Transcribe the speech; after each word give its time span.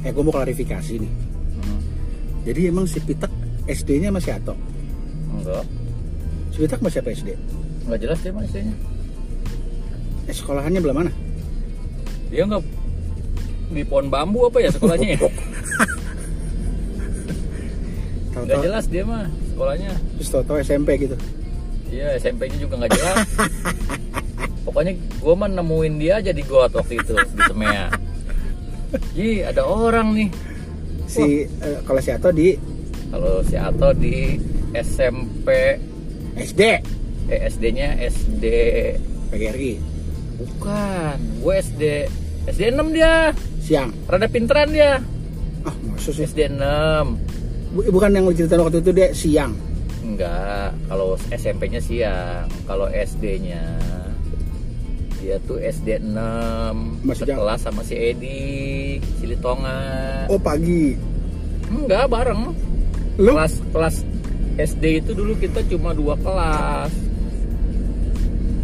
eh 0.00 0.10
gue 0.10 0.22
mau 0.22 0.30
klarifikasi 0.30 0.94
nih 0.96 1.12
Hmm. 1.52 1.80
jadi 2.42 2.60
emang 2.68 2.84
si 2.84 2.98
Pitak 2.98 3.28
SD-nya 3.66 4.08
masih 4.08 4.32
Ato 4.32 4.56
Enggak. 5.30 5.64
si 6.50 6.58
Pitak 6.58 6.80
masih 6.80 6.98
apa 6.98 7.10
SD 7.10 7.28
Enggak 7.82 8.00
jelas 8.00 8.18
dia 8.18 8.30
mah 8.30 8.42
istrinya. 8.42 8.74
eh 10.24 10.32
sekolahannya 10.32 10.80
belah 10.80 10.96
mana 10.96 11.12
Dia 12.28 12.44
enggak 12.44 12.62
di 13.68 13.82
pohon 13.82 14.06
bambu 14.06 14.44
apa 14.44 14.58
ya 14.58 14.68
sekolahnya 14.68 15.14
ya? 15.14 15.20
Enggak 18.32 18.58
jelas 18.62 18.84
dia 18.86 19.02
mah 19.02 19.26
sekolahnya. 19.46 19.90
terus 20.16 20.28
tahu 20.32 20.56
SMP 20.58 20.96
gitu 20.98 21.16
Iya, 21.86 22.14
SMP-nya 22.16 22.54
juga 22.56 22.78
nggak 22.78 22.92
jelas. 22.94 23.18
Pokoknya 24.64 24.94
gue 24.94 25.34
mah 25.34 25.50
nemuin 25.50 25.94
dia 25.98 26.22
aja 26.22 26.30
di 26.30 26.38
got 26.40 26.70
waktu 26.70 27.02
itu 27.02 27.18
di 27.18 27.42
Semea. 27.42 27.90
Ji, 29.14 29.42
ada 29.42 29.62
orang 29.62 30.14
nih. 30.14 30.30
si 31.06 31.42
eh, 31.44 31.78
kalau 31.82 31.98
si 31.98 32.10
Ato 32.10 32.30
di? 32.30 32.54
Kalau 33.10 33.42
si 33.42 33.58
Ato 33.58 33.90
di 33.94 34.38
SMP, 34.70 35.48
SD 36.38 36.62
eh, 37.30 37.40
SD-nya 37.50 37.98
SD 37.98 38.44
PGRI 39.30 39.74
bukan, 40.40 41.16
gue 41.44 41.54
SD 41.60 41.82
SD 42.48 42.72
6 42.72 42.96
dia. 42.96 43.30
siang. 43.60 43.92
Rada 44.08 44.24
pinteran 44.26 44.72
dia. 44.72 44.96
ah 45.62 45.74
maksud 45.84 46.16
sih 46.16 46.24
SD 46.24 46.48
6. 46.56 47.76
Bu- 47.76 47.86
bukan 47.92 48.10
yang 48.16 48.24
cerita 48.32 48.56
waktu 48.56 48.80
itu 48.80 48.90
dia 48.90 49.12
siang. 49.12 49.52
Enggak, 50.00 50.72
kalau 50.88 51.14
SMP-nya 51.28 51.78
siang. 51.78 52.48
Kalau 52.64 52.88
SD-nya 52.88 53.60
dia 55.20 55.36
tuh 55.44 55.60
SD 55.60 56.00
6 56.00 57.04
Masih 57.04 57.28
sekelas 57.28 57.60
sama 57.60 57.84
si 57.84 57.92
Edi, 57.92 58.48
si 59.16 59.24
Litonga. 59.26 59.78
oh 60.26 60.36
pagi 60.36 60.96
Enggak, 61.66 62.06
bareng. 62.06 62.50
lu 63.16 63.30
Kelas 63.30 63.54
kelas 63.68 63.96
SD 64.56 64.84
itu 64.98 65.12
dulu 65.12 65.32
kita 65.34 65.62
cuma 65.64 65.92
dua 65.92 66.14
kelas. 66.16 66.90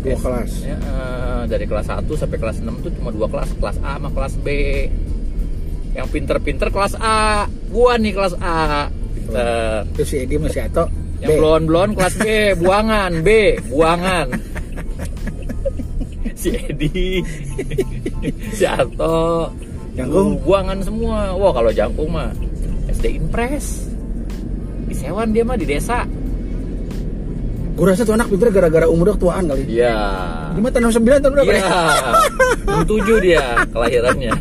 dua 0.01 0.13
S- 0.13 0.23
kelas 0.23 0.53
Ya, 0.61 0.77
eh, 0.77 1.43
dari 1.47 1.65
kelas 1.65 1.87
1 1.89 2.03
sampai 2.13 2.37
kelas 2.37 2.59
6 2.59 2.79
tuh 2.81 2.91
cuma 2.93 3.11
dua 3.11 3.27
kelas, 3.27 3.51
kelas 3.55 3.79
A 3.81 3.95
sama 3.95 4.11
kelas 4.11 4.35
B. 4.37 4.49
Yang 5.93 6.07
pinter-pinter 6.11 6.69
kelas 6.69 6.95
A. 6.97 7.47
Gua 7.67 7.95
nih 7.95 8.13
kelas 8.13 8.35
A. 8.37 8.91
Pinter. 9.17 9.83
terus 9.91 10.07
si 10.07 10.17
Edi 10.19 10.37
masih 10.37 10.63
Ato 10.63 10.87
Yang 11.19 11.31
blon-blon 11.37 11.91
kelas 11.93 12.15
B, 12.15 12.27
buangan, 12.61 13.13
B, 13.21 13.29
buangan. 13.67 14.27
si 16.37 16.49
Edi, 16.53 17.25
si 18.57 18.63
Arto, 18.63 19.51
Jangkung? 19.97 20.29
buangan 20.41 20.79
semua. 20.81 21.33
Wah 21.33 21.51
kalau 21.51 21.71
jangkung 21.71 22.11
mah 22.11 22.29
SD 22.87 23.17
Impres. 23.17 23.89
Di 24.87 24.95
Sewan 24.95 25.33
dia 25.33 25.43
mah 25.43 25.57
di 25.57 25.65
desa. 25.65 26.05
gue 27.73 27.85
rasa 27.85 28.03
tuh 28.03 28.17
anak 28.17 28.33
pinter 28.33 28.49
gara-gara 28.49 28.89
umur 28.89 29.13
tuaan 29.15 29.45
kali 29.45 29.69
Iya. 29.69 29.93
lima 30.57 30.73
tahun 30.73 30.89
sembilan 30.91 31.19
tahun 31.21 31.33
berapa 31.35 31.51
Iya. 31.51 31.61
ya? 31.61 31.69
67 32.89 33.17
dia 33.21 33.45
kelahirannya. 33.69 34.33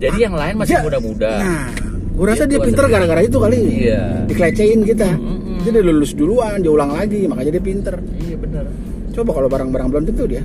Jadi 0.00 0.18
yang 0.18 0.34
lain 0.34 0.54
masih 0.58 0.74
Ja- 0.74 0.82
muda-muda. 0.82 1.30
Nah, 1.38 1.70
gue 2.10 2.26
rasa 2.26 2.42
Dia 2.42 2.50
dia 2.50 2.58
tua 2.58 2.66
pinter 2.66 2.84
gara-gara 2.90 3.22
itu 3.22 3.38
kali. 3.38 3.58
Iya. 3.86 4.26
Dikelecehin 4.26 4.82
kita. 4.82 5.06
Mm-mm. 5.06 5.62
Dia 5.62 5.70
udah 5.70 5.84
lulus 5.86 6.10
duluan, 6.10 6.58
dia 6.58 6.72
ulang 6.72 6.90
lagi, 6.90 7.30
makanya 7.30 7.50
dia 7.54 7.62
pinter. 7.62 7.94
Iya 8.18 8.36
benar. 8.36 8.64
Coba 9.12 9.30
kalau 9.30 9.46
barang-barang 9.46 9.86
belum 9.86 10.04
tentu 10.04 10.24
dia. 10.26 10.42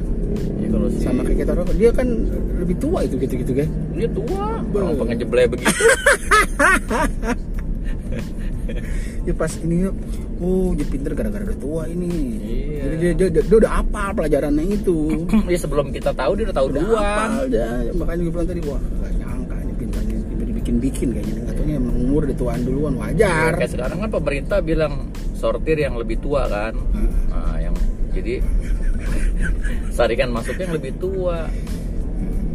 Kalau 0.76 0.92
si 0.92 1.00
Sama 1.00 1.24
kayak 1.24 1.48
kita 1.48 1.52
orang, 1.56 1.68
dia 1.80 1.90
kan 1.96 2.08
lebih 2.60 2.76
tua 2.84 3.00
itu 3.08 3.16
gitu-gitu 3.16 3.64
kan. 3.64 3.70
dia 3.96 4.10
tua, 4.12 4.60
orang 4.76 5.16
jeblay 5.16 5.48
begitu. 5.48 5.72
Dia 9.24 9.34
pas 9.40 9.56
ini, 9.64 9.88
oh 10.44 10.76
dia 10.76 10.84
pinter 10.84 11.16
gara-gara 11.16 11.48
udah 11.48 11.60
tua 11.64 11.88
ini. 11.88 12.12
Iya. 12.44 12.80
Jadi 12.84 12.96
dia, 13.00 13.12
dia, 13.16 13.28
dia, 13.40 13.44
dia 13.48 13.58
udah 13.64 13.72
apal 13.72 14.12
pelajarannya 14.20 14.68
itu. 14.68 15.24
ya 15.56 15.60
sebelum 15.64 15.96
kita 15.96 16.12
tahu 16.12 16.44
dia 16.44 16.52
udah 16.52 16.58
tahu 16.60 16.68
udah 16.68 16.82
duluan. 16.84 17.30
dia. 17.48 17.68
Makanya 17.96 18.22
gue 18.28 18.34
bilang 18.36 18.50
tadi, 18.52 18.62
wah 18.68 18.82
gak 18.84 19.14
nyangka 19.16 19.56
ini 19.56 19.74
pintarnya 19.80 20.18
dibikin-bikin 20.44 21.08
kayaknya. 21.16 21.42
Katanya 21.56 21.74
emang 21.80 21.96
umur 22.04 22.22
udah 22.28 22.36
tuaan 22.36 22.62
duluan, 22.68 22.94
wajar. 23.00 23.52
Kayak 23.56 23.72
sekarang 23.72 23.98
kan 24.04 24.10
pemerintah 24.12 24.60
bilang 24.60 25.08
sortir 25.40 25.80
yang 25.80 25.96
lebih 25.96 26.20
tua 26.20 26.52
kan. 26.52 26.76
Hmm. 26.76 27.32
Nah, 27.32 27.56
yang 27.64 27.76
jadi 28.12 28.44
saringan 29.96 30.30
masuknya 30.36 30.68
yang 30.68 30.76
lebih 30.76 30.92
tua. 31.00 31.48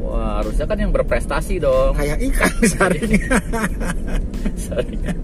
Wah, 0.04 0.44
harusnya 0.44 0.64
kan 0.68 0.76
yang 0.76 0.92
berprestasi 0.92 1.56
dong. 1.56 1.96
Kayak 1.96 2.18
ikan 2.28 2.52
saring. 2.76 3.12
Saringan. 4.60 5.16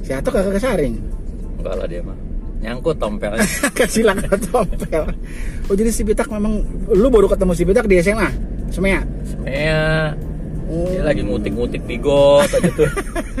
si 0.00 0.10
Ato 0.16 0.32
kagak 0.32 0.56
kesaring. 0.56 0.96
Enggak 1.60 1.74
lah 1.76 1.86
dia 1.86 2.00
mah. 2.00 2.16
Nyangkut 2.58 2.96
tompelnya. 2.96 3.44
langkah 4.08 4.34
tompel 4.50 5.04
oh 5.68 5.74
jadi 5.76 5.90
si 5.92 6.02
Pitak 6.02 6.32
memang 6.32 6.64
lu 6.90 7.08
baru 7.12 7.28
ketemu 7.28 7.52
si 7.52 7.62
Pitak 7.68 7.86
di 7.86 8.00
SMA 8.00 8.28
Semea 8.72 9.00
Semea 9.22 10.12
oh. 10.66 10.88
dia 10.88 11.02
lagi 11.04 11.22
ngutik-ngutik 11.24 11.82
di 11.84 11.96
got 12.00 12.48
aja 12.48 12.70
tuh. 12.72 12.90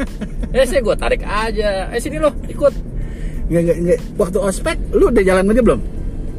eh, 0.56 0.64
saya 0.64 0.80
gua 0.80 0.96
tarik 0.96 1.20
aja. 1.24 1.92
Eh, 1.92 2.00
sini 2.00 2.16
loh, 2.16 2.32
ikut. 2.48 2.72
nggak, 3.48 3.62
nggak, 3.64 3.76
nggak. 3.84 3.98
waktu 4.20 4.38
ospek 4.40 4.76
lu 4.92 5.08
udah 5.08 5.24
jalan 5.24 5.52
aja 5.52 5.62
belum 5.64 5.80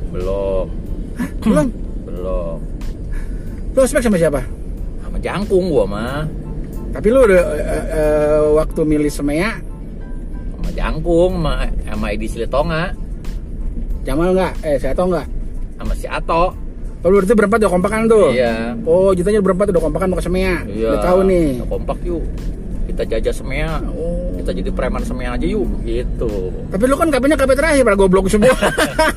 Belum. 0.09 0.88
belum 1.43 1.67
Belum. 2.05 2.57
lu 3.69 3.79
ospek 3.79 4.01
sama 4.01 4.17
siapa 4.17 4.41
Sama 4.99 5.17
jangkung 5.17 5.67
gua 5.67 5.85
mah. 5.85 6.23
tapi 6.89 7.07
lu 7.07 7.21
udah 7.21 7.41
eh, 7.55 7.85
eh, 7.91 8.41
waktu 8.53 8.81
milih 8.81 9.07
Semea 9.07 9.55
Sama 10.53 10.69
jangkung, 10.71 11.31
sama, 11.37 11.53
sama 11.85 12.05
Edi 12.09 12.27
Silitonga, 12.27 12.91
Jamal 14.01 14.33
nggak 14.33 14.53
eh 14.61 14.75
si 14.75 14.85
Ato 14.85 15.03
nggak 15.05 15.27
sama 15.75 15.93
si 15.93 16.05
Ato. 16.05 16.51
oh, 16.99 17.09
itu 17.15 17.31
berempat 17.31 17.61
udah 17.61 17.71
kompakan 17.71 18.01
tuh 18.05 18.31
Iya. 18.31 18.73
oh 18.83 19.13
jadinya 19.13 19.39
berempat 19.39 19.69
udah 19.69 19.81
kompakan 19.81 20.07
mau 20.09 20.17
ke 20.17 20.25
Semea 20.25 20.65
Iya. 20.65 20.87
udah 20.91 20.99
tahu 21.01 21.19
nih 21.23 21.45
kompak 21.63 21.97
yuk. 22.03 22.23
Kita 22.89 23.05
jajah 23.05 23.29
semea. 23.31 23.69
oh. 23.85 24.08
Kita 24.39 24.55
jadi 24.55 24.71
preman 24.71 25.03
semea 25.03 25.35
aja 25.35 25.43
yuk. 25.43 25.67
Gitu. 25.83 26.31
tapi 26.71 26.83
lu 26.85 26.95
kan 26.95 27.11
KP-nya 27.11 27.35
KP 27.35 27.51
terakhir 27.53 27.83
pada 27.83 27.97
goblok 27.97 28.31
semua 28.31 28.55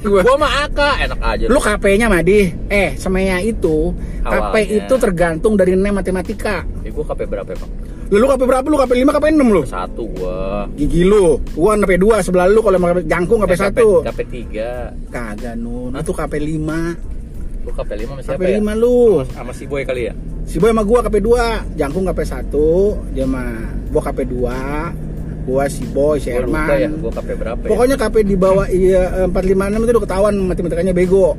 gua 0.02 0.20
Gua 0.20 0.34
mah 0.36 0.66
Aka, 0.66 0.90
enak 1.00 1.20
aja. 1.22 1.44
lu 1.46 1.58
KP-nya 1.58 2.06
Madi 2.06 2.50
eh 2.66 2.98
Semea 2.98 3.38
itu 3.38 3.94
KP 4.20 4.26
Awalnya. 4.26 4.82
itu 4.82 4.94
tergantung 4.96 5.54
dari 5.54 5.72
nem 5.72 5.94
matematika 5.94 6.66
Eh, 6.82 6.90
gua 6.90 7.06
KP 7.06 7.24
berapa 7.24 7.46
emang? 7.48 7.70
Lu 8.10 8.26
KP 8.28 8.42
berapa 8.44 8.66
lu? 8.66 8.76
KP 8.76 8.92
5 8.98 9.08
KP 9.08 9.24
6 9.30 9.48
lu? 9.48 9.62
Satu 9.64 10.04
gua. 10.10 10.68
Gigi 10.74 11.00
lu. 11.00 11.40
Gua 11.54 11.78
KP 11.78 11.96
2 11.96 12.20
sebelah 12.20 12.44
lu 12.44 12.60
kalau 12.60 12.76
mau 12.76 12.92
KP 12.92 13.06
jangkung 13.06 13.40
KP 13.40 13.52
1. 13.72 14.04
KP 14.04 14.20
tiga. 14.28 14.92
Kagak 15.08 15.54
nun. 15.56 15.96
Itu 15.96 16.12
KP 16.12 16.36
5. 16.36 17.21
Lu 17.62 17.70
KP 17.70 17.90
lima 17.94 18.12
sama 18.18 18.22
KP 18.22 18.26
siapa 18.26 18.42
ya? 18.50 18.58
5 18.58 18.82
lu. 18.82 18.98
Sama, 19.22 19.34
sama 19.38 19.52
si 19.54 19.64
Boy 19.70 19.82
kali 19.86 20.02
ya? 20.10 20.14
Si 20.42 20.56
Boy 20.58 20.70
sama 20.74 20.82
gua 20.82 20.98
KP 21.06 21.16
2, 21.22 21.78
jangkung 21.78 22.04
KP 22.10 22.20
1, 22.26 23.14
dia 23.14 23.26
mah 23.26 23.50
gua 23.94 24.02
KP 24.10 24.18
2. 24.26 25.46
Gua 25.46 25.64
si 25.70 25.82
Boy, 25.90 26.16
si 26.18 26.30
Gua 26.30 26.42
lupa 26.46 26.74
ya, 26.74 26.86
Herman. 26.90 26.98
gua 27.02 27.12
KP 27.14 27.28
berapa 27.38 27.62
ya? 27.62 27.70
Pokoknya 27.70 27.96
KP 27.98 28.14
di 28.26 28.36
bawah 28.38 28.66
iya 28.66 29.02
456 29.30 29.86
itu 29.86 29.90
udah 29.94 30.04
ketahuan 30.06 30.34
matematikanya 30.50 30.92
bego. 30.94 31.34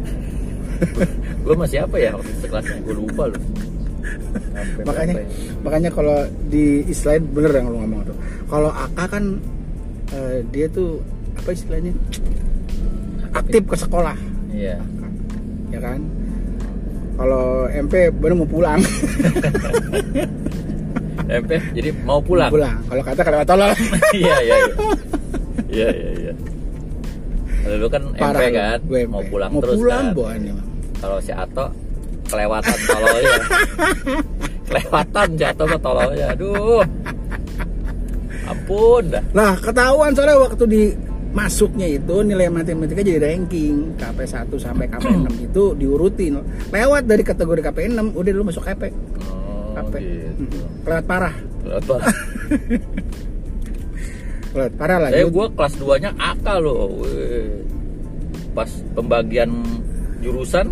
Gua 1.44 1.54
sama 1.60 1.68
siapa 1.68 1.96
ya 2.00 2.16
waktu 2.16 2.32
itu 2.40 2.48
kelasnya? 2.48 2.78
Gua 2.88 2.96
lupa 2.96 3.24
lu. 3.28 3.40
Makanya 4.84 5.14
ya? 5.20 5.26
makanya 5.64 5.90
kalau 5.92 6.18
di 6.48 6.84
Islam 6.88 7.28
bener 7.36 7.52
yang 7.52 7.68
lu 7.68 7.78
ngomong 7.84 8.02
tuh. 8.08 8.16
Kalau 8.48 8.72
AK 8.72 9.00
kan 9.12 9.24
eh, 10.16 10.40
dia 10.52 10.68
tuh 10.72 11.04
apa 11.36 11.52
istilahnya? 11.52 11.92
Aktif 13.36 13.64
ke 13.68 13.76
sekolah. 13.76 14.16
Iya. 14.56 14.80
Ya 15.74 15.80
kan 15.82 16.00
kalau 17.18 17.70
MP 17.70 17.94
baru 18.14 18.34
mau 18.38 18.50
pulang 18.50 18.80
MP 21.30 21.52
jadi 21.74 21.90
mau 22.06 22.20
pulang. 22.22 22.50
pulang 22.54 22.78
kalau 22.86 23.02
kata 23.02 23.22
kata 23.26 23.46
tolol 23.46 23.72
Iya 24.18 24.36
iya 24.44 24.58
iya. 24.58 24.58
Iya 25.74 25.90
iya 25.90 26.12
iya. 26.22 26.34
Kalau 27.64 27.76
lu 27.80 27.88
kan 27.90 28.02
MP 28.14 28.22
Parah 28.22 28.42
lu, 28.42 28.54
kan, 28.54 28.80
gue 28.86 29.00
MP. 29.02 29.10
mau 29.10 29.24
pulang 29.26 29.50
mau 29.50 29.62
terus 29.62 29.78
pulang 29.82 30.06
kan. 30.14 30.42
Kalau 31.02 31.18
si 31.22 31.32
Ato 31.34 31.66
kelewatan 32.30 32.78
tololnya. 32.86 33.34
kelewatan 34.70 35.28
jatuh 35.38 35.68
ke 35.70 35.78
tololnya. 35.82 36.26
Aduh. 36.38 36.84
Ampun 38.44 39.04
dah. 39.08 39.24
nah 39.32 39.56
ketahuan 39.56 40.12
soalnya 40.12 40.36
waktu 40.36 40.64
di 40.68 40.84
masuknya 41.34 41.90
itu 41.90 42.22
nilai 42.22 42.48
matematika 42.48 43.02
jadi 43.02 43.20
ranking. 43.20 43.98
KP 43.98 44.20
1 44.24 44.54
sampai 44.56 44.86
KP 44.86 45.06
6 45.10 45.46
itu 45.50 45.64
diurutin. 45.74 46.40
Lewat 46.70 47.04
dari 47.04 47.26
kategori 47.26 47.62
KP 47.62 47.90
6 47.90 48.14
udah 48.14 48.32
lu 48.32 48.46
masuk 48.46 48.64
KP 48.64 48.94
Oh, 49.26 49.74
KP 49.74 49.94
gitu. 49.98 50.46
Hmm. 50.46 50.86
lewat 50.86 51.06
parah. 51.10 51.34
Kelewat 51.66 51.84
parah. 51.84 52.08
lewat 54.54 54.74
parah 54.78 54.98
lah 55.02 55.10
Saya 55.10 55.26
gua 55.28 55.46
kelas 55.50 55.74
2 55.82 56.04
nya 56.06 56.12
AK 56.14 56.46
loh. 56.62 57.02
Pas 58.54 58.70
pembagian 58.94 59.50
jurusan, 60.22 60.70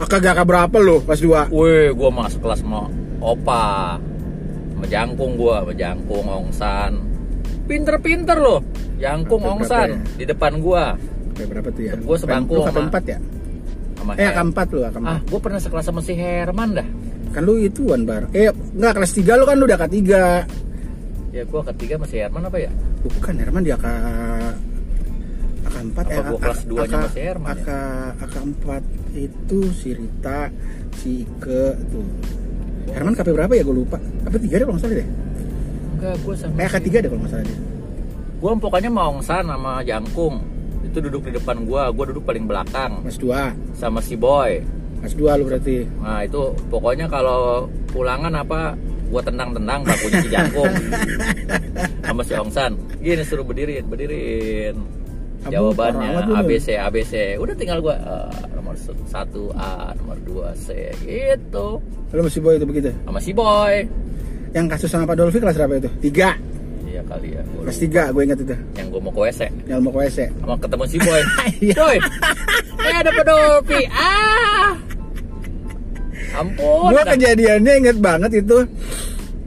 Ah, 0.00 0.08
kagak 0.08 0.40
berapa 0.48 0.72
lu 0.80 1.04
pas 1.04 1.20
2 1.20 1.52
weh 1.52 1.92
gua 1.92 2.08
masuk 2.08 2.40
kelas 2.40 2.64
sama 2.64 2.88
Opa. 3.20 4.00
sama 4.72 4.86
jangkung 4.88 5.36
gua 5.36 5.60
sama 5.60 5.76
jangkung 5.76 6.24
ongsan. 6.24 6.96
Pinter-pinter 7.68 8.40
loh 8.40 8.64
jangkung 9.00 9.40
Sampai 9.40 9.54
ongsan 9.56 9.88
ya? 9.88 9.98
di 10.14 10.24
depan 10.26 10.52
gua 10.58 10.84
Kayak 11.32 11.48
berapa 11.50 11.68
tuh 11.70 11.82
ya? 11.82 11.92
Gua 11.98 12.16
sebangku 12.16 12.54
sama- 12.60 12.86
KP4 12.86 12.96
ya? 13.06 13.18
sama 13.96 14.12
Eh, 14.14 14.28
AK4 14.30 14.58
lu, 14.70 14.80
AK4. 14.82 15.06
ah 15.06 15.18
gua 15.24 15.40
pernah 15.40 15.58
sekelas 15.58 15.84
sama 15.84 16.00
si 16.00 16.12
Herman 16.12 16.70
dah 16.74 16.88
Kan 17.30 17.42
lu 17.42 17.54
ituan, 17.56 18.02
Bar. 18.02 18.26
Eh, 18.32 18.50
enggak 18.74 18.92
kelas 18.92 19.12
3 19.14 19.32
lu 19.34 19.44
kan 19.44 19.54
lu 19.54 19.64
udah 19.64 19.78
AK3. 19.78 20.10
ya 21.30 21.42
gua 21.44 21.62
ketiga 21.64 21.94
masih 21.96 22.16
Herman 22.20 22.42
apa 22.44 22.58
ya 22.58 22.70
Bukan, 23.00 23.34
Herman 23.34 23.62
di 23.62 23.70
AK 23.70 23.86
AK4 25.62 25.98
Apa 25.98 26.20
gua 26.26 26.38
kelas 26.40 26.60
duanya 26.66 26.98
masih 27.00 27.22
Herman 27.22 27.48
ya? 27.48 27.54
AK, 27.54 27.68
AK4 28.20 28.66
itu 29.12 29.58
si 29.72 29.88
Rita, 29.92 30.40
si 30.94 31.10
Ike 31.22 31.62
tuh. 31.88 32.06
Herman 32.88 33.12
KP 33.12 33.28
berapa 33.30 33.52
ya 33.52 33.62
gue 33.62 33.76
lupa. 33.76 33.96
KP 34.20 34.34
3 34.40 34.50
deh 34.52 34.64
kalau 34.64 34.74
nggak 34.74 34.82
salah 34.82 34.96
deh. 34.96 35.08
enggak 35.92 36.14
gua 36.18 36.34
sama 36.34 36.54
Eh, 36.56 36.66
AK3 36.66 36.88
deh 36.96 37.08
kalau 37.08 37.20
nggak 37.20 37.32
salah 37.32 37.44
deh. 37.44 37.58
Gua 38.40 38.56
pokoknya 38.56 38.90
mau 38.90 39.14
ongsan 39.20 39.46
sama 39.46 39.84
jangkung 39.84 40.40
itu 40.80 40.98
duduk 40.98 41.28
di 41.28 41.36
depan 41.36 41.68
gua 41.68 41.92
gua 41.92 42.08
duduk 42.08 42.24
paling 42.24 42.48
belakang 42.48 43.04
Mas 43.04 43.20
2. 43.20 43.76
sama 43.76 44.00
si 44.00 44.16
boy 44.16 44.80
Mas 45.00 45.16
2 45.16 45.40
lu 45.40 45.44
berarti. 45.48 45.88
Nah 46.04 46.20
itu 46.28 46.52
pokoknya 46.68 47.08
kalau 47.08 47.64
pulangan 47.88 48.32
apa 48.36 48.76
gua 49.08 49.24
tendang-tendang 49.24 49.80
bakunya 49.82 50.18
si 50.22 50.28
jangkung 50.28 50.72
sama 52.06 52.22
si 52.22 52.32
Ongsan. 52.36 52.72
Gini 53.00 53.24
suruh 53.24 53.42
berdiriin, 53.42 53.84
berdiriin. 53.88 54.76
Ampun, 55.40 55.72
Jawabannya 55.72 56.36
ABC 56.36 56.76
ABC. 56.76 57.40
Udah 57.40 57.56
tinggal 57.56 57.80
gua 57.80 57.96
eh, 57.96 58.44
nomor 58.52 58.76
satu 59.08 59.48
A, 59.56 59.96
nomor 59.96 60.20
2 60.20 60.52
C 60.68 60.92
gitu. 61.00 61.80
Lu 62.12 62.20
masih 62.20 62.44
boy 62.44 62.60
itu 62.60 62.66
begitu. 62.68 62.92
Sama 63.08 63.20
si 63.24 63.32
Boy. 63.32 63.88
Yang 64.50 64.66
kasus 64.76 64.90
sama 64.92 65.08
Pak 65.08 65.16
Dolphy 65.16 65.38
kelas 65.40 65.56
berapa 65.56 65.74
itu? 65.80 65.90
3. 66.12 66.49
Iya 67.00 67.08
kali 67.08 67.28
ya. 67.32 67.42
Gua 67.46 67.62
Kelas. 67.64 67.78
3 67.80 68.12
gue 68.12 68.22
ingat 68.22 68.38
itu. 68.40 68.56
Yang 68.76 68.86
gua 68.88 69.00
mau 69.00 69.10
ke 69.10 69.20
WC 69.24 69.40
Yang 69.64 69.80
mau 69.80 69.90
ke 69.90 69.98
WC. 70.02 70.18
sama 70.36 70.54
ketemu 70.60 70.84
si 70.84 70.96
Boy. 71.00 71.20
Iya. 71.64 71.74
Boy. 71.76 71.96
Eh 72.80 72.94
ada 72.94 73.10
pedofil. 73.10 73.84
Ah. 73.90 74.70
Ampun. 76.32 76.92
Dah. 76.92 77.04
kejadiannya 77.08 77.72
inget 77.80 77.96
banget 77.98 78.30
itu. 78.36 78.58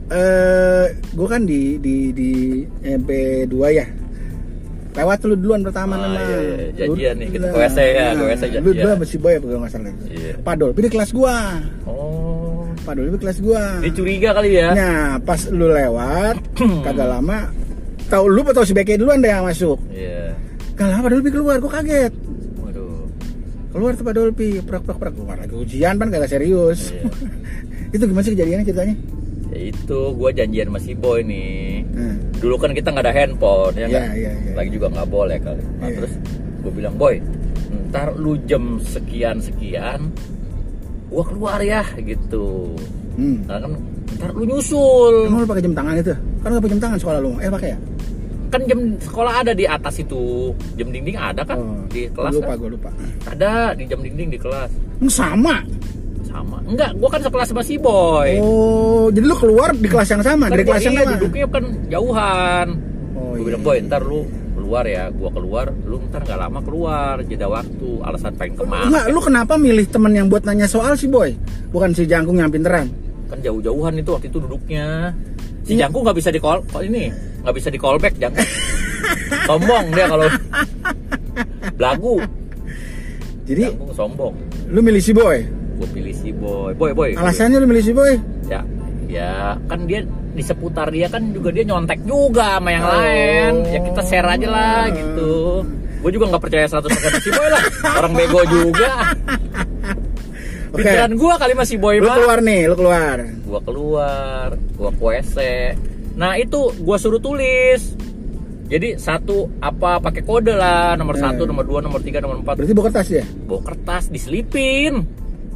Eh, 0.06 0.84
gua 1.14 1.26
kan 1.30 1.42
di 1.42 1.78
di 1.78 2.10
di 2.10 2.30
MP2 2.82 3.54
ya. 3.72 3.86
Lewat 4.94 5.26
lu 5.26 5.34
duluan 5.34 5.58
pertama 5.60 5.94
Ah, 5.96 6.06
nama. 6.06 6.18
iya, 6.22 6.38
iya. 6.86 7.10
Nih, 7.18 7.26
kita 7.28 7.50
Lu- 7.50 7.52
ke 7.52 7.58
WC 7.60 7.78
ya, 7.82 8.14
ke 8.14 8.24
WC 8.24 8.42
Lu 8.62 8.70
janjian. 8.70 8.78
dua 8.78 8.92
masih 8.94 9.18
boy 9.18 9.32
apa 9.32 9.42
kalau 9.44 9.60
nggak 9.60 9.72
salah. 9.72 9.94
Iya. 10.06 10.32
Pak 10.38 10.54
Dolphy 10.54 10.80
di 10.82 10.90
kelas 10.90 11.10
gua. 11.10 11.34
Oh. 11.82 12.03
Pak 12.84 12.92
Dolphy 12.94 13.18
kelas 13.18 13.38
gua. 13.40 13.80
Dia 13.80 13.90
curiga 13.90 14.30
kali 14.32 14.50
ya. 14.54 14.68
Nah, 14.70 15.16
pas 15.18 15.40
lu 15.48 15.66
lewat, 15.66 16.36
kagak 16.86 17.08
lama 17.08 17.48
tahu 18.04 18.24
lu 18.28 18.44
atau 18.44 18.62
si 18.62 18.70
Beke 18.70 18.94
duluan 18.94 19.18
deh 19.18 19.28
yang 19.28 19.42
masuk. 19.42 19.80
Iya. 19.88 20.36
Gak 20.74 20.86
lama 20.86 21.00
Pak 21.02 21.10
Dolphy 21.10 21.30
keluar, 21.32 21.56
gua 21.58 21.72
kaget. 21.74 22.12
Waduh. 22.60 23.08
Keluar 23.72 23.92
tuh 23.94 24.04
Pak 24.04 24.14
Dolphy, 24.14 24.48
prak 24.60 24.82
prak 24.82 24.98
prak 24.98 25.12
keluar 25.12 25.36
lagi 25.36 25.54
ujian 25.54 25.96
kan 25.96 26.08
kagak 26.08 26.28
serius. 26.28 26.92
Iya. 26.92 27.08
itu 27.96 28.04
gimana 28.04 28.22
sih 28.22 28.32
kejadiannya 28.32 28.66
ceritanya? 28.66 28.96
Ya 29.54 29.70
itu 29.70 30.00
gue 30.12 30.30
janjian 30.34 30.66
sama 30.66 30.80
si 30.82 30.92
Boy 30.92 31.22
nih. 31.22 31.86
Nah, 31.94 32.14
Dulu 32.42 32.58
kan 32.58 32.74
kita 32.74 32.90
nggak 32.90 33.06
ada 33.06 33.14
handphone 33.14 33.72
ya 33.72 33.86
Iya, 33.86 33.94
kan? 33.94 34.06
iya, 34.18 34.32
iya. 34.34 34.52
Lagi 34.58 34.70
juga 34.74 34.86
nggak 34.90 35.08
boleh 35.08 35.38
kali. 35.38 35.62
Nah, 35.78 35.86
Iya. 35.86 35.96
terus 36.02 36.12
gue 36.58 36.72
bilang 36.74 36.94
Boy, 36.98 37.22
ntar 37.88 38.18
lu 38.18 38.34
jam 38.44 38.82
sekian 38.82 39.38
sekian, 39.38 40.10
gua 41.14 41.24
keluar 41.24 41.58
ya 41.60 41.82
gitu. 41.96 42.74
hmm. 43.14 43.46
Nah, 43.46 43.58
kan 43.58 43.70
ntar 44.14 44.30
lu 44.30 44.44
nyusul. 44.44 45.26
Emang 45.26 45.40
lu 45.40 45.48
pakai 45.48 45.62
jam 45.62 45.72
tangan 45.72 45.94
itu? 45.96 46.14
Kan 46.40 46.48
lu 46.48 46.58
pakai 46.58 46.72
jam 46.72 46.80
tangan 46.82 46.98
sekolah 46.98 47.18
lu. 47.18 47.32
Eh 47.38 47.48
pakai 47.48 47.68
ya? 47.70 47.78
Kan 48.50 48.60
jam 48.66 48.80
sekolah 48.96 49.32
ada 49.36 49.50
di 49.50 49.64
atas 49.64 49.94
itu. 49.96 50.50
Jam 50.74 50.88
dinding 50.88 51.14
ada 51.14 51.42
kan 51.42 51.56
Oh, 51.56 51.82
di 51.88 52.06
kelas 52.08 52.32
Lupa 52.32 52.48
kan? 52.48 52.56
gue 52.56 52.70
lupa. 52.70 52.90
Ada 53.26 53.50
di 53.72 53.84
jam 53.84 53.98
dinding 53.98 54.28
di 54.28 54.38
kelas. 54.38 54.70
Sama. 55.08 55.58
Sama. 56.24 56.58
Enggak, 56.64 56.94
gua 56.96 57.08
kan 57.08 57.20
sekelas 57.20 57.46
sama 57.48 57.62
si 57.62 57.74
Boy. 57.76 58.38
Oh, 58.38 59.06
jadi 59.08 59.22
lu 59.22 59.34
keluar 59.34 59.70
di 59.70 59.86
kelas 59.86 60.06
yang 60.08 60.22
sama, 60.22 60.46
Kan 60.46 60.52
dari 60.52 60.62
gua- 60.62 60.70
kelas 60.72 60.82
yang 60.84 60.94
iya, 60.94 61.02
sama. 61.04 61.12
duduknya 61.16 61.46
kan 61.48 61.64
jauhan. 61.88 62.66
Oh, 63.14 63.30
gue 63.30 63.36
iya. 63.36 63.44
bilang 63.44 63.62
boy 63.62 63.76
ntar 63.80 64.02
lu 64.02 64.20
keluar 64.64 64.84
ya 64.84 65.12
gua 65.12 65.28
keluar 65.28 65.66
lu 65.84 66.00
ntar 66.08 66.24
nggak 66.24 66.40
lama 66.40 66.58
keluar 66.58 67.14
jeda 67.22 67.44
waktu 67.46 67.88
alasan 68.00 68.32
pengen 68.32 68.56
ke 68.56 68.64
mana 68.64 68.88
Enggak, 68.88 69.04
lu 69.06 69.20
kenapa 69.20 69.54
milih 69.54 69.84
temen 69.86 70.08
yang 70.10 70.26
buat 70.26 70.42
nanya 70.42 70.64
soal 70.64 70.96
sih, 70.96 71.04
Boy? 71.06 71.36
Bukan 71.68 71.92
si 71.92 72.04
Jangkung 72.04 72.40
yang 72.40 72.48
pinteran. 72.48 72.88
kan 73.24 73.36
jauh-jauhan 73.38 73.92
itu 73.94 74.10
waktu 74.10 74.28
itu 74.28 74.38
duduknya 74.38 75.12
si 75.60 75.74
Iya. 75.74 75.84
jangkung 75.84 76.00
nggak 76.02 76.12
bisa 76.14 76.28
di 76.28 76.38
call 76.38 76.60
kok 76.62 76.80
ini 76.80 77.08
nggak 77.40 77.54
bisa 77.54 77.68
di 77.68 77.76
callback 77.76 78.14
jangkung 78.14 78.48
sombong 79.44 79.84
dia 79.90 80.06
kalau 80.06 80.28
belagu 81.74 82.16
Jadi 83.44 83.60
jangkung 83.66 83.92
sombong 83.92 84.34
lu 84.68 84.80
milih 84.80 85.00
si 85.00 85.12
Boy. 85.12 85.44
gue 85.74 85.88
pilih 85.90 86.14
si 86.14 86.30
boy 86.30 86.70
boy 86.72 86.92
boy 86.92 87.10
Alasannya 87.12 87.58
lu 87.58 87.66
milih 87.66 87.82
si 87.82 87.90
Boy? 87.90 88.14
ya 88.46 88.62
ya 89.04 89.58
kan 89.66 89.82
dia 89.84 90.06
di 90.34 90.42
seputar 90.42 90.90
dia 90.90 91.06
kan 91.06 91.30
juga 91.30 91.48
dia 91.48 91.62
nyontek 91.62 92.02
juga 92.02 92.58
sama 92.58 92.68
yang 92.68 92.82
Oh. 92.82 92.90
lain. 92.92 93.52
Ya 93.66 93.80
kita 93.80 94.02
share 94.02 94.28
aja 94.28 94.48
lah 94.48 94.82
gitu. 94.90 95.62
Gue 96.00 96.10
juga 96.10 96.24
nggak 96.28 96.42
percaya 96.42 96.66
100% 96.66 96.90
si 97.16 97.30
boy 97.30 97.48
lah. 97.48 97.62
Orang 97.96 98.12
bego 98.12 98.42
juga. 98.44 98.90
Pikiran 100.74 101.14
gue 101.14 101.34
kali 101.36 101.54
masih 101.54 101.76
boy 101.78 101.96
Lu 101.96 102.04
mah 102.04 102.16
keluar 102.18 102.38
nih, 102.40 102.66
lu 102.66 102.74
keluar. 102.74 103.18
gue 103.22 103.60
keluar 103.62 104.48
gue 104.58 104.90
WC 104.92 105.36
nah 106.14 106.34
itu 106.34 106.70
gue 106.72 106.96
suruh 106.96 107.18
tulis. 107.18 107.94
Jadi 108.64 108.96
satu 108.96 109.50
apa 109.60 109.98
pakai 110.00 110.22
kode 110.22 110.50
lah. 110.50 110.94
Nomor 110.94 111.14
Eh. 111.14 111.20
satu 111.20 111.42
nomor 111.44 111.62
dua 111.62 111.78
nomor 111.80 112.00
tiga 112.00 112.18
nomor 112.18 112.38
empat. 112.38 112.54
Berarti 112.56 112.72
bawa 112.72 112.84
kertas 112.88 113.06
ya? 113.08 113.24
bawa 113.44 113.60
kertas 113.62 114.04
diselipin. 114.08 114.94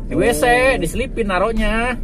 Di 0.07 0.15
Oh. 0.15 0.19
WC 0.19 0.45
diselipin 0.79 1.27
naruhnya 1.27 1.99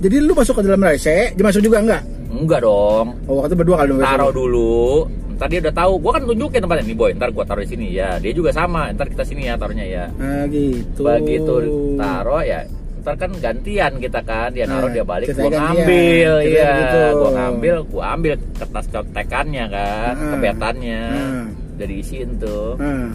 Jadi 0.00 0.16
lu 0.18 0.32
masuk 0.32 0.54
ke 0.54 0.62
dalam 0.62 0.80
WC, 0.80 1.06
dia 1.32 1.44
masuk 1.44 1.60
juga 1.60 1.78
enggak? 1.78 2.02
enggak 2.30 2.60
dong 2.62 3.06
Oh, 3.26 3.38
waktu 3.38 3.52
berdua 3.52 3.76
kali 3.76 3.90
taruh 3.98 4.30
dulu 4.30 5.02
ntar 5.34 5.48
dia 5.48 5.58
udah 5.58 5.74
tahu 5.74 5.92
gua 5.98 6.12
kan 6.14 6.22
tunjukin 6.22 6.58
tempatnya 6.58 6.84
nih 6.84 6.94
boy 6.94 7.10
ntar 7.12 7.28
gua 7.30 7.42
taruh 7.42 7.60
di 7.60 7.68
sini 7.68 7.86
ya 7.90 8.16
dia 8.16 8.30
juga 8.30 8.48
sama 8.50 8.86
ntar 8.92 9.08
kita 9.08 9.24
sini 9.24 9.44
ya 9.44 9.56
taruhnya 9.56 9.82
ya 9.82 10.04
Nah, 10.14 10.46
gitu. 10.46 11.02
begitu 11.02 11.54
taruh 11.96 12.40
ya 12.40 12.64
ntar 13.00 13.14
kan 13.16 13.34
gantian 13.34 13.92
kita 13.96 14.20
kan 14.20 14.52
dia 14.52 14.62
naruh 14.64 14.86
Nah, 14.86 14.94
dia 14.94 15.02
balik 15.02 15.26
gua 15.28 15.42
gantian. 15.42 15.58
ngambil 15.74 16.32
iya 16.44 16.70
gitu. 16.78 17.00
gua 17.18 17.30
ngambil 17.34 17.74
gua 17.84 18.04
ambil 18.14 18.32
kertas 18.54 18.86
contekannya 18.86 19.64
kan 19.66 20.12
Nah. 20.14 20.30
kebetannya 20.30 21.02
Nah. 21.10 21.44
udah 21.74 21.86
diisiin 21.88 22.30
tuh 22.38 22.70
Nah, 22.76 23.08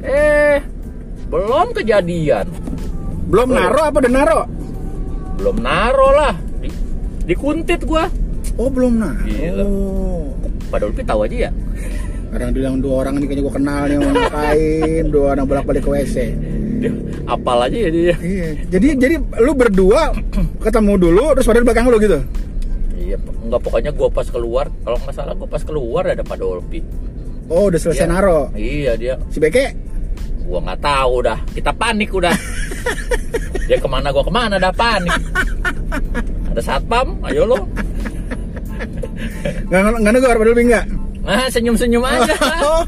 eh 0.00 0.58
belum 1.26 1.66
kejadian 1.74 2.46
belum 3.26 3.48
Oh. 3.48 3.56
naro 3.56 3.80
apa 3.82 3.96
udah 3.98 4.12
naro? 4.12 4.40
Belum 5.40 5.56
naro 5.58 6.08
lah 6.12 6.34
di, 6.60 6.68
dikuntit 7.24 7.82
gua 7.82 8.06
Oh, 8.54 8.68
belum 8.68 9.00
naro. 9.00 9.24
Gila. 9.24 9.64
Dolpi 10.70 11.00
tahu 11.00 11.24
aja 11.24 11.48
ya 11.48 11.50
Orang 12.30 12.52
bilang 12.52 12.76
dua 12.78 13.02
orang 13.02 13.16
ini 13.16 13.24
kayaknya 13.26 13.42
gua 13.42 13.54
kenal 13.56 13.80
nih 13.84 13.96
mau 13.96 14.12
ngapain, 14.12 15.04
dua 15.08 15.24
orang 15.34 15.44
bolak-balik 15.48 15.82
ke 15.82 15.90
WC. 15.90 16.16
apal 17.26 17.58
aja 17.60 17.76
ya 17.76 17.90
dia 17.90 18.14
Iya. 18.16 18.46
Jadi 18.68 18.88
jadi 18.96 19.14
lu 19.40 19.52
berdua 19.52 20.12
ketemu 20.60 20.92
dulu 21.00 21.24
terus 21.34 21.48
pada 21.48 21.58
di 21.58 21.66
belakang 21.66 21.88
lu 21.88 21.98
gitu. 21.98 22.20
Iya, 22.94 23.16
enggak 23.18 23.60
pokoknya 23.60 23.90
gua 23.90 24.08
pas 24.08 24.28
keluar, 24.28 24.70
kalau 24.84 24.96
nggak 25.00 25.14
salah 25.16 25.34
gua 25.34 25.48
pas 25.48 25.62
keluar 25.64 26.02
ada 26.06 26.22
Dolpi. 26.22 26.84
Oh, 27.50 27.66
udah 27.66 27.80
selesai 27.80 28.06
Iya. 28.06 28.12
naro. 28.12 28.40
Iya 28.54 28.92
dia, 28.94 29.14
Si 29.28 29.40
Beke 29.40 29.74
gua 30.46 30.62
nggak 30.62 30.80
tahu 30.84 31.14
dah. 31.26 31.38
Kita 31.50 31.72
panik 31.74 32.14
udah. 32.14 32.34
dia 33.70 33.78
ke 33.78 33.86
mana 33.86 34.10
gua 34.10 34.26
ke 34.26 34.34
mana 34.34 34.58
dah 34.58 34.74
panik. 34.74 35.14
Ada 36.50 36.58
satpam, 36.58 37.22
ayo 37.30 37.46
lo. 37.46 37.70
nggak 39.70 39.80
nggak 40.02 40.12
negor 40.18 40.34
pada 40.34 40.50
lebih 40.50 40.66
nggak. 40.74 40.84
Nah 41.22 41.46
senyum 41.46 41.78
senyum 41.78 42.02
aja. 42.02 42.34
Oh, 42.66 42.82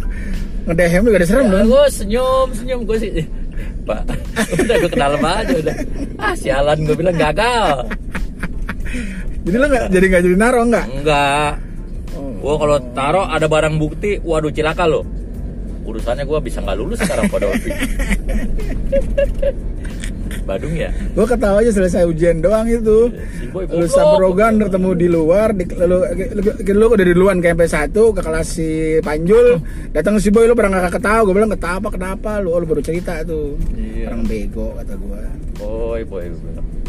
ngedehem 0.67 1.07
lu 1.07 1.15
gak 1.15 1.23
ada 1.23 1.29
serem 1.31 1.47
Ya, 1.47 1.53
dong. 1.55 1.71
gua 1.71 1.85
senyum 1.87 2.49
senyum 2.51 2.81
gua 2.83 2.99
sih. 2.99 3.15
Pak, 3.87 4.03
udah 4.59 4.77
gua 4.83 4.91
ke 4.91 4.99
dalam 4.99 5.23
aja 5.23 5.55
udah. 5.55 5.77
Ah 6.19 6.35
sialan 6.35 6.83
gua 6.83 6.97
bilang 6.99 7.15
gagal. 7.15 7.87
Jadi 9.47 9.55
lu 9.55 9.67
nggak 9.71 9.85
jadi 9.87 10.05
nggak 10.11 10.23
jadi 10.27 10.37
naro 10.39 10.61
nggak? 10.67 10.85
Enggak. 10.99 11.53
Oh. 12.19 12.35
Gua 12.43 12.55
kalau 12.59 12.77
taruh 12.91 13.27
ada 13.31 13.47
barang 13.47 13.79
bukti, 13.79 14.19
waduh 14.19 14.51
cilaka 14.51 14.91
lo. 14.91 15.07
Urusannya 15.87 16.27
gua 16.27 16.43
bisa 16.43 16.59
nggak 16.59 16.75
lulus 16.75 16.99
sekarang 16.99 17.31
Pak 17.31 17.39
Dolpi. 17.39 17.71
Badung 20.43 20.75
ya? 20.75 20.91
Gua 21.15 21.27
ketawa 21.27 21.63
aja 21.63 21.71
selesai 21.71 22.03
ujian 22.07 22.43
doang 22.43 22.67
itu. 22.67 23.11
Si 23.39 23.47
boy 23.49 23.65
Lu. 23.71 23.87
Sabrogan 23.87 24.59
ketemu 24.59 24.91
di 24.99 25.09
luar, 25.09 25.49
di, 25.55 25.65
lu, 25.71 25.97
lu, 26.03 26.41
lu 26.67 26.87
udah 26.91 27.07
di 27.07 27.15
duluan 27.15 27.39
ke 27.39 27.55
MP1 27.55 27.95
ke 27.95 28.21
kelas 28.21 28.47
si 28.47 28.99
Panjul, 29.01 29.63
datang 29.95 30.19
si 30.19 30.35
Boy 30.35 30.51
lu 30.51 30.59
pernah 30.59 30.83
ngakak 30.83 30.99
ketawa, 30.99 31.21
gue 31.23 31.35
bilang 31.35 31.53
ketawa 31.53 31.89
kenapa 31.89 32.43
lu, 32.43 32.51
oh, 32.51 32.59
lu 32.59 32.67
baru 32.67 32.83
cerita 32.83 33.23
tuh. 33.23 33.55
Iya. 33.79 34.11
Orang 34.11 34.27
bego 34.27 34.75
kata 34.75 34.95
gua. 34.99 35.23
Boy, 35.63 36.03
boy, 36.03 36.27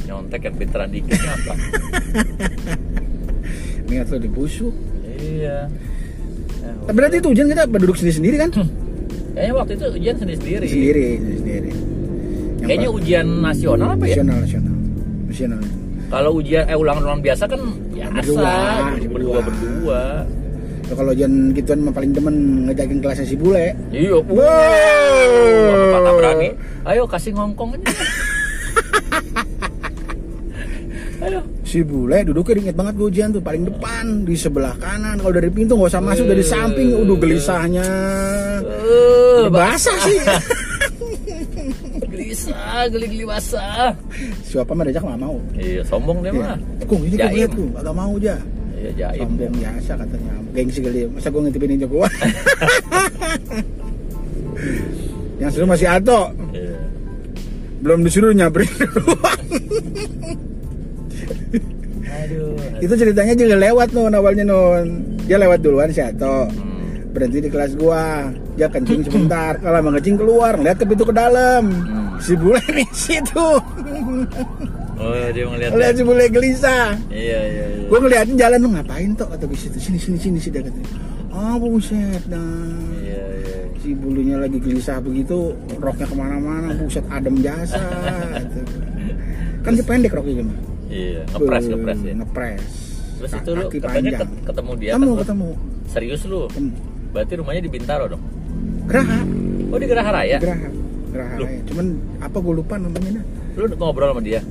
nyontek 0.10 0.50
yang 0.50 0.56
pinteran 0.58 0.90
dikit 0.90 1.22
apa? 1.22 1.54
niat 3.94 4.10
lo 4.10 4.18
dibusuk 4.18 4.74
Iya. 5.24 5.70
Ya, 6.64 6.72
Tapi 6.90 6.96
berarti 6.96 7.16
itu 7.22 7.28
ujian 7.32 7.48
kita 7.48 7.64
berduduk 7.70 7.96
sendiri-sendiri 7.96 8.36
kan? 8.36 8.50
Kayaknya 9.34 9.54
waktu 9.56 9.72
itu 9.78 9.86
ujian 9.96 10.16
sendiri-sendiri. 10.20 10.68
Sendiri, 10.68 11.08
sendiri. 11.40 11.72
Yang 12.63 12.70
Kayaknya 12.70 12.88
pa- 12.88 12.96
ujian 12.96 13.27
nasional 13.41 13.88
apa 13.89 14.00
ya? 14.00 14.15
nasional, 14.15 14.38
nasional. 14.39 14.75
Nasional. 15.27 15.62
Kalau 16.08 16.32
ujian 16.34 16.63
eh 16.63 16.77
ulangan-ulangan 16.77 17.22
biasa 17.22 17.43
kan 17.46 17.62
biasa 17.89 18.13
Berdua, 18.15 18.53
berdua 19.03 19.10
berdua. 19.10 19.39
berdua. 19.41 20.01
Kalau 20.86 21.10
ujian 21.12 21.34
gituan 21.51 21.79
mah 21.82 21.91
paling 21.91 22.12
demen 22.12 22.36
ngejakin 22.63 23.00
kelasnya 23.00 23.25
si 23.25 23.36
bule. 23.36 23.74
Iya, 23.89 24.15
Wow. 24.22 25.65
Bapak 25.65 26.00
tak 26.00 26.13
berani. 26.15 26.50
Ayo 26.86 27.03
kasih 27.03 27.32
ngongkong 27.34 27.75
aja. 27.75 27.84
Ayo. 31.24 31.39
Si 31.63 31.79
bule 31.82 32.20
duduknya 32.22 32.62
inget 32.62 32.75
banget 32.75 32.93
gue 32.93 33.08
ujian 33.08 33.32
tuh 33.32 33.39
paling 33.39 33.63
depan 33.65 34.22
di 34.22 34.36
sebelah 34.36 34.75
kanan. 34.77 35.17
Kalau 35.17 35.34
dari 35.34 35.50
pintu 35.50 35.74
nggak 35.74 35.89
usah 35.89 36.03
masuk 36.03 36.25
dari 36.25 36.43
samping. 36.43 36.93
Udah 36.93 37.17
gelisahnya. 37.17 37.88
Eh, 38.62 39.48
Basah 39.50 39.98
sih. 40.00 40.20
geli-geli 42.88 43.24
basah. 43.24 43.94
Siapa 44.42 44.72
mah 44.72 44.84
diajak 44.84 45.04
nggak 45.04 45.20
mau. 45.20 45.38
Iya, 45.54 45.82
sombong 45.84 46.20
dia 46.22 46.32
Iya. 46.32 46.42
mah. 46.44 46.58
Kung 46.86 47.02
ini 47.04 47.16
liat 47.16 47.52
tuh, 47.52 47.70
agak 47.74 47.94
mau 47.94 48.12
aja. 48.16 48.36
Iya, 48.74 48.92
jaim. 48.98 49.20
Sombong 49.24 49.54
biasa 49.56 49.92
katanya. 49.96 50.34
Gengsi 50.52 50.80
kali. 50.80 51.00
ya. 51.04 51.08
Masa 51.10 51.28
gue 51.30 51.42
ngintipin 51.42 51.72
ini 51.72 51.86
gue. 51.86 52.08
Yang 55.42 55.52
seru 55.54 55.66
masih 55.66 55.88
Ato. 55.90 56.22
Iya. 56.52 56.78
Belum 57.84 58.00
disuruh 58.02 58.32
nyamperin 58.32 58.70
duluan. 58.80 59.40
Aduh. 62.04 62.56
Itu 62.80 62.94
ceritanya 62.96 63.34
juga 63.34 63.56
lewat 63.58 63.92
non 63.92 64.13
awalnya 64.13 64.46
non. 64.46 64.86
Dia 65.25 65.36
lewat 65.36 65.60
duluan 65.60 65.92
si 65.92 66.00
Ato. 66.00 66.48
Hmm. 66.48 67.12
Berhenti 67.12 67.44
di 67.44 67.50
kelas 67.52 67.75
gua. 67.75 68.30
Dia 68.56 68.70
kencing 68.70 69.04
sebentar. 69.04 69.58
Kalau 69.58 69.80
mau 69.82 69.92
kencing 69.94 70.16
keluar, 70.16 70.54
lihat 70.62 70.78
ke 70.78 70.86
pintu 70.86 71.04
ke 71.04 71.13
dalam. 71.13 71.63
Hmm. 71.74 72.03
Si 72.20 72.34
bule 72.36 72.62
di 72.77 72.86
situ. 72.91 73.48
Oh, 74.93 75.13
dia 75.34 75.43
ngeliat. 75.43 75.72
Lihat 75.74 75.93
si 75.98 76.03
bule 76.03 76.25
gelisah. 76.29 76.96
Iya, 77.10 77.39
iya, 77.43 77.65
iya. 77.75 77.86
Gua 77.89 78.00
ngeliatin 78.00 78.36
jalan 78.38 78.60
lu 78.60 78.70
ngapain 78.72 79.12
toh 79.13 79.27
kata 79.27 79.46
di 79.46 79.58
situ. 79.58 79.77
Sini 79.77 79.98
sini 79.98 80.17
sini 80.17 80.38
sini 80.38 80.53
dia 80.53 80.62
katanya. 80.63 80.89
Ah 81.34 81.58
buset 81.58 82.24
nah. 82.29 82.39
Iya, 83.01 83.24
iya. 83.41 83.58
Si 83.82 83.91
bulunya 83.91 84.39
lagi 84.39 84.58
gelisah 84.58 85.01
begitu, 85.01 85.51
roknya 85.75 86.08
ke 86.08 86.15
mana-mana, 86.15 86.72
buset 86.77 87.03
adem 87.10 87.41
jasa. 87.41 87.82
gitu. 88.39 88.60
Kan 89.63 89.72
dia 89.75 89.86
pendek 89.86 90.12
roknya 90.13 90.46
mah. 90.46 90.58
Iya, 90.88 91.22
ngepres, 91.34 91.63
ngepres 91.67 92.00
ya. 92.00 92.13
Ngepres. 92.15 92.63
Terus 93.13 93.32
itu 93.34 93.51
lu 93.51 93.65
katanya 93.72 94.12
ketemu 94.43 94.72
dia 94.77 94.91
Ketemu, 94.93 95.12
ketemu. 95.15 95.50
Serius 95.89 96.22
lu? 96.27 96.46
Ketemu. 96.48 96.72
Berarti 97.13 97.34
rumahnya 97.39 97.62
di 97.62 97.72
Bintaro 97.72 98.05
dong? 98.08 98.24
Geraha, 98.84 99.20
Oh 99.72 99.77
di 99.79 99.88
Geraha 99.88 100.12
Raya? 100.12 100.38
Geraha, 100.38 100.67
Raya. 101.13 101.48
Cuman 101.63 101.86
apa 102.20 102.38
gue 102.38 102.53
lupa 102.53 102.75
namanya 102.75 103.22
nah. 103.22 103.25
Lu 103.55 103.65
ngobrol 103.72 104.10
sama 104.12 104.22
dia? 104.22 104.41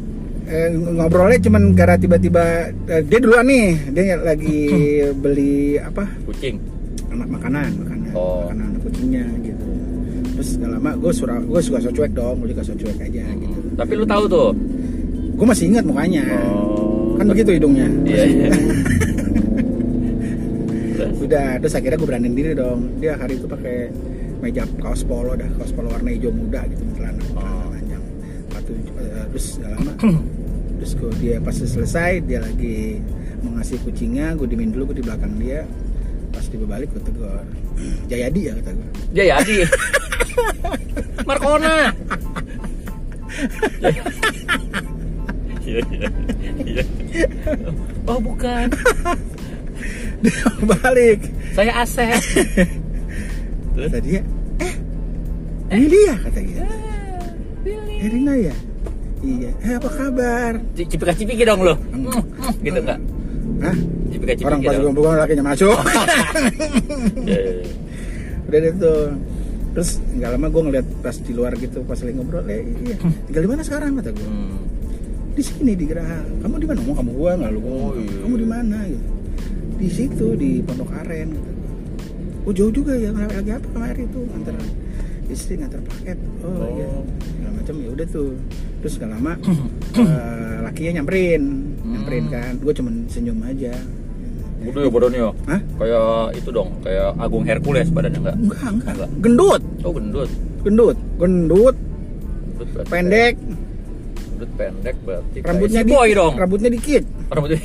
Eh, 0.42 0.68
ngobrolnya 0.74 1.38
cuman 1.38 1.62
gara 1.72 1.94
tiba-tiba 1.94 2.42
eh, 2.86 3.02
dia 3.02 3.18
duluan 3.18 3.46
nih, 3.46 3.68
dia 3.90 4.16
lagi 4.16 4.58
beli 5.22 5.78
apa? 5.78 6.02
Kucing? 6.24 6.58
Anak 7.10 7.28
makanan, 7.28 7.70
makanan, 7.78 8.08
Oh. 8.12 8.46
makanan 8.46 8.66
anak 8.68 8.80
kucingnya 8.82 9.24
gitu. 9.40 9.66
Terus 10.32 10.48
gak 10.58 10.70
lama 10.72 10.90
gue 10.96 11.12
surah, 11.12 11.38
gue 11.38 11.60
suka 11.60 11.78
so 11.78 11.90
cuek 11.90 12.12
dong, 12.12 12.40
gue 12.40 12.48
juga 12.50 12.62
so 12.62 12.74
cuek 12.74 12.98
aja 12.98 13.24
gitu. 13.28 13.58
Tapi 13.74 13.92
lu 13.94 14.04
tahu 14.04 14.24
tuh? 14.26 14.50
Gue 15.32 15.46
masih 15.46 15.70
ingat 15.70 15.84
mukanya, 15.84 16.24
Oh. 16.50 17.14
kan 17.16 17.26
begitu 17.26 17.54
hidungnya. 17.54 17.86
Iya, 18.02 18.24
iya. 18.24 18.50
Udah, 21.22 21.56
terus 21.58 21.74
akhirnya 21.74 21.96
gue 21.96 22.08
beraniin 22.08 22.34
diri 22.34 22.52
dong. 22.52 22.98
Dia 22.98 23.14
hari 23.14 23.38
itu 23.38 23.46
pakai 23.46 23.88
meja 24.42 24.66
kaos 24.82 25.06
polo 25.06 25.38
dah, 25.38 25.46
kaos 25.54 25.70
polo 25.70 25.88
warna 25.88 26.10
hijau 26.10 26.34
muda 26.34 26.66
gitu, 26.66 26.82
celana, 26.98 27.22
celana 27.22 27.46
Oh. 27.46 27.70
panjang. 27.70 28.02
Patu, 28.50 28.72
eh, 28.74 29.24
terus 29.30 29.46
gak 29.56 29.70
lama, 29.70 29.92
terus 30.76 30.92
gue 30.98 31.10
dia 31.22 31.36
pas 31.38 31.54
selesai 31.54 32.12
dia 32.26 32.42
lagi 32.42 32.98
mau 33.40 33.54
ngasih 33.54 33.78
kucingnya, 33.82 34.34
gue 34.34 34.46
dimin 34.46 34.74
dulu, 34.74 34.90
gue 34.90 34.98
di 34.98 35.04
belakang 35.06 35.38
dia. 35.38 35.62
Pas 36.32 36.42
dia 36.42 36.58
balik 36.58 36.90
gue 36.90 37.02
tegur, 37.06 37.38
Jayadi 38.10 38.40
ya 38.50 38.52
kata 38.58 38.70
gue. 38.74 38.88
Dia 39.14 39.24
Yadi. 39.30 39.56
Markona. 41.28 41.92
Oh 48.02 48.18
bukan, 48.18 48.66
Dia 50.26 50.46
balik. 50.66 51.20
saya 51.54 51.86
Asep. 51.86 52.18
Terus? 53.72 53.88
Kata 53.88 54.00
dia, 54.00 54.20
eh, 54.58 54.74
ini 55.72 55.86
dia 55.88 56.14
kata 56.18 56.40
dia. 56.40 56.64
Eh, 57.64 58.08
Rina 58.08 58.34
ya? 58.36 58.54
Iya. 59.22 59.50
Eh, 59.56 59.72
apa 59.78 59.88
kabar? 59.88 60.52
Cipika 60.74 61.14
cipiki 61.14 61.42
dong 61.42 61.62
lo. 61.62 61.74
Enggak. 61.90 62.22
Gitu 62.58 62.78
enggak? 62.78 62.98
Hah? 63.62 63.76
Cipika 64.10 64.32
cipiki 64.34 64.46
Orang 64.46 64.60
pas 64.60 64.76
gue 64.76 65.12
lakinya 65.16 65.44
masuk. 65.46 65.76
Iya, 67.22 67.64
udah 68.48 68.58
deh 68.60 68.72
tuh 68.76 69.02
terus 69.72 69.90
nggak 70.12 70.30
lama 70.30 70.46
gue 70.46 70.62
ngeliat 70.68 70.86
pas 71.00 71.16
di 71.16 71.32
luar 71.32 71.56
gitu 71.56 71.80
pas 71.82 71.96
lagi 71.96 72.12
ngobrol 72.12 72.44
eh 72.44 72.60
iya 72.84 72.96
tinggal 73.24 73.42
di 73.42 73.50
mana 73.50 73.62
sekarang 73.64 73.96
kata 73.96 74.12
gue 74.12 74.28
Hmm. 74.28 74.60
di 75.32 75.40
sini 75.40 75.72
di 75.72 75.88
Geraha 75.88 76.20
kamu 76.44 76.54
di 76.60 76.66
mana 76.68 76.78
ngomong 76.84 76.96
kamu 77.00 77.10
gue 77.16 77.30
nggak 77.40 77.50
lu 77.50 77.60
Oh, 77.64 77.90
iya. 77.96 78.16
kamu 78.20 78.34
di 78.36 78.44
mana 78.46 78.78
gitu 78.84 79.08
di 79.80 79.88
situ 79.88 80.26
di 80.36 80.50
Pondok 80.60 80.92
Aren 80.92 81.28
gue 81.32 81.52
oh 82.42 82.50
jauh 82.50 82.68
juga 82.68 82.92
ya 82.92 83.08
lagi 83.10 83.50
apa 83.50 83.66
kemarin 83.68 84.04
itu 84.04 84.20
nganter 84.24 84.54
istri 85.28 85.52
nganter 85.56 85.80
paket 85.82 86.16
oh, 86.40 86.50
Oh. 86.50 86.68
iya 86.70 86.88
segala 87.22 87.50
macam 87.54 87.74
ya 87.76 87.88
udah 87.90 88.06
tuh 88.08 88.30
terus 88.80 88.94
nggak 88.96 89.10
lama 89.10 89.32
eh, 89.96 90.56
lakinya 90.60 90.90
nyamperin 90.96 91.42
nyamperin 91.82 92.22
Hmm. 92.22 92.30
kan 92.30 92.56
gue 92.56 92.72
cuman 92.72 92.94
senyum 93.06 93.42
aja 93.42 93.74
Bodoh 94.62 94.78
ya 94.78 94.88
bodohnya. 94.88 95.34
Hah? 95.50 95.58
Kayak 95.74 96.38
itu 96.38 96.48
dong, 96.48 96.70
kayak 96.86 97.18
Agung 97.18 97.42
Hercules 97.42 97.90
badannya 97.90 98.22
enggak? 98.22 98.36
enggak 98.38 98.70
enggak 98.70 98.94
Enggak. 98.94 99.10
gendut 99.18 99.62
Oh 99.82 99.90
gendut. 99.90 100.30
gendut 100.62 100.96
gendut 101.18 101.76
Gendut 102.54 102.86
pendek 102.86 103.34
Gendut 104.22 104.50
pendek 104.54 104.96
berarti 105.02 105.36
rambutnya 105.42 105.82
si 105.82 105.84
boy 105.84 106.14
dong. 106.14 106.38
rambutnya 106.38 106.70
dikit 106.70 107.02
Rambutnya 107.26 107.58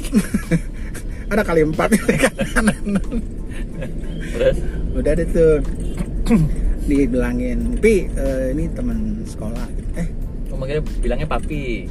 ada 1.29 1.41
kali 1.45 1.61
empat 1.69 1.89
Terus 4.37 4.57
udah 4.97 5.11
deh 5.13 5.27
tuh 5.27 5.53
dibilangin 6.87 7.75
pi 7.77 8.07
eh, 8.07 8.53
ini 8.53 8.69
teman 8.71 8.97
sekolah 9.23 9.65
eh 9.95 10.07
manggilnya 10.53 10.83
bilangnya 10.97 11.27
papi. 11.27 11.85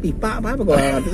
pipa 0.00 0.36
apa 0.36 0.52
apa 0.52 0.62
gua 0.62 0.76
ngerti. 0.76 1.10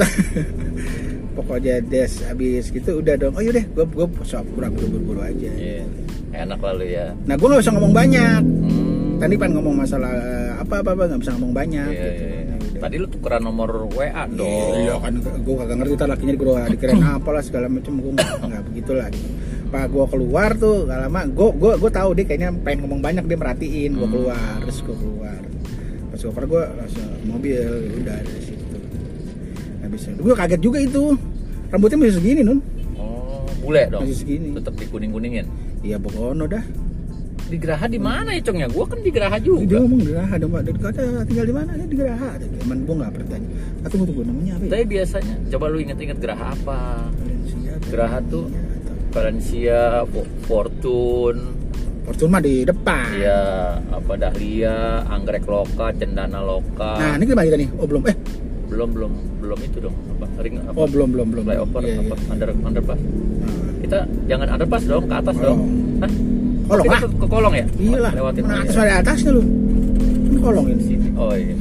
pokoknya 1.36 1.82
des 1.84 2.12
habis 2.22 2.70
gitu 2.70 2.98
udah 2.98 3.14
dong 3.14 3.34
oh 3.34 3.42
yaudah 3.42 3.62
gua 3.72 3.84
gua 3.84 4.06
sok 4.22 4.46
pura 4.48 4.66
buru-buru 4.66 5.20
aja 5.20 5.50
Iya. 5.52 5.82
Enak 6.32 6.58
lalu 6.60 6.92
ya. 6.92 7.10
nah 7.22 7.34
gua 7.34 7.50
nggak 7.50 7.62
usah 7.62 7.72
ngomong 7.72 7.92
banyak 7.92 8.42
Hmm. 8.66 9.16
tadi 9.18 9.34
pengen 9.34 9.54
ngomong 9.56 9.76
masalah 9.78 10.12
eh, 10.12 10.52
apa 10.56 10.74
apa 10.80 10.90
apa 10.92 11.02
nggak 11.06 11.20
bisa 11.20 11.32
ngomong 11.32 11.52
banyak 11.52 11.86
Iya, 11.86 11.94
gitu 11.94 12.06
iya, 12.08 12.26
iya. 12.26 12.44
Nah. 12.46 12.58
Tadi 12.76 12.94
lu 13.00 13.06
tukeran 13.08 13.40
nomor 13.40 13.70
WA 13.88 14.22
dong. 14.28 14.76
Iya 14.76 14.94
kan 15.00 15.12
gue 15.16 15.54
kagak 15.56 15.76
ngerti 15.80 15.94
tar 15.96 16.08
lakinya 16.08 16.34
gua 16.36 16.60
dikirain 16.66 17.00
apa 17.16 17.30
lah 17.30 17.40
segala 17.40 17.66
macam 17.66 17.92
gue 17.96 18.12
nggak 18.16 18.62
begitulah 18.66 19.08
gitu. 19.08 19.28
Pak 19.66 19.84
gue 19.88 20.04
keluar 20.06 20.50
tuh 20.54 20.84
gak 20.84 20.98
lama 21.02 21.20
gue 21.24 21.48
gue 21.52 21.72
gue 21.76 21.90
tahu 21.90 22.10
dia 22.12 22.24
kayaknya 22.24 22.50
pengen 22.56 22.78
ngomong 22.82 23.00
banyak 23.00 23.24
dia 23.24 23.36
merhatiin 23.36 23.90
gue 23.92 24.02
Hmm. 24.02 24.14
keluar 24.14 24.56
terus 24.60 24.78
gue 24.80 24.96
keluar 24.96 25.40
pas 26.06 26.18
gue 26.18 26.30
keluar 26.30 26.46
gue 26.46 26.62
langsung 26.76 27.06
mobil 27.24 27.56
ya 27.56 27.68
udah 27.96 28.16
dari 28.20 28.42
situ 28.42 28.76
habis 29.80 30.02
itu 30.04 30.20
gue 30.20 30.34
kaget 30.34 30.60
juga 30.60 30.78
itu 30.80 31.02
rambutnya 31.68 31.98
masih 31.98 32.16
segini 32.16 32.42
nun 32.42 32.60
Oh, 32.94 33.42
bule 33.60 33.84
dong. 33.86 34.02
Masih 34.02 34.16
segini. 34.16 34.48
Tetap 34.52 34.72
dikuning-kuningin. 34.72 35.44
iya 35.80 35.96
Bogono 35.96 36.46
dah 36.46 36.62
Di 37.46 37.54
Geraha 37.56 37.86
di 37.86 37.94
mana 37.96 38.32
ya, 38.32 38.40
Cong 38.40 38.58
ya? 38.58 38.66
Gua 38.66 38.82
kan 38.84 38.98
di 38.98 39.06
Geraha 39.08 39.36
dia 39.36 39.46
juga. 39.46 39.78
ngomong 39.78 40.00
di 40.00 40.08
Geraha 40.08 40.34
dong 40.34 40.50
Pak. 40.50 40.62
Dia 40.62 40.72
kata 40.80 41.02
tinggal 41.22 41.46
di 41.46 41.54
mana 41.54 41.70
dia 41.74 41.86
di 41.86 41.96
Geraha 41.96 42.28
teman 42.40 42.78
gue 42.82 42.94
nggak 42.96 43.12
bertanya 43.12 43.48
tunggu 43.84 44.04
tunggu 44.04 44.22
namanya 44.24 44.52
apa 44.52 44.62
ya? 44.62 44.70
Tapi 44.72 44.84
biasanya 44.88 45.34
coba 45.48 45.64
lu 45.68 45.78
inget-inget 45.78 46.18
Geraha 46.18 46.46
apa? 46.52 46.78
Geraha 47.86 48.18
tuh 48.24 48.44
Valencia, 49.16 50.04
Fortune, 50.44 51.40
Fortune 52.04 52.28
mah 52.28 52.42
di 52.44 52.68
depan 52.68 53.16
ya 53.16 53.40
apa 53.88 54.12
Dahlia, 54.14 55.08
Anggrek 55.08 55.48
Loka, 55.48 55.88
Cendana 55.96 56.44
Loka. 56.44 57.00
nah 57.00 57.16
ini 57.16 57.24
gimana 57.24 57.48
kita 57.48 57.56
nih 57.56 57.68
oh 57.80 57.86
belum 57.88 58.02
eh 58.04 58.16
belum 58.66 58.88
belum 58.92 59.12
belum 59.40 59.58
itu 59.64 59.78
dong 59.80 59.96
apa 60.12 60.26
ring 60.44 60.60
apa 60.60 60.76
Oh 60.76 60.84
belum 60.84 61.08
belum 61.16 61.26
belum. 61.32 61.44
flyover 61.48 61.80
Iya, 61.80 61.96
apa 62.02 62.14
iya. 62.18 62.30
under 62.34 62.48
underpass. 62.60 62.98
Nah, 62.98 63.52
Kita 63.78 63.98
jangan 64.26 64.46
underpass 64.52 64.82
dong 64.84 65.04
ke 65.06 65.14
atas 65.14 65.34
Kolong. 65.38 65.46
dong. 65.46 65.60
Hah? 66.02 66.10
Kolong 66.66 66.84
Kita 66.84 66.96
ah? 66.98 67.00
ke, 67.00 67.08
ke 67.14 67.26
kolong 67.30 67.54
ya? 67.54 67.66
Iya 67.78 67.98
lah. 68.02 68.12
Lewatin 68.12 68.42
Mana 68.42 68.60
atas 68.66 68.74
ada 68.74 68.94
atasnya 69.00 69.30
lu. 69.32 69.42
Ini 70.26 70.38
kolong 70.42 70.66
ini. 70.66 70.82
Sini. 70.82 71.08
Oh 71.14 71.32
iya. 71.32 71.54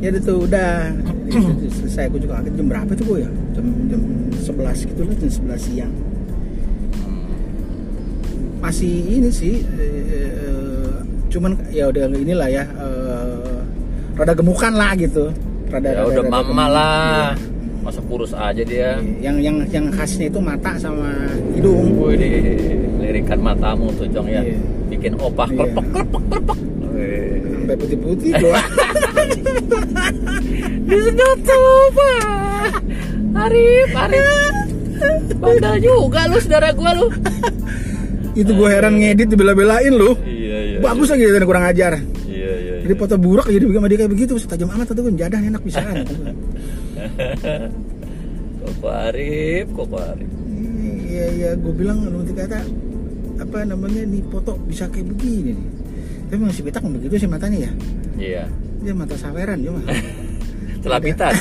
Ya 0.00 0.08
tuh 0.22 0.46
udah 0.46 0.70
selesai 1.82 2.06
gue 2.14 2.20
juga 2.22 2.38
kaget 2.38 2.54
jam 2.54 2.66
berapa 2.70 2.90
tuh 2.94 3.04
gue 3.10 3.18
ya 3.26 3.30
jam 3.52 3.66
jam 3.90 4.00
11 4.38 4.88
gitu 4.94 5.00
lah 5.02 5.14
jam 5.18 5.30
11 5.50 5.58
siang 5.58 5.92
masih 8.66 8.90
ini 9.06 9.30
sih 9.30 9.62
eh, 9.62 10.90
cuman 11.28 11.54
ya 11.70 11.86
udah 11.86 12.10
inilah 12.10 12.48
ya 12.50 12.64
eh, 12.66 13.62
rada 14.12 14.34
gemukan 14.34 14.72
lah 14.72 14.90
gitu 14.96 15.30
rada 15.70 15.86
ya 15.86 16.02
rada- 16.02 16.08
udah 16.10 16.18
rada 16.20 16.32
mama 16.32 16.42
gemuk. 16.66 16.74
lah 16.74 17.30
Iya. 17.30 17.30
masa 17.86 18.00
kurus 18.02 18.32
aja 18.34 18.62
dia 18.62 18.98
yang 19.20 19.38
yang 19.38 19.62
yang 19.70 19.86
khasnya 19.88 20.26
itu 20.26 20.42
mata 20.42 20.74
sama 20.76 21.06
hidung 21.54 21.94
Wih, 21.96 22.18
di 22.18 22.30
lirikan 22.98 23.38
matamu 23.38 23.86
tuh 23.94 24.10
Jong 24.10 24.26
ya 24.26 24.42
Iya. 24.42 24.58
bikin 24.90 25.14
opah 25.16 25.46
Iya. 25.46 25.56
klepek 25.62 25.86
klepek 26.26 26.58
Wih. 26.90 27.38
sampai 27.46 27.76
putih-putih 27.78 28.30
doang 28.36 28.68
Disedot 30.82 31.38
tuh 31.40 31.82
Pak 31.92 32.72
Arif 33.36 33.88
Arif 33.94 34.54
Bandel 35.36 35.76
juga 35.80 36.26
lu 36.26 36.38
saudara 36.40 36.70
gua 36.72 36.90
lu 36.92 37.06
itu 38.36 38.52
gue 38.52 38.68
heran 38.68 39.00
ngedit 39.00 39.32
dibela-belain 39.32 39.92
loh 39.96 40.20
Iya 40.20 40.58
iya 40.76 40.78
bagus 40.84 41.08
lagi 41.08 41.24
dan 41.24 41.44
kurang 41.48 41.64
ajar. 41.64 41.92
Iya 42.28 42.52
iya 42.60 42.74
jadi 42.84 42.94
foto 42.94 43.16
buruk 43.16 43.48
jadi 43.48 43.64
sama 43.66 43.88
dia 43.88 43.98
kayak 44.04 44.12
begitu. 44.12 44.38
Tajam 44.44 44.70
amat 44.70 44.92
tuh 44.92 45.10
jadah 45.10 45.40
enak 45.40 45.62
bisaan 45.64 46.06
Koko 48.62 48.86
Arif? 48.92 49.66
Koko 49.74 49.96
Arif? 49.98 50.30
Iya 51.08 51.26
iya. 51.32 51.50
Gue 51.56 51.72
bilang 51.74 52.04
lu 52.06 52.22
nanti 52.22 52.36
kata 52.36 52.60
apa 53.36 53.56
namanya 53.66 54.06
nih 54.06 54.22
foto 54.30 54.54
bisa 54.68 54.86
kayak 54.86 55.10
begini 55.16 55.56
nih. 55.56 55.68
Tapi 56.30 56.40
masih 56.42 56.62
petak 56.62 56.82
begitu 56.86 57.26
sih 57.26 57.30
matanya 57.30 57.66
ya? 57.66 57.72
Iya. 58.20 58.44
Dia 58.84 58.92
mata 58.94 59.18
saweran 59.18 59.58
dia 59.64 59.72
mah 59.72 59.82
Celapitan 60.84 61.34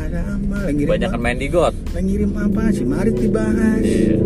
ada 0.00 0.20
apa? 0.24 0.56
Lagi 0.66 0.74
ngirim 0.80 0.90
Banyak 0.96 1.08
kan 1.12 1.20
main 1.20 1.36
di 1.36 1.48
got. 1.52 1.74
Lagi 1.92 2.04
ngirim 2.08 2.32
apa? 2.32 2.62
Si 2.72 2.82
Marit 2.88 3.16
dibahas. 3.20 3.84
Iya 3.84 4.16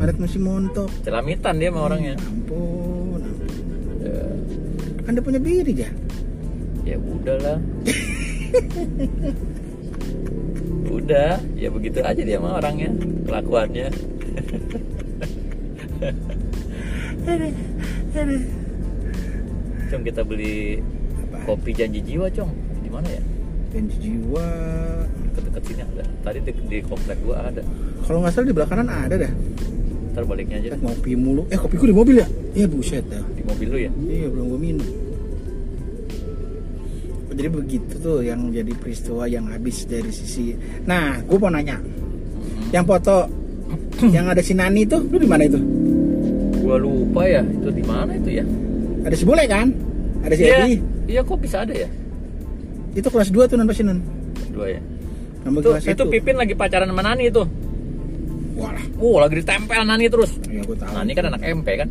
Marit 0.00 0.16
masih 0.16 0.40
montok 0.40 0.88
Celamitan 1.04 1.60
dia 1.60 1.68
sama 1.68 1.92
orangnya. 1.92 2.16
Ampun, 2.16 3.20
ampun. 3.20 3.44
Ya, 4.00 5.12
dia 5.12 5.20
punya 5.20 5.36
bini 5.36 5.76
ya 5.76 5.92
ya 6.90 6.98
udah 6.98 7.36
lah. 7.38 7.58
Udah. 10.90 11.38
Ya 11.54 11.68
begitu 11.70 12.02
aja 12.02 12.18
dia 12.18 12.42
sama 12.42 12.58
orangnya. 12.58 12.90
Kelakuannya. 13.28 13.86
Cung 19.90 20.02
kita 20.06 20.22
beli 20.26 20.82
apa 21.30 21.38
kopi 21.46 21.70
janji 21.74 22.02
jiwa 22.02 22.26
Cung 22.34 22.50
di 22.82 22.90
mana 22.90 23.06
ya? 23.06 23.22
Janji 23.70 23.96
jiwa. 24.02 24.46
Deket-deket 25.30 25.62
sini 25.62 25.82
ada. 25.86 26.04
Tadi 26.26 26.38
di, 26.42 26.52
di 26.66 26.78
komplek 26.82 27.22
gua 27.22 27.54
ada. 27.54 27.62
Kalau 28.02 28.18
nggak 28.24 28.34
salah 28.34 28.50
di 28.50 28.54
belakang 28.56 28.82
kanan 28.82 28.90
ada 28.90 29.14
dah 29.14 29.32
ntar 30.20 30.28
baliknya 30.28 30.60
aja. 30.60 30.68
Lihat 30.76 30.82
ngopi 30.84 31.16
mulu. 31.16 31.42
Eh 31.48 31.56
kopiku 31.56 31.88
di 31.88 31.96
mobil 31.96 32.20
ya? 32.20 32.28
Iya 32.52 32.68
buset 32.68 33.04
dah 33.08 33.24
di 33.32 33.40
mobil 33.40 33.66
lu 33.72 33.78
ya? 33.80 33.90
Iya 34.04 34.28
belum 34.28 34.44
gue 34.52 34.60
minum. 34.60 34.88
Jadi 37.32 37.48
begitu 37.48 37.94
tuh 38.04 38.20
yang 38.20 38.52
jadi 38.52 38.68
peristiwa 38.76 39.24
yang 39.24 39.48
habis 39.48 39.88
dari 39.88 40.12
sisi. 40.12 40.52
Nah 40.84 41.24
gue 41.24 41.38
mau 41.40 41.48
nanya. 41.48 41.80
Yang 42.68 42.84
foto 42.84 43.16
yang 44.16 44.28
ada 44.28 44.44
si 44.44 44.52
Nani 44.52 44.84
itu 44.84 45.00
lu 45.00 45.16
di 45.16 45.24
mana 45.24 45.48
itu? 45.48 45.56
Gua 46.60 46.76
lupa 46.76 47.24
ya 47.24 47.40
itu 47.40 47.72
di 47.72 47.80
mana 47.80 48.12
itu 48.12 48.44
ya? 48.44 48.44
Ada 49.08 49.16
si 49.16 49.24
Bule 49.24 49.48
kan? 49.48 49.72
Ada 50.20 50.34
si 50.36 50.42
iya. 50.44 50.56
Edi. 50.68 50.74
Iya 51.08 51.20
kok 51.24 51.40
bisa 51.40 51.64
ada 51.64 51.72
ya? 51.72 51.88
Itu 52.92 53.08
kelas 53.08 53.32
2 53.32 53.48
tuh 53.48 53.56
non 53.56 53.64
pasti 53.64 53.82
non 53.88 53.98
dua 54.50 54.76
ya? 54.76 54.80
Nambah 55.46 55.80
itu, 55.80 55.96
itu. 55.96 56.04
Pipin 56.12 56.36
lagi 56.36 56.52
pacaran 56.52 56.90
sama 56.90 57.00
Nani 57.00 57.32
itu 57.32 57.42
uh 59.00 59.16
lagi 59.16 59.34
ditempel 59.40 59.80
Nani 59.88 60.06
terus. 60.12 60.30
Ya 60.46 60.60
gue 60.60 60.76
tahu. 60.76 60.92
Nani 60.92 61.12
kan 61.16 61.24
anak 61.32 61.42
MP 61.42 61.68
kan? 61.80 61.88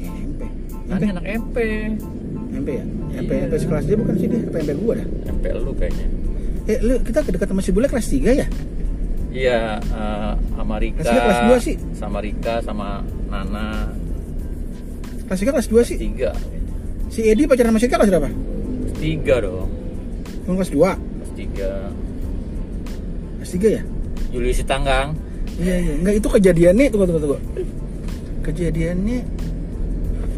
MP 0.00 0.40
Nani 0.86 1.00
MP 1.00 1.04
anak 1.16 1.24
MP 1.24 1.56
MP 2.50 2.68
ya? 2.76 2.84
MP 3.20 3.30
Iya. 3.30 3.46
MP 3.48 3.54
sekelas 3.58 3.84
dia 3.86 3.96
bukan 3.98 4.14
sih 4.18 4.26
dia? 4.28 4.40
Apa 4.46 4.58
MP 4.62 4.70
gua 4.78 4.94
dah 4.98 5.06
MP 5.32 5.44
lu 5.56 5.72
kayaknya. 5.74 6.06
Eh 6.68 6.78
lu 6.84 6.94
kita 7.02 7.18
dekat 7.26 7.48
sama 7.50 7.62
si 7.64 7.70
Bule 7.72 7.86
kelas 7.88 8.06
3 8.06 8.40
ya? 8.40 8.46
Iya 9.30 9.78
eh, 9.78 10.32
sama 10.58 10.74
Rika. 10.82 11.02
Kelasnya 11.06 11.22
kelas 11.22 11.40
dua 11.46 11.56
sih. 11.62 11.76
sama 11.94 12.18
Rika 12.18 12.54
sama 12.62 12.88
Nana. 13.30 13.90
Kelas 15.30 15.38
3 15.46 15.54
kelas 15.54 15.68
2 15.70 15.88
sih? 15.88 15.96
Tiga. 15.98 16.30
Si 17.10 17.22
Edi 17.26 17.46
pacaran 17.46 17.70
sama 17.70 17.78
si 17.78 17.86
Eka 17.86 17.96
kelas 17.98 18.10
berapa? 18.10 18.30
Tiga 18.98 19.34
dong. 19.42 19.70
Yang 20.46 20.54
kelas 20.58 20.72
2 20.74 20.78
kelas 20.98 21.32
tiga. 21.38 21.72
Kelas 23.38 23.50
3 23.54 23.76
ya? 23.78 23.82
Julius 24.30 24.62
Tanggang 24.66 25.14
Iya 25.60 25.76
iya, 25.76 25.92
enggak 26.00 26.14
itu 26.16 26.28
kejadiannya 26.30 26.84
tunggu 26.88 27.04
tunggu 27.06 27.20
tunggu. 27.20 27.38
Kejadiannya 28.40 29.18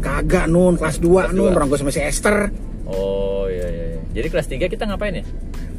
kagak 0.03 0.51
nun 0.51 0.75
kelas 0.75 0.99
2 0.99 1.07
Kelas 1.07 1.31
nun 1.31 1.55
orang 1.55 1.71
gue 1.71 1.79
sama 1.79 1.91
si 1.95 2.03
Esther. 2.03 2.51
oh 2.83 3.47
iya 3.47 3.67
iya 3.71 3.85
iya. 3.95 3.99
jadi 4.11 4.27
kelas 4.27 4.47
tiga 4.51 4.67
kita 4.67 4.83
ngapain 4.83 5.15
ya 5.15 5.23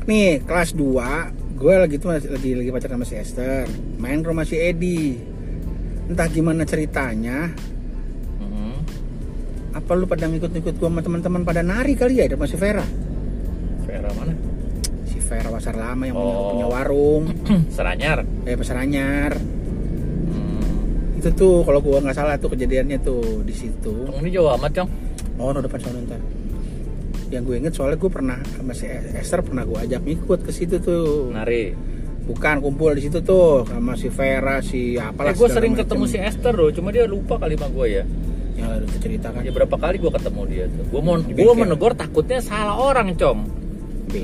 Nih, 0.09 0.41
kelas 0.41 0.73
2 0.73 1.61
gue 1.61 1.75
lagi 1.77 1.97
tuh 2.01 2.09
masih- 2.09 2.33
lagi 2.33 2.51
lagi 2.57 2.71
pacaran 2.73 2.97
sama 2.99 3.07
si 3.07 3.15
Esther, 3.15 3.69
main 3.97 4.21
ke 4.21 4.27
rumah 4.27 4.43
si 4.43 4.57
Edi. 4.57 5.17
Entah 6.05 6.29
gimana 6.29 6.65
ceritanya, 6.65 7.49
Mhm. 8.37 8.75
apa 9.73 9.91
lu 9.93 10.05
pada 10.05 10.25
ngikut-ngikut 10.27 10.77
gua 10.77 10.89
sama 10.89 11.01
teman-teman 11.01 11.41
pada 11.41 11.61
nari 11.61 11.93
kali 11.93 12.21
ya, 12.21 12.29
ada 12.29 12.37
si 12.45 12.57
Vera. 12.57 12.85
Vera 13.85 14.09
mana 14.13 14.33
Si 15.25 15.31
Vera 15.31 15.49
Wasar 15.49 15.73
Lama 15.73 16.05
yang 16.05 16.13
punya, 16.15 16.35
Oh. 16.35 16.49
punya 16.53 16.67
warung, 16.69 17.25
Seranyar 17.73 18.21
eh 18.45 18.55
pasar 18.55 18.77
anyar. 18.79 19.33
hmm. 19.33 21.17
Itu 21.17 21.33
tuh 21.33 21.55
kalau 21.63 21.81
gua 21.81 21.99
nggak 21.99 22.13
salah 22.13 22.37
tuh 22.37 22.51
kejadiannya 22.51 23.01
tuh 23.01 23.41
di 23.41 23.53
situ. 23.53 24.05
Ini 24.13 24.29
jauh 24.31 24.53
amat 24.53 24.71
Cong 24.75 24.91
Oh, 25.35 25.51
no 25.51 25.59
depan 25.59 25.81
sono 25.81 25.99
ntar. 26.01 26.21
Yang 27.27 27.43
gue 27.43 27.57
inget 27.59 27.73
soalnya 27.73 27.97
gue 27.97 28.07
pernah 28.09 28.39
sama 28.49 28.71
si 28.71 28.87
Esther 28.87 29.41
pernah 29.41 29.65
gue 29.65 29.75
ajak 29.81 30.05
ngikut 30.05 30.41
ke 30.41 30.53
situ 30.53 30.77
tuh. 30.79 31.33
nari 31.33 31.73
Bukan 32.23 32.57
kumpul 32.59 32.93
di 32.93 33.03
situ 33.03 33.19
tuh 33.21 33.65
sama 33.65 33.93
si 33.95 34.09
Vera, 34.09 34.61
si 34.61 34.95
apalah. 34.95 35.29
eh, 35.29 35.35
gue 35.35 35.49
sering 35.51 35.73
macem. 35.73 35.83
ketemu 35.85 36.05
si 36.07 36.17
Esther 36.17 36.55
loh 36.55 36.71
cuma 36.71 36.89
dia 36.89 37.05
lupa 37.05 37.37
kali 37.37 37.53
sama 37.53 37.69
gue 37.71 37.87
ya 37.91 38.05
Ya 38.55 38.67
udah 38.71 38.87
ceritakan. 38.95 39.41
ya 39.41 39.51
berapa 39.51 39.75
kali 39.75 39.97
gue 39.99 40.09
ketemu 40.09 40.41
dia 40.47 40.65
tuh 40.69 40.85
gue 40.87 41.01
mau 41.01 41.17
gue 41.19 41.55
menegur 41.59 41.93
takutnya 41.93 42.39
salah 42.39 42.77
orang 42.79 43.11
Bego. 43.11 43.35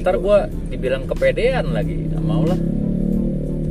Ntar 0.00 0.14
gue 0.16 0.38
dibilang 0.68 1.02
kepedean 1.04 1.66
lagi 1.70 1.94
nggak 2.06 2.22
mau 2.22 2.42
lah 2.44 2.58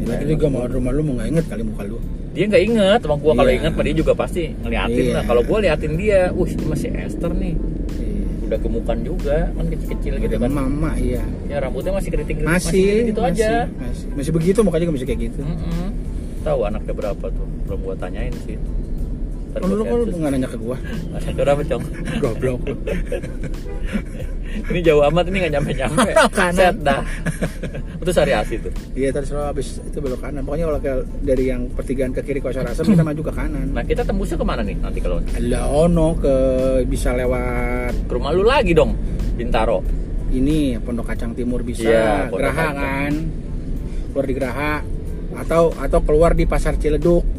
lagi 0.03 0.25
juga 0.25 0.45
mau 0.49 0.65
rumah 0.65 0.91
lu 0.91 1.01
mau 1.03 1.13
nggak 1.15 1.29
inget 1.29 1.45
kali 1.45 1.61
muka 1.61 1.83
lu. 1.85 1.97
dia 2.29 2.45
nggak 2.45 2.63
inget 2.63 2.99
sama 3.01 3.15
gue 3.15 3.31
kalau 3.31 3.49
Iya. 3.49 3.57
inget 3.57 3.73
dia 3.75 3.95
juga 3.95 4.13
pasti 4.13 4.43
ngeliatin 4.55 5.05
Iya. 5.05 5.13
lah 5.15 5.23
kalau 5.25 5.41
gue 5.41 5.57
liatin 5.61 5.93
dia 5.95 6.19
uh 6.29 6.47
ini 6.47 6.63
masih 6.65 6.89
Esther 6.93 7.31
nih 7.31 7.53
Iya. 7.97 8.25
udah 8.49 8.57
gemukan 8.59 8.97
juga 9.01 9.37
kan 9.49 9.65
kecil-kecil 9.65 10.13
gitu 10.17 10.35
kan 10.37 10.51
mama 10.51 10.91
iya. 10.95 11.21
ya 11.45 11.57
rambutnya 11.57 11.93
masih 11.93 12.09
keriting 12.09 12.37
Masih, 12.41 13.09
gitu 13.09 13.21
masih, 13.21 13.45
aja 13.45 13.51
masih, 13.77 14.05
masih 14.13 14.31
begitu 14.33 14.59
mukanya 14.61 14.89
masih 14.89 15.05
kayak 15.05 15.21
gitu. 15.29 15.41
Mm-mm. 15.45 15.87
tahu 16.41 16.59
anaknya 16.65 16.93
berapa 16.95 17.25
tuh 17.29 17.45
belum 17.65 17.79
gua 17.83 17.95
tanyain 17.95 18.33
sih 18.45 18.57
Kalau 19.49 19.73
lu 19.73 19.81
kok 19.81 19.97
sensus. 20.05 20.17
nggak 20.21 20.31
nanya 20.37 20.49
ke 20.49 20.57
gua? 20.61 20.77
Anak 21.17 21.33
berapa 21.33 21.61
cong 21.65 21.83
Goblok. 22.21 22.61
Ini 24.69 24.79
jauh 24.85 25.01
amat 25.09 25.25
ini 25.29 25.37
nggak 25.45 25.53
nyampe 25.57 25.71
nyampe 25.79 26.09
set 26.53 26.77
dah. 26.85 27.01
Itu 27.99 28.11
sari 28.13 28.33
asi 28.33 28.61
tuh 28.61 28.73
Iya 28.93 29.09
tadi 29.09 29.25
selalu 29.29 29.45
habis. 29.49 29.81
Itu 29.81 29.97
belok 30.01 30.21
kanan. 30.21 30.45
Pokoknya 30.45 30.65
kalau 30.69 30.79
ke, 30.81 30.93
dari 31.25 31.43
yang 31.49 31.61
pertigaan 31.73 32.11
ke 32.13 32.21
kiri 32.21 32.41
Kosar 32.41 32.65
Asem 32.65 32.85
kita 32.85 33.01
maju 33.01 33.21
ke 33.25 33.33
kanan. 33.33 33.67
nah 33.73 33.81
kita 33.81 34.05
tembusnya 34.05 34.37
ke 34.37 34.45
mana 34.45 34.61
nih 34.61 34.77
nanti 34.77 34.99
kalau 35.01 35.17
Lah 35.41 35.65
ono 35.65 36.17
ke 36.17 36.35
bisa 36.85 37.13
lewat 37.17 38.05
ke 38.05 38.11
rumah 38.13 38.31
lu 38.33 38.45
lagi 38.45 38.77
dong 38.77 38.93
Bintaro. 39.33 39.81
Ini 40.29 40.77
Pondok 40.85 41.09
Kacang 41.09 41.33
Timur 41.33 41.65
bisa. 41.65 41.89
Iya, 41.89 42.29
Pondok 42.29 42.53
Geraha 42.53 42.67
kan? 42.77 43.13
Keluar 44.13 44.25
di 44.29 44.33
Geraha. 44.37 44.73
Atau 45.33 45.73
atau 45.73 45.99
keluar 46.05 46.37
di 46.37 46.45
Pasar 46.45 46.77
Ciledug 46.77 47.38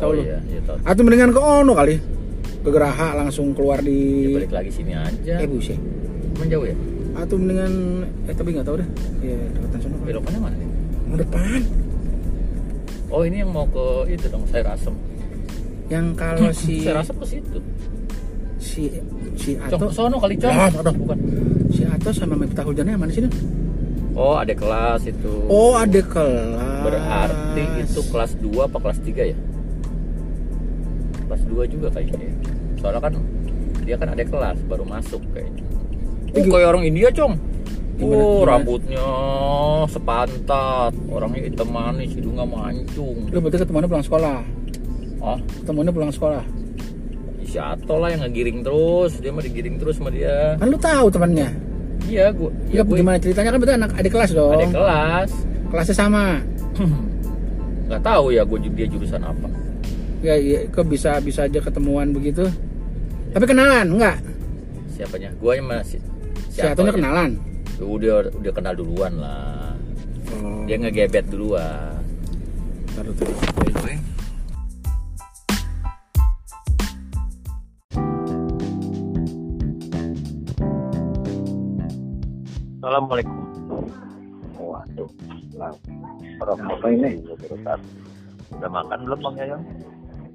tahu 0.00 0.10
oh 0.10 0.16
lu. 0.16 0.22
iya 0.24 0.38
iya 0.48 0.60
tahu 0.64 0.76
atau 0.80 1.00
mendingan 1.04 1.30
ke 1.30 1.40
ono 1.40 1.72
kali. 1.76 1.96
Ke 2.60 2.68
Geraha 2.68 3.08
langsung 3.16 3.56
keluar 3.56 3.80
Ya, 3.80 3.88
di 3.88 4.36
balik 4.36 4.52
lagi 4.52 4.70
sini 4.72 4.92
aja. 4.92 5.34
Eh 5.40 5.48
buset. 5.48 5.80
Emang 6.36 6.48
jauh 6.48 6.64
ya? 6.68 6.76
Atau 7.16 7.36
mendingan 7.40 7.72
eh 8.28 8.34
tapi 8.36 8.48
nggak 8.52 8.66
tahu 8.68 8.76
deh. 8.80 8.88
Ya 9.24 9.36
dekatan 9.56 9.78
sono. 9.80 9.96
Belokannya 10.04 10.40
mana 10.40 10.56
nih? 10.56 10.68
Mau 11.08 11.16
depan. 11.16 11.60
Oh 13.10 13.22
ini 13.24 13.36
yang 13.42 13.50
mau 13.52 13.64
ke 13.68 14.12
itu 14.12 14.26
dong 14.28 14.44
sayur 14.48 14.68
asem. 14.72 14.94
Yang 15.88 16.06
kalau 16.16 16.48
si 16.60 16.84
sayur 16.84 17.00
asem 17.00 17.16
ke 17.16 17.26
situ. 17.28 17.58
Si 18.60 18.82
si 19.40 19.50
cong 19.56 19.80
Ato. 19.80 19.86
Ke 19.88 19.94
sono 19.96 20.16
kali 20.20 20.34
cong. 20.36 20.52
Lah, 20.52 20.68
sono. 20.68 20.90
bukan. 20.92 21.18
si 21.72 21.82
Ato 21.88 22.08
sama 22.12 22.36
Miftah 22.36 22.64
Hujannya 22.66 22.96
mana 22.98 23.12
sih 23.12 23.24
oh 24.20 24.34
ada 24.36 24.52
kelas 24.52 25.02
itu. 25.08 25.32
Oh 25.48 25.72
ada 25.76 26.00
kelas. 26.04 26.84
Berarti 26.84 27.62
itu 27.80 28.00
kelas 28.12 28.32
2 28.36 28.68
apa 28.68 28.76
kelas 28.76 28.98
3 29.00 29.32
ya? 29.32 29.36
Kelas 31.30 31.42
2 31.46 31.62
juga 31.64 31.88
kayaknya. 31.88 32.26
Soalnya 32.74 33.00
kan 33.00 33.14
dia 33.80 33.94
kan 33.94 34.08
ada 34.08 34.18
kelas 34.20 34.58
baru 34.66 34.82
masuk 34.82 35.22
kayaknya. 35.30 35.62
Oh, 35.62 36.32
Tinggi- 36.32 36.50
kayak 36.50 36.68
orang 36.68 36.84
India, 36.84 37.08
Cong. 37.08 37.34
Gimana- 37.94 38.16
Oh, 38.16 38.34
gimana? 38.34 38.50
rambutnya 38.50 39.06
sepantat, 39.86 40.92
orangnya 41.06 41.40
hitam 41.44 41.68
manis, 41.68 42.10
hidungnya 42.10 42.42
mancung. 42.44 43.16
Lu 43.28 43.38
berarti 43.38 43.58
ketemuannya 43.58 43.88
pulang 43.88 44.02
sekolah. 44.02 44.38
Ah, 45.20 45.38
Ketemuannya 45.60 45.92
pulang 45.92 46.10
sekolah. 46.10 46.42
si 47.42 47.58
Ato 47.58 47.94
lah 47.96 48.08
yang 48.08 48.22
ngegiring 48.22 48.62
terus, 48.62 49.18
dia 49.18 49.30
mah 49.30 49.42
digiring 49.42 49.74
terus 49.76 49.98
sama 49.98 50.08
dia. 50.08 50.54
Kan 50.56 50.66
lu 50.66 50.78
tahu 50.78 51.06
temannya. 51.08 51.50
Iya, 52.06 52.30
gua, 52.30 52.46
Ya, 52.68 52.78
ya 52.78 52.82
gua 52.82 52.94
gimana 52.96 53.18
ceritanya 53.18 53.50
kan 53.50 53.58
berarti 53.58 53.76
anak 53.76 53.90
adik 53.92 54.10
kelas 54.10 54.30
dong. 54.32 54.50
ada 54.52 54.66
kelas. 54.66 55.30
Kelasnya 55.68 55.96
sama. 55.96 56.24
Nggak 57.86 58.02
tahu 58.02 58.24
ya, 58.30 58.42
gue 58.44 58.58
dia 58.70 58.86
jurusan 58.86 59.18
apa. 59.20 59.46
Ya, 60.20 60.36
ya 60.36 60.68
kok 60.68 60.84
bisa 60.84 61.16
bisa 61.24 61.48
aja 61.48 61.60
ketemuan 61.64 62.12
begitu. 62.12 62.44
Tapi 63.32 63.44
kenalan 63.48 63.88
enggak? 63.96 64.20
Siapanya? 64.92 65.32
Gua 65.40 65.56
yang 65.56 65.68
masih. 65.72 65.96
Si 66.52 66.60
Atonya 66.60 66.92
kenalan. 66.92 67.40
Udah 67.80 68.28
udah 68.28 68.52
kenal 68.52 68.76
duluan 68.76 69.16
lah. 69.16 69.72
Oh, 70.36 70.68
Dia 70.68 70.76
ngegebet 70.76 71.24
duluan. 71.32 71.96
taruh 72.92 73.14
tuh. 73.16 73.32
Assalamualaikum. 82.80 83.36
Waduh, 84.60 85.10
lah. 85.56 85.72
Orang 86.40 86.60
apa 86.68 86.86
ini? 86.92 87.20
Udah 88.50 88.68
makan 88.68 88.98
belum 89.08 89.18
Bang 89.24 89.36
Yayan? 89.40 89.60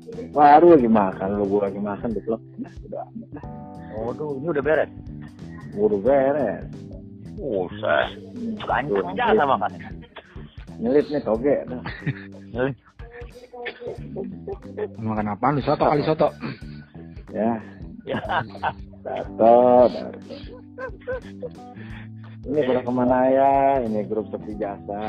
Baru 0.05 0.77
lagi 0.77 0.85
makan, 0.85 1.29
lu 1.41 1.43
gua 1.49 1.65
lagi 1.67 1.81
makan 1.81 2.09
belum? 2.13 2.41
Nah, 2.61 2.73
udah 2.85 3.01
amat 3.09 3.29
lah. 3.33 3.45
Waduh, 3.95 4.37
ini 4.37 4.47
udah 4.53 4.63
beres. 4.63 4.91
Buru 5.73 5.97
beres. 5.97 6.63
Usah. 7.35 8.13
Kenceng 8.63 8.85
Tuh, 8.91 9.11
jasa 9.17 9.43
makannya. 9.43 9.89
Nyelit 10.77 11.05
nih 11.09 11.21
toge. 11.25 11.55
Makan 14.99 15.27
apa? 15.31 15.45
Lu 15.55 15.61
soto 15.63 15.83
kali 15.89 16.03
soto. 16.05 16.29
Ya, 17.33 17.59
Ya. 18.05 18.21
dato. 19.01 19.89
Ini 22.45 22.61
pada 22.61 22.81
ke 22.85 22.91
mana 22.93 23.19
ya? 23.33 23.53
Ini 23.81 24.05
grup 24.05 24.29
sepi 24.29 24.53
jasa. 24.55 25.01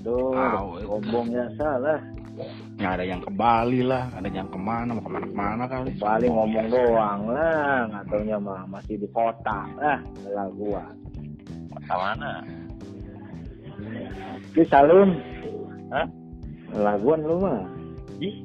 Aduh, 0.00 0.80
sombong 0.88 1.28
jasa 1.36 1.76
lah. 1.76 2.00
Ya 2.78 2.94
ada 2.94 3.04
yang 3.04 3.20
ke 3.22 3.30
Bali 3.34 3.82
lah, 3.82 4.06
ada 4.14 4.30
yang 4.30 4.46
ke 4.46 4.58
mana, 4.58 4.94
mau 4.94 5.02
ke 5.02 5.10
mana-kemana 5.10 5.64
kali. 5.66 5.90
Paling 5.98 6.30
ngomong 6.30 6.66
doang 6.70 7.20
lah. 7.34 7.90
Nggak 7.90 8.04
taunya 8.06 8.36
mah 8.38 8.62
masih 8.70 8.94
di 8.98 9.08
kota. 9.10 9.66
Ah, 9.82 9.98
lah 10.30 10.48
gua. 10.54 10.84
Kota 11.74 11.94
mana? 11.98 12.32
Ki 14.54 14.62
Salim. 14.70 15.18
Hah? 15.90 16.06
Laguan 16.78 17.26
lu 17.26 17.36
mah. 17.42 17.66
Ih, 18.22 18.42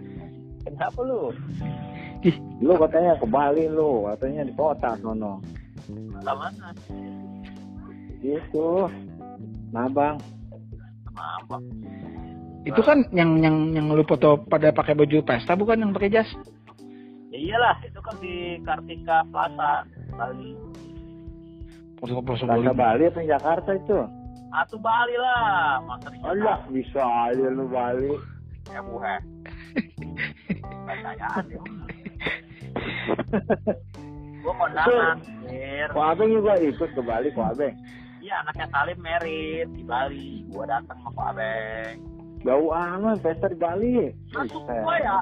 kenapa 0.65 0.99
lu? 1.05 1.29
Lu 2.63 2.73
katanya 2.79 3.19
ke 3.19 3.27
Bali 3.27 3.67
lu, 3.67 4.07
katanya 4.15 4.47
di 4.47 4.53
kota 4.55 4.95
sono. 5.03 5.43
Kota 5.89 6.31
mana? 6.33 6.67
Gitu. 8.23 8.87
Nabang. 9.75 10.17
Kenapa? 11.13 11.57
Itu 12.63 12.79
kan 12.79 13.03
yang 13.11 13.43
yang 13.43 13.75
yang 13.75 13.91
lu 13.91 14.07
foto 14.07 14.39
pada 14.47 14.71
pakai 14.71 14.95
baju 14.95 15.19
pesta 15.27 15.59
bukan 15.59 15.83
yang 15.83 15.91
pakai 15.91 16.11
jas? 16.11 16.29
Ya 17.33 17.39
iyalah, 17.41 17.75
itu 17.81 17.99
kan 17.99 18.15
di 18.21 18.61
Kartika 18.61 19.25
Plaza, 19.33 19.83
Bali. 20.13 20.53
Plaza 21.97 22.73
Bali 22.77 23.03
atau 23.09 23.25
Jakarta 23.25 23.73
itu? 23.73 24.05
Atuh 24.53 24.77
Bali 24.77 25.17
lah, 25.17 25.81
masa 25.81 26.13
Allah, 26.21 26.61
bisa 26.69 27.01
aja 27.01 27.49
lu 27.49 27.65
Bali. 27.67 28.13
Ya 28.69 28.79
buhe. 28.85 29.17
Percayaan 30.85 31.43
ya. 31.49 31.57
Gua 34.45 34.53
kondangan. 34.59 35.17
Kok 35.89 36.05
Abeng 36.05 36.29
juga 36.37 36.53
ikut 36.61 36.89
ke 36.93 37.01
Bali, 37.01 37.33
kok 37.33 37.49
Abeng? 37.55 37.73
Iya, 38.21 38.45
anaknya 38.45 38.67
Salim 38.69 38.99
merit 39.01 39.67
di 39.73 39.81
Bali. 39.81 40.45
Gua 40.53 40.69
datang 40.69 41.01
sama 41.01 41.17
Pak 41.17 41.27
Abeng. 41.33 42.12
Jauh 42.43 42.71
amat 42.75 43.23
pesta 43.23 43.47
di 43.47 43.57
Bali. 43.57 44.11
Masuk 44.35 44.63
gua 44.67 44.95
ya. 44.99 45.17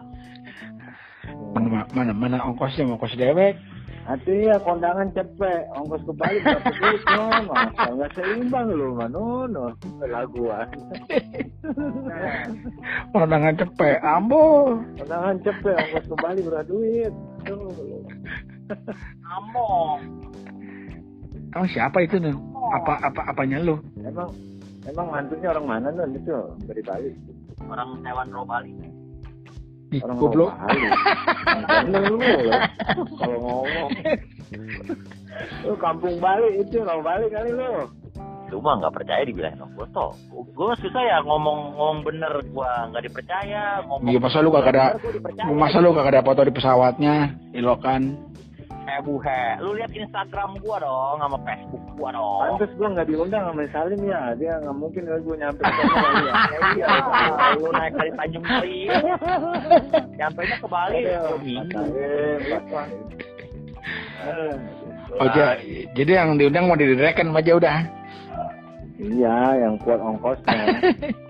Mana 1.54 1.86
mana 1.94 2.12
mana 2.14 2.38
ongkosnya 2.42 2.90
ongkos 2.90 3.14
dewek. 3.14 3.54
Nanti 4.02 4.50
ya 4.50 4.58
kondangan 4.66 5.14
cepet, 5.14 5.70
ongkos 5.78 6.02
ke 6.02 6.14
Bali 6.18 6.42
berapa 6.42 6.70
duitnya? 6.74 7.26
Masa 7.46 7.90
nggak 7.94 8.12
seimbang 8.18 8.68
lu, 8.74 8.98
manono. 8.98 9.78
Laguan. 10.02 10.66
Kondangan 13.14 13.54
cepet, 13.62 14.02
ambo. 14.02 14.74
Kondangan 14.98 15.38
cepet, 15.46 15.76
ongkos 15.78 16.06
ke 16.10 16.16
Bali 16.18 16.42
berapa 16.42 16.66
duit? 16.66 17.14
Among. 19.30 20.02
Emang 21.54 21.70
siapa 21.70 22.02
itu 22.02 22.18
nih? 22.18 22.34
Apa 22.82 22.94
apa 23.06 23.22
apanya 23.30 23.62
lu? 23.62 23.76
Emang 24.02 24.32
emang 24.90 25.08
mantunya 25.14 25.48
orang 25.54 25.66
mana 25.68 25.88
non 25.94 26.16
itu 26.16 26.34
dari 26.66 26.82
Bali? 26.82 27.12
Orang 27.70 28.02
hewan 28.02 28.28
roh 28.34 28.46
Bali. 28.46 28.74
Ih, 29.92 30.00
Orang 30.08 30.18
goblok. 30.24 30.52
Lu. 31.92 32.20
Kalau 33.20 33.38
ngomong. 33.44 33.90
Lu 35.68 35.74
kampung 35.76 36.16
Bali 36.24 36.64
itu 36.64 36.80
orang 36.80 37.04
Bali 37.04 37.26
kali 37.28 37.52
lu. 37.52 37.92
Lu 38.52 38.60
mah 38.60 38.84
nggak 38.84 38.96
percaya 38.96 39.24
dibilangin 39.24 39.64
sama 39.64 39.72
gua 39.76 39.88
toh. 39.96 40.12
Gua 40.56 40.76
susah 40.80 41.04
ya 41.04 41.24
ngomong 41.24 41.76
ngomong 41.76 42.00
bener 42.04 42.34
gua 42.52 42.88
nggak 42.92 43.04
dipercaya 43.08 43.84
ngomong. 43.88 44.12
Iya 44.12 44.20
masa 44.20 44.44
lu 44.44 44.52
kagak 44.52 44.76
ada 44.76 44.86
masa 45.52 45.78
lu 45.80 45.96
kagak 45.96 46.20
ada 46.20 46.24
foto 46.24 46.42
di 46.44 46.54
pesawatnya, 46.56 47.16
ilokan. 47.56 48.31
Eh 48.82 49.00
buhe, 49.02 49.42
lu 49.62 49.78
lihat 49.78 49.94
Instagram 49.94 50.58
gua 50.58 50.82
dong 50.82 51.22
sama 51.22 51.38
Facebook 51.46 51.84
gua 51.94 52.10
dong. 52.12 52.58
Pantes 52.58 52.72
gua 52.76 52.88
nggak 52.92 53.08
diundang 53.08 53.44
sama 53.46 53.62
Salim 53.70 54.02
ya. 54.04 54.34
Dia 54.36 54.58
nggak 54.58 54.74
mungkin 54.74 55.02
kalau 55.06 55.22
gua 55.22 55.36
nyampe 55.38 55.62
ke 55.62 55.72
sana 55.72 55.94
kali 55.94 56.22
ya. 56.26 56.34
Iya, 56.72 56.88
lu 57.56 57.70
naik 57.72 57.94
dari 57.94 58.12
Tanjung 58.18 58.44
Priok, 58.44 59.04
nyampe 60.18 60.42
ke 60.44 60.68
Bali. 60.68 61.02
Oh, 65.12 65.28
ja- 65.30 65.60
jadi 65.94 66.12
yang 66.16 66.40
diundang 66.40 66.66
mau 66.66 66.78
didireken 66.78 67.36
aja 67.36 67.52
udah. 67.54 67.78
Iya, 68.98 69.38
yang 69.60 69.74
kuat 69.82 69.98
ongkosnya. 69.98 70.62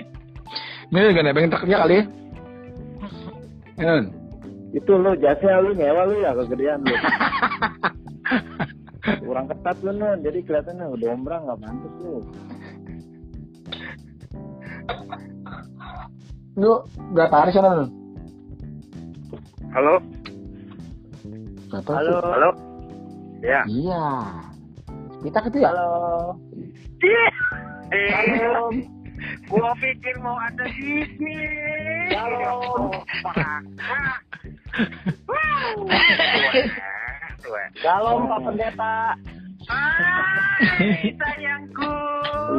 Ini 0.92 1.16
gak 1.16 1.24
nebeng 1.24 1.48
truknya 1.48 1.78
kali 1.80 1.96
ya? 2.00 2.04
Nun. 3.80 4.06
Itu 4.72 4.92
lu 4.96 5.12
jasnya 5.20 5.60
lu 5.60 5.76
nyewa 5.76 6.08
lu 6.08 6.16
ya 6.20 6.32
kegedean 6.36 6.80
lu. 6.84 6.96
Kurang 9.26 9.50
ketat 9.50 9.78
lu 9.82 9.92
non, 9.92 10.22
jadi 10.22 10.40
kelihatannya 10.46 10.86
udah 10.88 11.08
ombrang 11.12 11.42
nggak 11.46 11.60
pantas 11.60 11.94
lu. 12.00 12.16
Lu 16.56 16.84
berapa 17.16 17.48
hari 17.48 17.52
sana 17.56 17.80
Nun? 17.80 17.90
Halo, 19.72 20.04
Gak 21.72 21.88
halo, 21.88 22.20
tuh. 22.20 22.28
halo. 22.28 22.50
Ya. 23.40 23.64
Iya. 23.64 24.04
Kita 25.24 25.40
gitu 25.48 25.64
ya? 25.64 25.72
Halo. 25.72 26.36
Halo. 27.88 28.68
Gua 29.48 29.72
pikir 29.80 30.16
mau 30.20 30.36
ada 30.36 30.68
Diki. 30.68 31.36
Halo. 31.40 31.91
Shalom 37.82 38.28
Pak 38.28 38.40
Pendeta. 38.44 39.16
Hai 39.72 41.16
sayangku. 41.16 41.96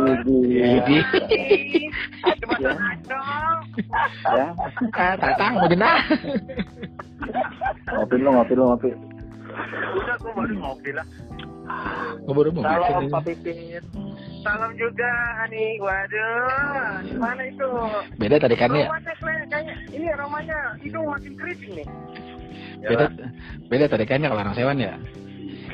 Jadi. 0.09 1.05
Ya. 2.63 2.73
tatang 5.21 5.53
mau 5.61 5.69
jenah. 5.69 6.01
Ngopi 7.93 8.17
lu, 8.17 8.31
ngopi 8.33 8.53
lu, 8.57 8.65
ngopi. 8.73 9.12
Udah 9.97 10.17
gua 10.21 10.33
baru 10.37 10.55
ngopi 10.57 10.91
lah. 10.95 11.07
Ngobrol 12.27 12.53
mau 12.53 12.63
Salam 12.67 13.07
Pak. 13.09 13.21
Pipin. 13.27 13.81
Salam 14.43 14.73
juga 14.75 15.11
Ani. 15.47 15.79
Waduh, 15.79 17.19
mana 17.19 17.43
itu? 17.47 17.69
Beda 18.19 18.37
tadi 18.43 18.57
kan 18.59 18.75
ya? 18.75 18.91
Kayaknya 19.23 19.75
ini 19.95 20.07
aromanya 20.11 20.75
hidung 20.83 21.07
makin 21.07 21.33
keriting 21.39 21.73
nih. 21.83 21.87
Beda 22.83 23.07
beda 23.71 23.87
tadi 23.87 24.05
kan 24.05 24.25
ya 24.25 24.29
kalau 24.35 24.43
orang 24.43 24.57
sewan 24.59 24.83
ya? 24.83 24.95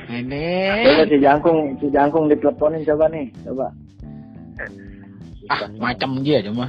Ini. 0.09 0.49
Coba 0.89 1.05
si 1.05 1.17
Jangkung, 1.21 1.61
si 1.81 1.87
Jangkung 1.93 2.25
diteleponin 2.33 2.85
coba 2.85 3.05
nih, 3.13 3.29
coba. 3.45 3.67
Ah, 5.49 5.65
macam 5.81 6.21
dia 6.25 6.41
cuma. 6.45 6.69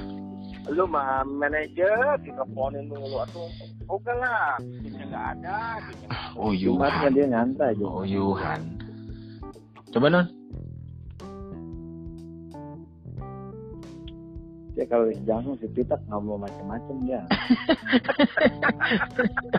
Lu 0.67 0.83
mah 0.87 1.23
manajer 1.23 2.19
diteleponin 2.23 2.91
dulu 2.91 3.23
atuh. 3.23 3.47
Bukan 3.87 4.15
lah, 4.21 4.59
nggak 5.09 5.25
ada. 5.37 5.57
Oh 6.37 6.53
Yuhan. 6.53 7.11
dia 7.11 7.25
nyantai 7.27 7.73
gitu. 7.75 7.89
Oh 7.89 8.05
Yuhan. 8.05 8.61
Coba 9.89 10.07
non. 10.13 10.27
Dia 14.77 14.87
kalau 14.87 15.11
di 15.11 15.19
Jamu 15.27 15.59
si 15.59 15.67
Pitak 15.75 15.99
nggak 16.07 16.21
mau 16.23 16.39
macam-macam 16.39 16.95
ya. 17.03 17.21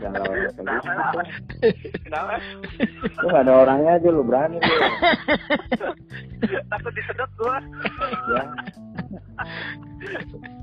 kalau 0.00 0.32
kenapa? 0.56 1.20
Kenapa? 2.00 2.32
Lu 3.20 3.26
nggak 3.28 3.44
ada 3.44 3.52
orangnya 3.52 3.92
aja 4.00 4.08
lu 4.08 4.24
berani 4.24 4.56
tuh 4.64 4.78
takut 6.72 6.92
disedot 6.96 7.30
gua. 7.36 7.60
ya. 8.32 8.42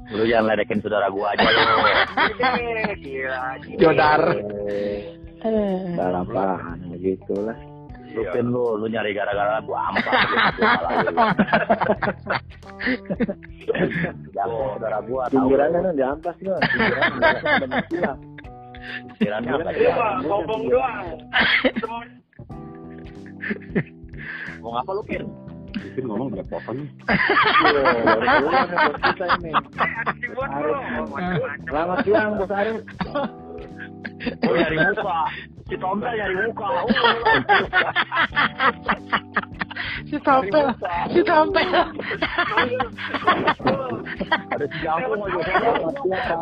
Lu 0.08 0.24
jangan 0.24 0.56
ledekin 0.56 0.80
saudara 0.80 1.12
gua 1.12 1.36
aja 1.36 1.48
lu. 1.48 1.62
Gila. 3.04 3.42
Jodar. 3.78 4.22
Eh, 5.44 5.94
Dalam 5.94 6.26
apaan 6.26 6.80
gitu 6.98 7.36
lah. 7.44 7.58
Lu 8.16 8.24
pin 8.34 8.48
lu, 8.50 8.80
lu 8.80 8.88
nyari 8.88 9.12
gara-gara 9.14 9.60
gua 9.62 9.92
ampak. 9.92 10.14
gitu. 12.88 13.34
Jangan 14.32 14.58
saudara 14.80 14.98
gua 15.06 15.24
tahu. 15.28 15.36
Pinggirannya 15.38 15.80
lu 15.84 15.92
diampas 15.94 16.36
lu. 16.42 16.54
Pikirannya 19.18 19.52
apa 19.52 19.72
ngomong 20.24 20.62
doang. 20.72 21.08
Mau 24.64 24.72
ngapa 24.74 24.92
lu 24.96 25.04
pin? 25.04 25.24
Mungkin 25.78 26.04
ngomong 26.10 26.30
baru 26.34 26.46
keluar 28.26 28.66
nih 28.66 28.78
kita 28.98 29.26
ini. 29.38 29.52
Selamat 31.70 31.98
siang 32.02 32.32
Bos 32.42 32.52
Arif. 32.52 32.78
Oh 34.44 34.54
nyari 34.54 34.78
muka. 34.82 35.18
Si 35.70 35.76
nyari 35.78 36.36
muka. 36.42 36.68
Si 40.06 40.18
Tompel, 40.22 40.68
si. 41.10 41.22
Ada 41.26 41.58
aja. 41.58 41.82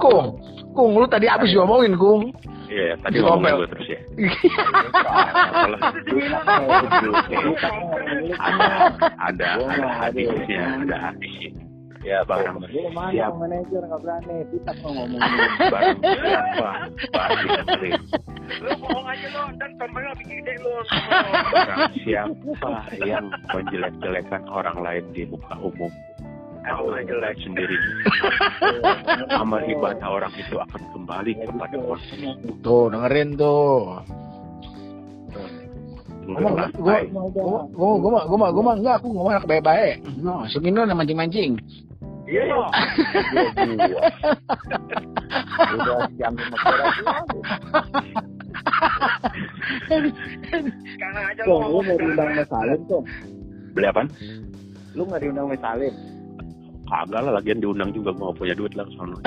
Kung, 0.03 0.35
Kung, 0.75 0.89
lu 0.99 1.07
tadi 1.07 1.31
habis 1.31 1.55
diomongin, 1.55 1.95
Kung. 1.95 2.35
Iya, 2.67 2.99
tadi 2.99 3.15
Si 3.17 3.23
ngomongin 3.23 3.55
Tompel. 3.55 3.55
gue 3.63 3.67
terus 3.71 3.87
ya. 3.87 3.99
Ada, 8.35 8.67
ada 9.19 9.49
hadisnya, 10.03 10.63
ada 10.83 10.95
hadisnya. 11.11 11.51
Ya, 12.05 12.21
barang 12.21 12.61
mana 12.61 13.09
siap, 13.09 13.33
manajer 13.33 13.81
nggak 13.81 14.01
berani. 14.05 14.37
Pitak 14.53 14.77
mau 14.85 14.91
ngomong. 14.93 15.21
barang 15.73 15.99
siapa, 16.05 16.69
pasti 17.09 17.45
santri. 17.49 17.89
Lu 18.61 18.71
bohong 18.77 19.07
aja 19.09 19.27
lu. 19.33 19.43
Dan 19.57 19.69
tombelnya 19.81 20.09
lebih 20.13 20.25
gede 20.37 20.53
lu. 20.61 20.73
Barang 21.49 21.81
siapa 22.05 22.71
yang 23.01 23.25
menjelek-jelekan 23.49 24.41
orang 24.53 24.77
lain 24.85 25.05
di 25.17 25.25
muka 25.25 25.57
umum, 25.57 25.89
Allah 26.61 27.01
jelek 27.09 27.41
sendiri. 27.41 27.77
Amal 29.33 29.65
ibadah 29.65 30.05
orang 30.05 30.33
itu 30.37 30.61
akan 30.61 30.81
kembali 30.93 31.31
kepada 31.41 31.77
orang. 31.81 32.05
Tuh, 32.61 32.85
dengerin 32.93 33.29
tuh. 33.33 34.05
Gua, 36.25 36.41
gua, 36.41 36.65
gua, 36.73 37.97
gua, 38.01 38.21
gua, 38.25 38.49
gua, 38.49 38.63
mah 38.65 38.75
enggak, 38.81 38.97
aku 38.97 39.13
ngomong 39.13 39.37
anak 39.37 39.45
baik-baik. 39.45 40.01
No, 40.17 40.49
si 40.49 40.57
Mino 40.57 40.81
yang 40.81 40.97
mancing-mancing. 40.97 41.61
Iya. 42.25 42.41
Udah 45.77 46.09
jam 46.17 46.33
lima. 46.33 46.57
Karena 50.97 51.21
aja 51.29 51.41
lu 51.45 51.61
mau 51.61 51.81
diundang 51.85 52.29
Mas 52.33 52.49
Salim 52.49 52.81
Kong? 52.89 53.05
Beli 53.77 53.85
apaan? 53.85 54.07
Lu 54.97 55.05
nggak 55.05 55.21
diundang 55.21 55.45
Mas 55.53 55.61
Salim? 55.61 55.93
Kagak 56.85 57.21
lah, 57.25 57.31
lagian 57.41 57.59
diundang 57.61 57.89
juga 57.91 58.13
gua 58.13 58.29
nggak 58.29 58.37
punya 58.37 58.53
duit 58.53 58.73
lah 58.77 58.85
sono. 58.93 59.17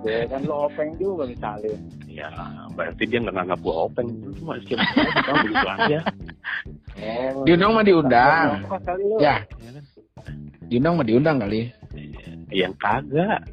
Ya 0.00 0.24
kan 0.32 0.40
lu 0.48 0.56
openg 0.56 0.96
juga 0.96 1.28
Salim. 1.36 1.76
Ya, 2.08 2.32
berarti 2.72 3.04
dia 3.04 3.20
nggak 3.20 3.36
nganggap 3.36 3.60
gua 3.60 3.84
openg. 3.84 4.08
Cuma 4.40 4.56
siapa 4.64 4.84
tahu 5.28 5.36
begitu 5.44 5.68
aja. 5.68 5.98
Oh, 7.00 7.44
Diundang 7.44 7.70
mah 7.76 7.84
diundang. 7.84 8.48
Ya. 9.20 9.44
Diundang 10.72 10.96
mah 10.96 11.04
diundang 11.04 11.36
kali. 11.44 11.68
Yang 12.48 12.74
kagak, 12.80 13.44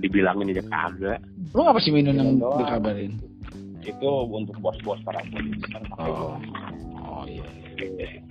dibilangin 0.00 0.56
aja 0.56 0.64
kagak. 0.72 1.20
Lu 1.52 1.60
ngapa 1.68 1.80
sih 1.84 1.92
Mino 1.92 2.16
yang 2.16 2.40
dikabarin? 2.40 3.20
Itu 3.84 4.10
untuk 4.24 4.56
bos-bos 4.64 5.00
para 5.04 5.20
politisi. 5.28 5.68
Oh, 6.00 6.40
oh 6.96 7.24
iya. 7.28 7.44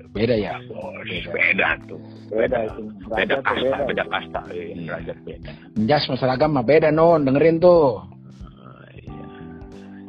Beda 0.10 0.34
ya. 0.34 0.58
Bos, 0.65 1.06
beda 1.30 1.69
tuh. 1.86 2.02
Beda 2.34 2.58
itu. 2.65 2.82
Beda 3.10 3.36
kasta, 3.45 3.78
beda 3.86 4.04
kasta. 4.10 4.39
Iya, 4.50 4.74
derajat 4.86 5.17
beda. 5.22 5.52
Jas 5.86 6.04
masalah 6.10 6.34
agama 6.34 6.65
beda 6.65 6.89
non, 6.89 7.22
dengerin 7.22 7.62
tuh. 7.62 8.02
Oh, 8.02 8.86
iya. 8.98 9.22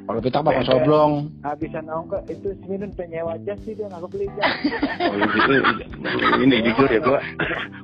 Kalau 0.09 0.21
pitak 0.25 0.41
bakal 0.41 0.65
Beda. 0.65 0.71
soblong. 0.73 1.13
Habisan 1.45 1.85
ongkos 1.87 2.25
itu 2.29 2.49
si 2.57 2.65
Minun 2.65 2.91
penyewa 2.97 3.37
jas 3.45 3.61
sih 3.61 3.77
dia 3.77 3.87
nggak 3.87 4.01
kebeli 4.09 4.27
jas. 4.35 4.53
Oh, 5.01 6.37
ini, 6.41 6.57
ini 6.57 6.57
jujur 6.67 6.89
ya 6.91 7.01
gua, 7.01 7.21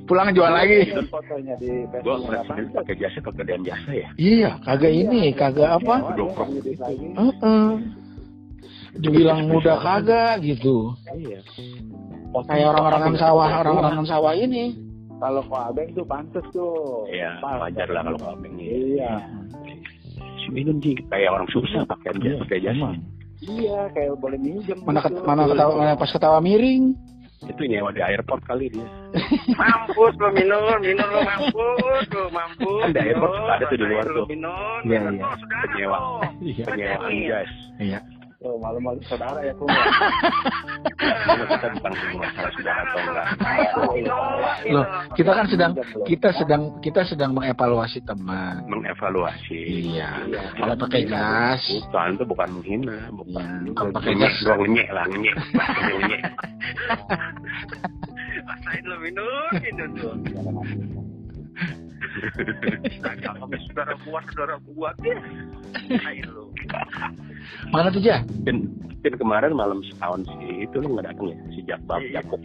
Pulang 0.09 0.33
jual 0.33 0.51
lagi. 0.51 0.89
Fotonya 1.13 1.55
di 1.61 1.85
gua 2.01 2.17
pantas. 2.45 2.73
pakai 2.73 2.97
jasa 2.97 3.19
kegedean 3.21 3.61
jasa 3.61 3.93
ya. 3.93 4.09
Iya, 4.17 4.51
kagak 4.65 4.93
ini, 4.93 5.37
kagak 5.37 5.81
apa? 5.81 5.95
Heeh. 6.97 7.67
Dibilang 8.97 9.53
muda 9.53 9.77
kagak 9.77 10.41
gitu. 10.41 10.97
Iya. 11.13 11.41
Kayak 12.45 12.69
orang-orangan 12.77 13.15
sawah, 13.17 13.49
orang-orangan 13.65 14.05
sawah 14.05 14.33
ini. 14.37 14.65
Kalau 15.17 15.41
kok 15.49 15.63
abeng 15.73 15.89
tuh 15.97 16.05
pantas 16.05 16.45
tuh. 16.53 17.09
Iya, 17.09 17.41
wajar 17.41 17.89
lah 17.89 18.03
kalau 18.05 18.37
abeng 18.37 18.53
ya. 18.61 18.69
Iya. 18.69 19.11
Si 20.37 20.49
Minun 20.53 20.77
sih 20.85 20.93
kayak 21.09 21.33
orang 21.33 21.49
susah 21.49 21.89
pakai 21.89 22.13
jasa, 22.21 22.37
pakai 22.45 22.59
jasa. 22.61 22.89
Iya, 23.41 23.89
kayak 23.97 24.21
boleh 24.21 24.37
minjem. 24.37 24.77
Mana 24.85 25.01
gitu. 25.01 25.17
ket- 25.17 25.25
mana 25.25 25.43
ketawa 25.49 25.73
mana 25.73 25.93
pas 25.97 26.11
ketawa 26.13 26.39
miring. 26.41 26.93
Itu 27.47 27.63
nyewa 27.69 27.93
di 27.93 28.01
airport 28.01 28.43
kali 28.45 28.73
dia. 28.73 28.89
Mampus 29.61 30.17
lu 30.17 30.29
minum, 30.33 30.81
minum 30.81 31.05
lu 31.05 31.21
mampus, 31.21 32.05
lu 32.11 32.25
mampus. 32.33 32.81
Kan 32.81 32.91
di 32.93 33.01
airport 33.05 33.33
minum, 33.33 33.53
ada 33.53 33.65
tuh 33.69 33.77
di 33.77 33.87
luar 33.87 34.05
lu 34.05 34.15
tuh. 34.17 34.27
Minum, 34.29 34.79
Iya, 34.85 34.99
minum 35.01 35.15
iya. 35.17 35.25
saudara 35.37 35.65
Penyewa. 35.69 35.99
Iya. 36.41 36.65
Jas. 37.29 37.51
Iya. 37.77 37.99
Tuh, 38.47 38.63
malu-malu 38.63 39.03
saudara 39.11 39.43
ya, 39.43 39.51
Kum. 39.59 39.67
Karena 39.67 41.45
kita 41.51 41.67
bukan 41.75 41.93
masalah 42.15 42.51
saudara 42.55 42.81
atau 42.87 42.99
enggak. 43.03 43.27
Loh, 44.71 44.87
kita 45.19 45.31
kan 45.35 45.47
sedang 45.51 45.73
kita 46.07 46.29
sedang 46.31 46.63
kita 46.79 47.03
sedang 47.11 47.35
mengevaluasi 47.35 48.07
teman. 48.07 48.63
Mengevaluasi. 48.71 49.91
Iya. 49.91 50.31
Kalau 50.63 50.79
pakai 50.79 51.11
jas, 51.11 51.59
Bukan, 51.91 52.09
itu 52.15 52.25
bukan 52.31 52.49
menghina, 52.55 52.99
bukan. 53.11 53.59
Iya, 53.67 53.75
kalau 53.75 53.91
pakai 53.91 54.15
jas. 54.15 54.35
doang 54.47 54.61
ngenyek 54.63 54.89
lah. 54.95 55.05
Bahasa 55.11 55.91
ngenyek. 55.91 56.23
Rasain 58.47 58.83
lu 58.95 58.97
minum, 59.03 59.51
minum 59.59 59.91
tuh. 59.99 60.15
Agak 63.05 63.35
sama 63.37 63.57
saudara 63.69 63.95
gua, 64.05 64.21
saudara. 64.33 64.57
Rasain 65.87 66.27
lu. 66.33 66.51
mana 67.71 67.89
tuh 67.93 68.03
ja? 68.03 68.23
Dan, 68.43 68.67
dan 69.05 69.15
kemarin 69.17 69.55
malam 69.55 69.81
setahun 69.87 70.27
sih 70.27 70.67
itu 70.67 70.77
lu 70.83 70.97
nggak 70.99 71.07
datang 71.13 71.27
ya 71.31 71.37
si 71.55 71.61
Jakbab 71.65 72.01
Iya, 72.03 72.21
Jakub. 72.23 72.41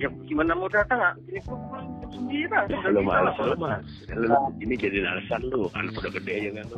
Ya, 0.00 0.08
ya 0.08 0.24
gimana 0.24 0.52
mau 0.52 0.64
datang 0.66 0.96
ah? 0.98 1.12
Ini 1.22 1.44
gua 1.44 1.60
pulang 1.62 1.86
jam 1.94 2.08
sembilan. 2.10 2.64
udah 2.66 2.90
Lu 2.90 3.02
malas 3.02 3.34
lah. 3.34 3.46
lu 3.46 3.56
mas. 3.58 3.84
Lu 4.08 4.28
ini 4.58 4.74
jadi 4.74 4.98
alasan 5.04 5.40
lu 5.46 5.68
kan 5.68 5.84
udah 5.86 6.10
gede 6.10 6.32
aja 6.32 6.50
kan 6.56 6.64
lu. 6.66 6.76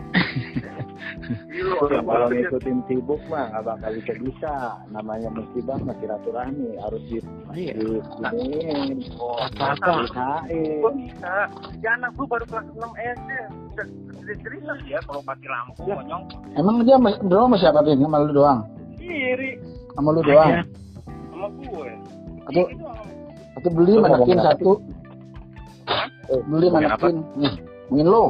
Iya, 1.52 1.64
kalau 1.78 2.26
lu- 2.26 2.30
ngikutin 2.32 2.78
sibuk 2.84 3.22
mah 3.26 3.46
nggak 3.48 3.62
bakal 3.64 3.90
bisa 3.94 4.12
bisa. 4.18 4.54
Namanya 4.88 5.28
musibah 5.30 5.78
masih 5.78 6.00
silaturahmi 6.02 6.68
harus 6.76 7.02
di 7.04 7.16
Iya. 7.52 7.74
Oh, 9.16 9.38
Apa-apa. 9.38 9.86
diusahain. 10.00 10.80
Gua 10.80 10.92
bisa. 10.92 11.34
Ya 11.78 11.90
anak 11.94 12.10
gua 12.14 12.26
baru 12.28 12.44
kelas 12.44 12.66
6 12.72 12.90
SD. 12.96 13.30
Bisa 14.12 14.34
cerita 14.40 14.72
ya 14.84 14.98
kalau 15.02 15.22
mati 15.22 15.46
lampu 15.46 15.82
monyong. 15.84 16.22
Emang 16.54 16.82
dia 16.82 16.96
doang 17.22 17.46
sama 17.48 17.56
siapa 17.56 17.80
Pin? 17.82 17.98
Sama 17.98 18.18
lu 18.20 18.32
doang? 18.32 18.60
Iri 18.98 19.58
Sama 19.92 20.10
lu 20.10 20.22
doang? 20.22 20.50
sama 21.28 21.46
gue. 21.58 21.90
Atau 22.42 22.64
Itu 22.64 22.78
sama 22.78 23.01
atau 23.52 23.70
beli 23.70 23.92
apa 23.98 24.16
satu? 24.44 24.70
Eh, 26.28 26.40
beli? 26.46 26.66
Pin? 26.72 27.16
Nih, 27.36 27.54
ngomongin 27.90 28.06
lu. 28.06 28.24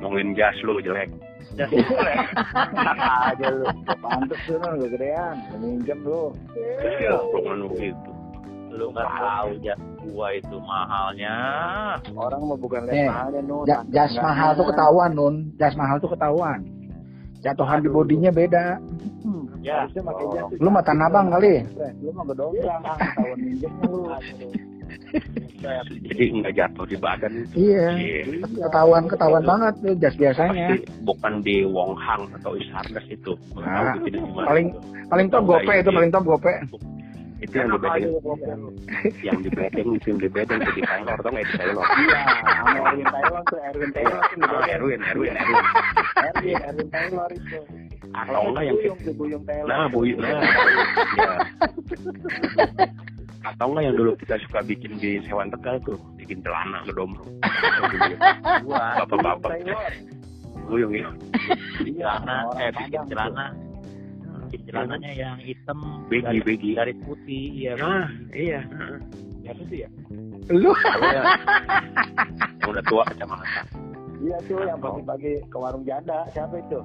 Ngomongin 0.00 0.28
jas 0.34 0.56
lu 0.60 0.80
jelek. 0.80 1.10
jas 1.54 1.68
aja 3.28 3.46
lu. 3.48 3.66
Pantes 4.00 4.38
tuh 4.44 4.56
lu 4.56 4.66
udah 4.74 4.88
gedean. 4.88 5.36
Minjem 5.56 6.00
lu. 6.02 6.34
Iya, 6.56 7.22
lu 7.54 7.68
gitu. 7.76 8.10
Lu 8.72 8.88
nggak 8.90 9.04
tahu 9.06 9.50
jas 9.60 9.78
gua 10.02 10.32
itu 10.32 10.56
mahalnya. 10.58 11.36
Orang 12.10 12.40
mah 12.48 12.58
bukan 12.58 12.88
Eh, 12.88 13.06
lihat 13.06 13.06
mahalnya 13.06 13.40
nu. 13.44 13.56
Ja- 13.68 13.86
jas 13.88 14.12
mahal 14.16 14.56
tuh 14.56 14.66
ketahuan 14.66 15.12
Nun. 15.12 15.34
Jas 15.56 15.76
mahal 15.76 16.00
tuh 16.00 16.10
ketahuan. 16.10 16.66
Jatuhan 17.42 17.82
di 17.82 17.90
bodinya 17.90 18.30
beda. 18.30 18.78
Ya. 19.62 19.86
Harusnya 19.86 20.02
pakai 20.02 20.26
jas. 20.34 20.50
Lu 20.58 20.68
mah 20.74 20.82
tanah 20.82 21.06
abang 21.06 21.30
kali. 21.30 21.62
Lu 22.02 22.10
mah. 22.10 22.26
Tahun 23.18 23.38
lu. 23.86 24.02
Jadi 26.02 26.24
nggak 26.42 26.54
jatuh 26.58 26.84
di 26.86 26.96
badan. 26.98 27.46
Iya. 27.54 27.86
Iya. 27.94 28.22
Ketahuan 28.42 29.06
ketahuan 29.06 29.44
banget 29.46 29.74
tuh 29.78 29.94
jas 30.02 30.14
biasanya. 30.18 30.66
Pasti 30.74 31.02
bukan 31.06 31.32
di 31.46 31.56
Wong 31.62 31.94
Hang 31.94 32.26
atau 32.42 32.58
Isarnes 32.58 33.06
itu. 33.06 33.32
Nah, 33.54 33.94
paling 34.46 34.74
paling 35.06 35.26
top 35.30 35.46
gope 35.46 35.72
itu 35.74 35.90
paling 35.94 36.10
top 36.10 36.24
gope. 36.26 36.52
Itu 37.42 37.54
yang 37.58 37.70
di 37.74 37.78
bedeng 37.82 38.12
yang 39.26 39.38
di 39.42 39.50
bedeng 39.50 39.88
itu 39.98 40.06
yang 40.14 40.20
di 40.22 40.28
bedeng 40.30 40.58
itu 40.62 40.72
di 40.78 40.82
Taylor 40.86 41.18
tau 41.18 41.30
nggak? 41.34 41.44
Di 41.44 41.54
Taylor. 41.58 41.84
Iya, 41.84 42.20
Erwin 42.78 43.06
Taylor 43.10 43.42
tuh, 43.50 43.58
Erwin 43.58 43.90
Taylor 43.90 44.20
tuh. 44.22 44.38
Oh, 44.46 44.62
Erwin 44.62 45.00
Erwin 45.02 45.34
Erwin. 45.34 45.64
Erwin, 46.22 46.56
Erwin 46.62 46.88
Taylor 46.88 47.30
itu. 47.34 47.60
atau 48.12 48.44
enggak 48.44 48.64
yang 48.68 48.76
Buyung, 48.76 48.98
Buyung 49.16 49.42
Taylor. 49.48 49.68
nah 49.72 49.88
bu 49.88 50.04
nah. 50.20 50.44
Ya. 51.16 51.32
atau 53.48 53.66
enggak 53.72 53.84
yang 53.88 53.96
dulu 53.96 54.12
kita 54.20 54.36
suka 54.44 54.60
bikin 54.68 54.92
di 55.00 55.16
Sewan 55.24 55.48
Tegal 55.48 55.80
tuh 55.82 55.96
bikin 56.20 56.44
celana 56.44 56.84
ngedomro 56.84 57.24
bapak-bapak. 58.68 59.64
Buyung 60.68 60.92
ya 60.92 61.08
celana 61.80 62.36
eh 62.60 62.70
bikin 62.76 63.00
celana 63.08 63.46
celananya 64.68 65.12
yang 65.14 65.36
hitam 65.40 65.78
Begi, 66.08 66.24
garis, 66.24 66.42
begi. 66.44 66.70
garis 66.76 66.98
putih 67.04 67.44
iya 67.52 67.72
nah 67.78 68.08
iya. 68.34 68.60
Siapa 69.42 69.58
tuh 69.66 69.74
ya? 69.74 69.88
Lu. 70.54 70.70
Yang 72.62 72.70
udah 72.70 72.84
tua 72.86 73.02
kacamata. 73.10 73.62
Iya 74.22 74.38
tuh 74.46 74.62
yang 74.62 74.78
pagi-pagi 74.78 75.42
ke 75.50 75.56
warung 75.58 75.82
janda. 75.82 76.22
Siapa 76.30 76.62
itu? 76.62 76.78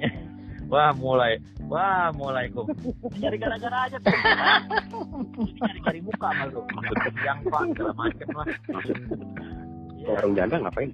wah 0.72 0.96
mulai. 0.96 1.36
Wah 1.70 2.10
mulai 2.18 2.50
kok 2.50 2.66
nyari 3.14 3.38
gara-gara 3.38 3.86
aja 3.86 3.96
tuh 4.02 4.10
nyari 4.10 5.78
cari 5.86 6.00
muka 6.02 6.28
malu 6.34 6.66
maksud 6.66 7.14
yang 7.22 7.38
pak 7.46 7.62
segala 7.70 7.92
macam 7.94 8.28
lah 8.34 8.46
warung 10.16 10.34
janda 10.34 10.56
ngapain 10.58 10.90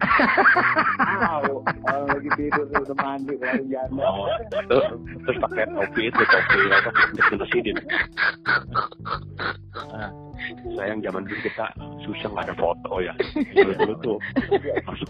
Tahu, 1.07 1.55
orang 1.65 2.07
lagi 2.13 2.31
tidur 2.37 2.65
tuh, 2.69 2.81
udah 2.87 2.97
mandi 3.01 3.35
warung 3.41 3.69
janda. 3.69 4.03
Oh, 4.05 4.27
terus, 4.53 4.87
terus 5.25 5.37
pakai 5.41 5.65
topi 5.71 6.03
itu 6.09 6.23
topi 6.29 6.61
apa 6.71 6.91
presiden. 7.57 7.77
Nah, 9.97 10.11
Sayang 10.77 11.01
zaman 11.01 11.25
dulu 11.25 11.41
kita 11.43 11.67
susah 12.05 12.29
nggak 12.31 12.45
ada 12.53 12.55
foto 12.61 12.93
ya. 13.01 13.13
Dulu 13.35 13.73
dulu 13.73 13.95
tuh 14.05 14.17
masuk 14.85 15.09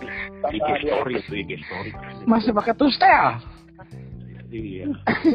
IG 0.55 0.69
story 0.87 1.15
itu 1.19 1.33
IG 1.35 1.51
story. 1.67 1.91
masih 2.25 2.51
pakai 2.55 2.73
tustel. 2.79 3.27
Iya. 4.47 4.87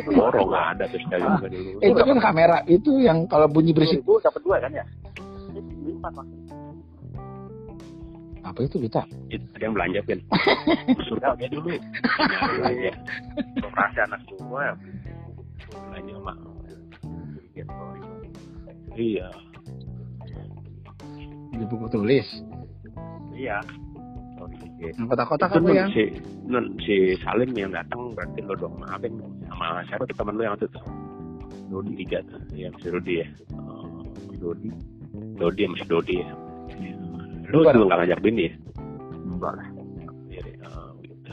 Loro 0.09 0.47
nggak 0.47 0.65
ada 0.77 0.85
dari 0.87 1.05
juga 1.05 1.47
dulu. 1.51 1.69
Itu 1.83 2.01
kan 2.01 2.17
kamera 2.23 2.57
itu 2.65 2.91
yang 3.03 3.27
kalau 3.27 3.51
bunyi 3.51 3.75
berisik. 3.75 4.01
Dapat 4.01 4.41
dua 4.41 4.57
kan 4.63 4.71
ya? 4.71 4.85
Empat 5.51 6.11
mas. 6.15 6.27
Apa 8.51 8.67
itu 8.67 8.83
kita? 8.83 9.07
Itu 9.31 9.47
ada 9.55 9.63
yang 9.63 9.75
belanja 9.79 9.99
kan. 10.03 10.19
Surga 11.07 11.39
dulu. 11.47 11.71
Belanja. 12.59 12.91
Operasi 13.63 13.99
anak 14.03 14.19
gua. 14.43 14.75
Belanja 15.71 16.15
mak. 16.19 16.37
Iya. 18.99 19.27
Di 21.55 21.63
buku 21.63 21.87
tulis. 21.87 22.27
Iya. 23.31 23.63
Apa 24.81 25.13
nun, 25.61 25.77
ya? 25.77 25.85
si 25.93 26.09
nun, 26.49 26.73
si 26.81 27.13
Salim 27.21 27.53
yang 27.53 27.69
datang 27.69 28.17
berarti 28.17 28.41
lo 28.41 28.57
dong 28.57 28.81
Abeng 28.89 29.13
sama 29.45 29.85
siapa 29.85 30.09
tuh 30.09 30.17
teman 30.17 30.41
lo 30.41 30.43
yang 30.43 30.57
itu 30.57 30.65
tuh 30.73 30.81
Dodi 31.69 31.93
tiga 32.01 32.25
tuh 32.25 32.41
yang 32.57 32.73
si 32.81 32.89
Dodi 32.89 33.21
ya 33.21 33.27
oh, 33.53 34.01
Dodi 34.41 34.73
Dodi 35.37 35.61
sama 35.69 35.77
si 35.77 35.85
Dodi 35.85 36.15
ya 36.17 36.33
Bukan. 37.51 37.73
tuh 37.75 37.85
nggak 37.87 37.99
ngajak 37.99 38.19
Bini 38.23 38.43
ya 38.47 38.53
enggak 39.27 39.53
lah 39.57 39.67
Iya, 40.31 40.39
deh. 40.41 40.55
oh, 40.63 40.91
gitu. 41.03 41.31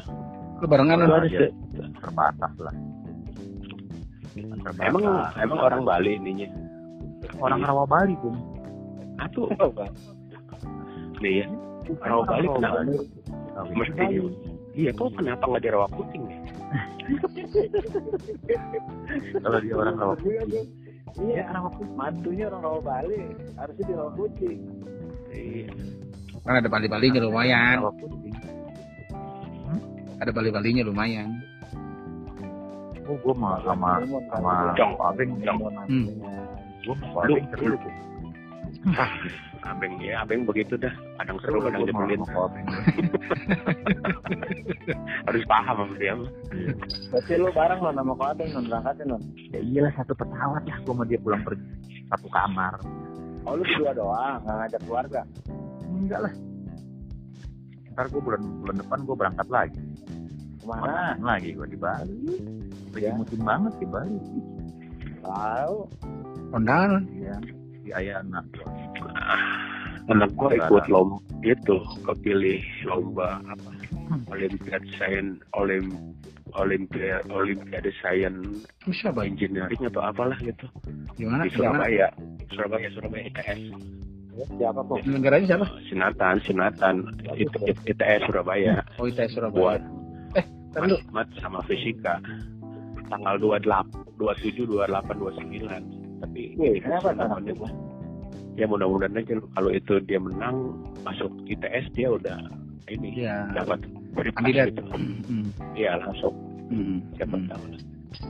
Lu 0.59 0.67
barengan 0.67 0.99
lu. 1.01 1.15
Ada 1.15 1.29
sih. 1.31 1.51
terbatas 2.03 2.53
lah 2.59 2.75
emang 4.83 5.05
emang 5.35 5.59
orang 5.59 5.83
Bali 5.83 6.15
ininya 6.15 6.47
orang 7.39 7.61
Rawa 7.63 7.85
Bali 7.87 8.15
bung 8.23 8.39
Atuh. 9.19 9.51
nih 11.19 11.43
ya 11.43 11.47
Rawa 12.03 12.23
Bali 12.23 12.47
kenapa 12.47 12.81
mesti 13.75 14.05
iya 14.75 14.91
kok 14.95 15.11
kenapa 15.19 15.43
nggak 15.43 15.63
di 15.63 15.71
Rawa 15.75 15.89
Puting 15.91 16.25
ya 16.31 16.39
kalau 19.43 19.59
dia 19.59 19.75
orang 19.75 19.97
Rawa 19.97 20.15
Iya, 21.19 21.51
orang 21.51 21.65
mantunya 21.99 22.47
orang 22.47 22.63
Rawa 22.63 22.81
Bali. 22.85 23.33
Harusnya 23.57 23.85
di 23.89 23.95
Rawa 23.97 24.13
Putih. 24.13 24.55
iya 25.33 25.67
Kan 26.45 26.55
ada 26.59 26.69
bali-balinya 26.69 27.21
lumayan. 27.23 27.77
Rawa 27.83 27.93
Putih 27.99 28.33
Ada 30.19 30.31
bali-balinya 30.35 30.83
lumayan. 30.87 31.29
oh 33.09 33.17
gua 33.25 33.33
mah 33.41 33.57
sama 33.65 34.05
sama 34.29 34.53
Abeng 35.09 35.41
Cong. 35.41 35.61
Hmm. 35.89 36.05
Pak 36.85 37.23
Lu, 37.25 37.41
Abeng 37.41 37.47
seru. 37.57 37.77
Ah, 38.93 39.09
Abeng 39.65 39.97
ya 40.05 40.21
Abeng 40.21 40.45
begitu 40.45 40.77
dah 40.77 40.93
kadang 41.17 41.41
seru 41.41 41.57
kadang 41.65 41.89
Abeng 41.89 42.21
harus 45.29 45.45
paham 45.49 45.77
sama 45.89 45.95
dia 45.97 46.13
mah. 46.17 46.31
Berarti 47.13 47.33
lu 47.41 47.49
bareng 47.53 47.81
lo 47.81 47.91
sama 47.97 48.13
Kak 48.13 48.29
Adeng 48.37 48.49
non 48.53 48.65
berangkatin 48.69 49.07
non. 49.09 49.23
ya 49.57 49.61
iyalah 49.65 49.93
satu 49.97 50.13
pesawat 50.13 50.63
lah 50.69 50.77
gua 50.85 50.93
sama 50.93 51.05
dia 51.09 51.19
pulang 51.21 51.43
pergi 51.49 51.65
satu 52.13 52.29
kamar 52.29 52.77
Oh 53.49 53.57
lu 53.57 53.65
berdua 53.65 53.97
doang, 53.97 54.45
nggak 54.45 54.57
ngajak 54.61 54.81
keluarga. 54.85 55.21
Enggak 55.99 56.21
lah 56.23 56.35
ntar 57.93 58.07
gua 58.09 58.23
bulan 58.23 58.43
bulan 58.63 58.77
depan 58.79 58.99
gua 59.03 59.17
berangkat 59.17 59.49
lagi 59.49 59.83
Ke 60.59 60.65
mana? 60.67 61.17
Lagi 61.19 61.51
gua 61.53 61.67
di 61.67 61.77
Bali 61.77 62.19
lagi 62.93 63.05
Ya. 63.05 63.13
musim 63.15 63.41
banget 63.41 63.73
di 63.79 63.87
Bali 63.87 64.19
Tahu. 65.19 65.77
Kondangan. 66.49 67.03
ya 67.13 67.37
di 67.79 67.91
Ayana 67.93 68.41
anak 70.09 70.31
gua 70.35 70.51
ikut 70.51 70.85
lomba 70.89 71.19
itu 71.41 71.77
kepilih 72.03 72.63
lomba 72.85 73.43
apa 73.45 73.71
Olimpiade 74.33 74.89
Sains 74.97 75.37
Olim 75.53 75.93
Olimpiade 76.57 77.29
Olimpiade 77.29 77.93
Sains 78.01 78.65
Lu 78.83 78.93
siapa? 78.95 79.29
Engineering 79.29 79.85
atau 79.85 80.01
apalah 80.01 80.39
gitu 80.41 80.65
Gimana? 81.15 81.45
di 81.45 81.53
Gimana? 81.53 81.85
Surabaya 81.85 82.09
Surabaya 82.49 82.89
Surabaya 82.91 83.23
ITS 83.29 83.61
Siapa 84.39 84.81
kok? 84.81 84.99
Negaranya 85.03 85.47
siapa? 85.49 85.67
Sinatan 85.87 86.35
Sinatan 86.41 86.95
It- 87.35 87.51
It- 87.65 87.83
ITS 87.89 88.21
Surabaya 88.25 88.79
Oh, 88.97 89.05
ITS 89.05 89.35
Surabaya. 89.35 89.83
Ntar 90.69 90.85
lu. 90.85 90.97
mat 91.11 91.27
sama 91.41 91.65
fisika 91.65 92.21
tanggal 93.09 93.41
28 93.41 93.89
27 94.21 94.69
28 94.69 95.17
29 95.17 95.81
tapi 96.21 96.53
Wih, 96.55 96.77
ini 96.77 96.81
kenapa 96.85 97.09
dia. 97.41 97.57
ya 98.55 98.67
mudah-mudahan 98.67 99.17
aja 99.17 99.33
kalau 99.55 99.71
itu 99.71 99.97
dia 100.05 100.21
menang 100.21 100.77
masuk 101.03 101.33
ITS 101.47 101.89
dia 101.97 102.13
udah 102.13 102.37
ini 102.87 103.25
Iya. 103.25 103.49
dapat 103.55 103.81
Kandidat. 104.35 104.71
gitu. 104.71 104.83
Hmm. 104.93 105.49
Iya 105.73 105.97
langsung 105.99 106.35
Hmm. 106.69 106.99
siapa 107.17 107.37
Hmm. 107.39 107.49
tahu. 107.49 107.65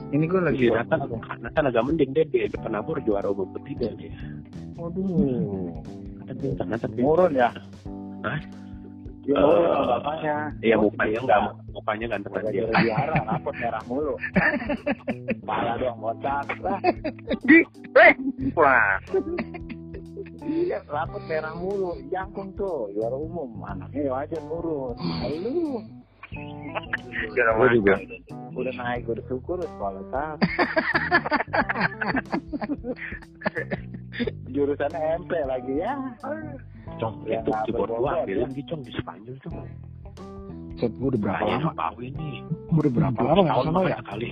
Ini 0.09 0.25
gue 0.25 0.41
lagi 0.41 0.65
Si 0.65 0.73
Nathan, 0.73 0.99
Nathan 1.39 1.63
agak 1.65 1.83
mending 1.85 2.11
dia 2.11 2.25
di 2.25 2.45
depan 2.45 2.75
Abur 2.75 2.97
juara 2.99 3.29
umum 3.29 3.47
ketiga 3.61 3.93
dia. 3.95 4.11
Waduh. 4.75 5.79
Nathan 6.19 6.35
pintar, 6.37 6.65
Nathan 6.67 6.89
pintar. 6.93 7.05
Murun 7.05 7.31
ya? 7.33 7.49
Hah? 8.21 8.39
Dia 9.19 9.35
Eh, 9.35 9.43
murun 9.45 9.67
sama 9.67 9.85
bapaknya. 9.93 10.35
Iya 10.59 10.75
mukanya 10.75 11.19
enggak, 11.21 11.41
mukanya 11.69 12.05
ganteng 12.07 12.31
Kagak 12.33 12.49
dia. 12.49 12.63
jadi 12.65 12.81
juara, 12.81 13.15
rapot 13.23 13.55
merah 13.55 13.83
mulu. 13.85 14.13
Kepala 15.37 15.71
doang 15.77 15.99
botak. 15.99 16.45
Lah, 16.59 16.79
Wah, 18.55 18.93
Iya, 20.41 20.77
rapot 20.89 21.21
merah 21.29 21.53
mulu. 21.53 21.93
Jangkung 22.09 22.49
tuh, 22.57 22.89
juara 22.91 23.13
umum. 23.13 23.53
Anaknya 23.61 24.01
ya 24.01 24.11
wajar 24.17 24.41
murun. 24.41 24.97
Lu 25.45 25.83
Gua 26.29 27.67
juga. 27.73 27.93
udah 28.53 28.73
naik, 28.75 29.09
udah 29.09 29.23
syukur 29.25 29.57
sekolah 29.61 30.03
tak. 30.13 30.35
Jurusannya 34.53 34.99
MP 35.21 35.31
lagi 35.47 35.73
ya. 35.79 35.93
Cong, 36.99 37.23
Ya, 37.23 37.39
itu 37.39 37.49
nggak 37.49 37.65
di 37.65 37.71
bawah 37.71 37.87
berbobot, 37.87 38.13
ambilin 38.25 38.51
di 38.51 38.63
Cong 38.67 38.81
di 38.83 38.91
Spanyol 38.91 39.35
Cong. 39.45 39.55
set 40.79 40.95
gue 40.95 41.07
udah 41.11 41.19
berapa 41.19 41.43
lama? 41.43 41.71
ini. 41.99 42.39
Gue 42.71 42.79
udah 42.87 42.93
berapa 42.93 43.19
lama 43.19 43.39
nggak 43.43 43.57
sama 43.67 43.79
ya? 43.83 43.97
sekali. 43.99 44.27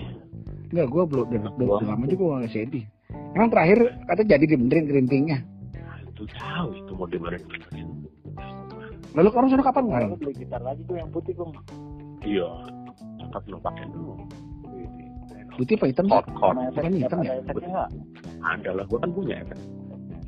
Enggak, 0.68 0.88
gue 0.92 1.04
belum 1.08 1.26
udah, 1.28 1.40
udah, 1.56 1.68
udah 1.80 1.88
lama 1.88 2.04
juga 2.08 2.24
gue 2.24 2.38
nggak 2.44 2.54
sedih. 2.56 2.84
Emang 3.36 3.50
terakhir 3.52 3.78
kata 4.08 4.22
jadi 4.24 4.46
dibenerin 4.48 4.86
kerimpingnya. 4.88 5.38
Nah, 5.76 5.98
itu 6.04 6.24
tahu 6.36 6.68
itu 6.76 6.92
mau 6.96 7.08
dibenerin 7.08 7.44
benerin. 7.48 7.88
Lalu 9.16 9.28
orang 9.34 9.50
sudah 9.50 9.66
kapan 9.66 9.84
kemarin? 9.88 10.08
Lalu 10.12 10.20
beli 10.20 10.34
gitar 10.36 10.62
lagi 10.62 10.82
tuh 10.86 10.96
yang 11.00 11.10
putih 11.10 11.34
kong. 11.36 11.52
Iya, 12.22 12.50
cakep 13.20 13.44
lu 13.48 13.58
pakai 13.60 13.86
dulu. 13.88 14.14
Putih 15.54 15.74
apa 15.74 15.86
hitam? 15.90 16.06
Hot 16.08 16.26
hot 16.34 16.54
efek, 16.60 16.86
Bukan 16.86 16.94
hitam 16.96 17.20
ya? 17.22 17.34
ada 18.40 18.70
lah, 18.72 18.86
gua 18.86 19.00
kan 19.02 19.10
punya 19.12 19.38
kan. 19.44 19.58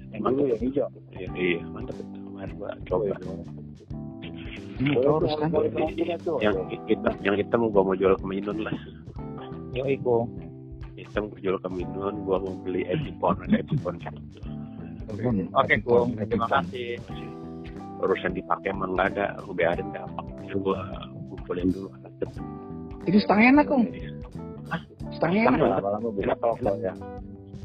Yang 0.10 0.22
dulu 0.28 0.44
yang 0.48 0.60
hijau. 0.60 0.88
iya, 1.12 1.28
iya 1.32 1.60
mantap 1.68 1.96
itu 1.96 2.18
kemarin 2.20 2.52
gua 2.56 2.70
coba 2.84 3.16
Hmm, 4.80 4.96
Boleh 4.96 5.12
terus 5.12 5.36
tuh, 6.24 6.40
kan. 6.40 6.42
yang 6.42 6.56
hitam 6.88 7.14
yang 7.20 7.36
hitam 7.36 7.60
gua 7.68 7.84
mau 7.84 7.94
jual 7.94 8.16
ke 8.16 8.26
Minun 8.26 8.64
lah 8.64 8.72
Yoi 9.72 10.00
Kung. 10.00 10.32
hitam 10.96 11.28
gua 11.28 11.38
jual 11.38 11.58
ke 11.60 11.70
Minun 11.70 12.16
gua 12.24 12.40
mau 12.40 12.56
beli 12.58 12.88
Epicon 12.88 13.36
ada 13.44 13.60
Epicon 13.60 14.00
Oke 15.54 15.76
Kung, 15.84 16.16
terima 16.18 16.48
kasih. 16.48 16.96
urusan 18.00 18.32
dipakai 18.32 18.72
emang 18.72 18.96
nggak 18.96 19.14
ada 19.14 19.26
gua 19.44 19.54
biarin 19.54 19.92
nggak 19.92 20.06
apa 20.08 20.22
gua 20.56 20.80
kumpulin 21.50 21.74
dulu 21.74 21.90
Itu 23.10 23.18
setengah 23.26 23.46
enak, 23.58 23.66
Kong. 23.66 23.90
Setengah 25.18 25.50
enak. 25.50 25.82
Lama-lama 25.82 26.10
bisa 26.14 26.38
toko 26.38 26.78
ya. 26.78 26.94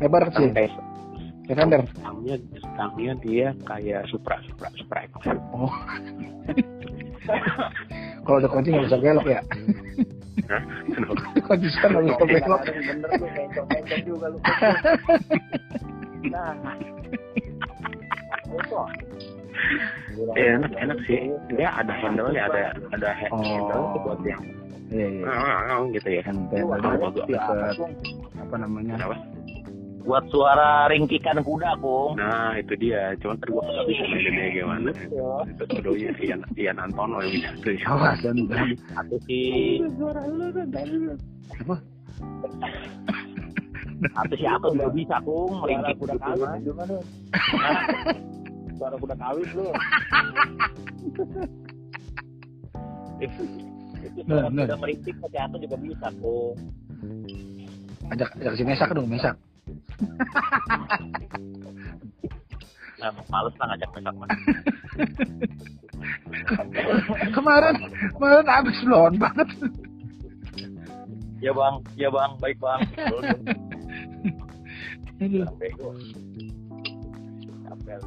Lebar 0.00 0.32
kecil. 0.32 0.56
Defender. 1.44 1.84
stangnya 1.92 2.40
stangnya 2.56 3.12
dia 3.20 3.52
kayak 3.68 4.08
Supra 4.08 4.40
Supra 4.48 4.72
Supra 4.80 5.04
X 5.04 5.12
Oh. 5.52 5.68
Kalau 8.24 8.40
ada 8.40 8.48
kunci 8.48 8.72
nggak 8.72 8.88
bisa 8.88 8.96
belok 8.96 9.28
ya. 9.28 9.44
kunci 11.44 11.68
sekarang 11.76 12.08
nggak 12.08 12.16
bisa 12.16 12.40
belok. 12.48 12.62
Bener 13.68 14.00
juga 14.08 14.26
lu. 14.32 14.38
Nah. 16.24 16.56
Iya, 20.36 20.58
enak 20.58 20.72
enak 20.76 20.98
sih 21.04 21.18
dia 21.50 21.68
ada 21.72 21.92
handle 21.92 22.30
ya 22.30 22.46
ada 22.46 22.62
ada 22.90 23.08
Oh. 23.30 23.40
handle 23.40 23.82
buat 24.00 24.20
yang 24.22 24.42
Iya 24.92 25.06
iya. 25.10 25.24
gitu 25.90 26.08
ya 26.12 26.22
Handle 26.22 26.70
Kung? 26.70 27.92
apa 28.36 28.54
namanya? 28.60 28.94
Kenapa? 28.94 29.16
Buat 30.04 30.24
suara 30.28 30.84
ringkikan 30.86 31.40
kuda 31.40 31.80
Kung. 31.80 32.20
Nah 32.20 32.52
itu 32.54 32.76
dia, 32.76 33.16
cuman 33.18 33.40
tadi 33.40 33.50
gua 33.50 33.64
nggak 33.64 33.86
bisa 33.88 34.02
mainnya 34.04 34.46
gimana. 34.52 34.90
Itu 35.48 35.64
videonya 35.72 36.10
Ian, 36.20 36.40
Ian 36.54 36.76
Antono 36.78 37.24
yang 37.24 37.32
bisa. 37.32 37.72
Awas 37.90 38.20
dan 38.20 38.36
dan 38.46 38.76
Atau 38.94 39.16
si 39.24 39.38
apa? 41.64 41.76
atau 44.04 44.36
siapa 44.36 44.66
juga 44.68 44.88
bisa 44.92 45.16
Kung 45.24 45.48
Suara 45.48 45.62
meringkik 45.64 45.96
kuda 45.96 46.14
gitu. 46.60 46.72
Suara 48.74 48.96
kuda 48.98 49.14
kawin 49.16 49.48
lu. 49.54 49.66
Itu 53.22 53.42
Nah, 54.28 54.46
suara 54.46 54.52
nah. 54.52 54.64
kuda 54.68 54.76
meringkik 54.84 55.16
ke 55.16 55.26
teater 55.32 55.58
juga 55.58 55.76
bisa 55.80 56.08
Kung. 56.20 56.56
Ajak 58.12 58.36
ajak 58.36 58.54
si 58.60 58.64
Mesak 58.68 58.92
dong, 58.92 59.08
Mesak. 59.08 59.36
Nah, 63.00 63.10
males 63.32 63.54
lah 63.60 63.66
ngajak 63.72 63.90
mesak 63.96 64.14
mah. 64.16 64.28
kemarin 67.32 67.76
kemarin 68.16 68.46
abis 68.48 68.76
lawan 68.88 69.14
banget. 69.16 69.48
Ya 71.40 71.52
bang, 71.52 71.74
ya 72.00 72.08
bang, 72.08 72.30
baik 72.40 72.56
bang. 72.60 72.80
Aduh. 75.20 75.44
Bego. 75.60 75.92
Capek. 77.68 78.00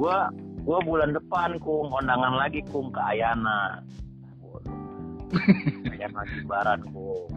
Gua 0.00 0.32
gua 0.64 0.78
bulan 0.80 1.12
depan 1.12 1.60
kung 1.60 1.92
kondangan 1.92 2.40
lagi 2.40 2.64
kung 2.72 2.88
ke 2.88 3.00
Ayana. 3.04 3.84
Ayana 5.92 6.24
Jimbaran 6.32 6.80
kung. 6.88 7.28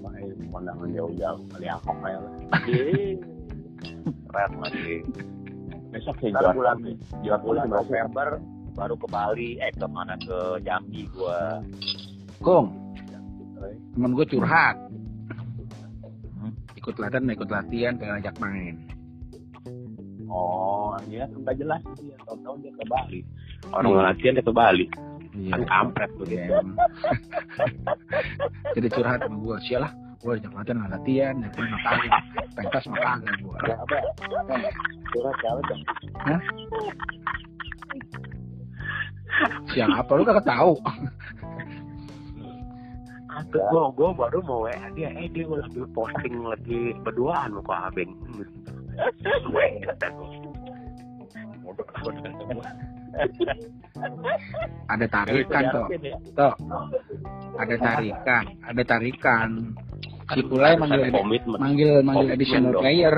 Main 0.00 0.32
pemandangan 0.48 0.88
jauh-jauh 0.96 1.44
kali 1.52 1.68
ya. 1.68 1.76
Ih, 2.72 3.20
Keren 4.32 4.52
lagi. 4.64 5.04
Besok 5.92 6.16
sih 6.24 6.32
Ntar 6.32 6.56
bulan 6.56 6.80
jual 7.20 7.40
bulan 7.44 7.68
November 7.68 8.40
baru 8.72 8.96
ke 8.96 9.06
Bali, 9.12 9.60
eh 9.60 9.68
ke 9.76 9.84
mana 9.84 10.16
ke 10.16 10.64
Jambi 10.64 11.04
gua. 11.12 11.60
Kong, 12.40 12.72
temen 13.92 14.16
gue 14.16 14.26
curhat. 14.32 14.80
Ikut 16.74 16.96
latihan, 16.98 17.28
ikut 17.28 17.50
latihan, 17.52 17.94
pengen 18.00 18.18
ajak 18.18 18.36
main. 18.40 18.74
Oh, 20.32 20.96
iya 21.12 21.28
udah 21.28 21.52
jelas 21.52 21.84
dia 22.00 22.16
tahun-tahun 22.24 22.56
dia 22.64 22.72
ke 22.72 22.84
Bali. 22.88 23.20
Orang 23.68 24.00
latihan 24.00 24.32
dia 24.40 24.44
ke 24.48 24.54
Bali. 24.54 24.86
Iya. 25.36 25.52
Kan 25.52 25.62
kampret 25.68 26.10
tuh 26.16 26.24
dia. 26.24 26.48
Iya. 26.48 26.60
Jadi 28.80 28.88
curhat 28.88 29.20
sama 29.20 29.36
gue, 29.36 29.56
sialah. 29.68 29.92
Gue 30.24 30.38
ajak 30.40 30.52
latihan, 30.56 30.76
nggak 30.80 30.92
latihan, 30.96 31.34
latihan 31.36 31.68
makan. 31.68 31.96
Pentas 32.56 32.84
makan 32.88 33.16
gue. 33.28 33.58
Apa? 33.60 33.96
Surat 35.12 35.36
siapa 35.44 35.60
dong? 35.68 35.82
Siang 39.72 39.92
apa 39.92 40.10
lu 40.16 40.24
kagak 40.24 40.48
tahu? 40.48 40.72
Gua, 43.52 43.88
gua 43.96 44.10
baru 44.12 44.44
mau 44.44 44.68
WA 44.68 44.92
dia, 44.92 45.08
eh 45.16 45.28
dia 45.32 45.48
gua 45.48 45.64
lagi 45.64 45.80
posting 45.96 46.44
lagi 46.44 46.92
berduaan 47.00 47.56
Ko 47.64 47.72
Abeng. 47.72 48.12
Gue. 49.22 49.66
Ada 54.88 55.06
tarikan 55.08 55.62
tuh. 55.72 55.86
Tuh. 56.36 56.54
Ada 57.56 57.74
tarikan, 57.78 58.44
ada 58.64 58.82
tarikan. 58.84 59.48
Si 60.32 60.40
Kulai 60.48 60.80
manggil 60.80 61.12
komitmen. 61.12 61.58
manggil 61.60 62.00
manggil 62.00 62.28
additional 62.32 62.72
player. 62.80 63.16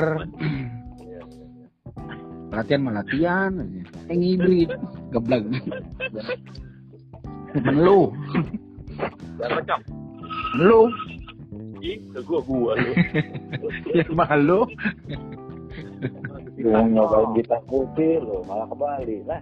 latihan 2.54 2.80
mah 2.86 2.94
latihan 3.02 3.50
aja. 3.58 3.82
Eh 4.10 4.14
ngibrit, 4.14 4.70
geblag. 5.10 5.42
Melu, 7.54 8.14
Siapa 9.38 9.58
cok? 9.62 9.80
melu, 10.58 10.82
Ih, 11.82 11.98
ke 12.14 12.18
gua 12.22 12.40
gua 12.46 12.72
lu. 12.78 12.92
ya 13.98 14.06
malu. 14.14 14.62
Mau 16.64 16.86
nyobain 16.86 17.28
gitar 17.36 17.60
putih 17.68 18.20
lo, 18.20 18.44
malah 18.46 18.66
ke 18.68 18.76
Bali. 18.76 19.16
Lah, 19.26 19.40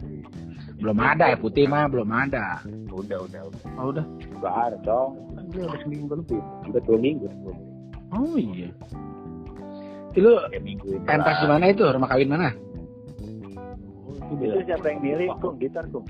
Belum 0.83 0.99
ada 0.99 1.31
ya 1.31 1.37
putih 1.39 1.71
mah 1.71 1.87
belum 1.87 2.11
ada. 2.11 2.59
Udah, 2.91 3.23
udah, 3.23 3.41
udah. 3.47 3.61
Oh 3.79 3.87
udah. 3.95 4.05
enggak 4.35 4.55
ada 4.67 4.77
dong. 4.83 5.11
Dia 5.55 5.63
udah 5.71 5.81
seminggu 5.87 6.15
lebih. 6.19 6.43
Udah 6.67 6.83
dua 6.83 6.99
minggu. 6.99 7.27
Oh 8.11 8.35
iya. 8.35 8.69
Itu 10.13 10.31
ini. 10.53 10.75
pentas 11.07 11.39
di 11.39 11.47
mana 11.47 11.65
itu? 11.71 11.87
Rumah 11.87 12.09
kawin 12.11 12.29
mana? 12.29 12.51
Itu 14.33 14.65
siapa 14.65 14.87
yang 14.91 15.01
milih, 15.05 15.29
Kung? 15.39 15.57
Gitar, 15.61 15.87
Kung? 15.93 16.09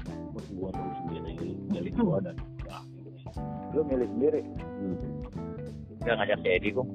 Gua 0.56 0.70
tahu 0.72 0.90
sendiri. 1.04 1.58
Dari 1.68 1.90
gua 1.92 2.22
dan 2.22 2.36
Lu 3.72 3.80
milih 3.84 4.08
sendiri. 4.08 4.40
Udah 6.02 6.14
ngajak 6.18 6.38
si 6.42 6.48
Edi 6.50 6.70
kung. 6.74 6.88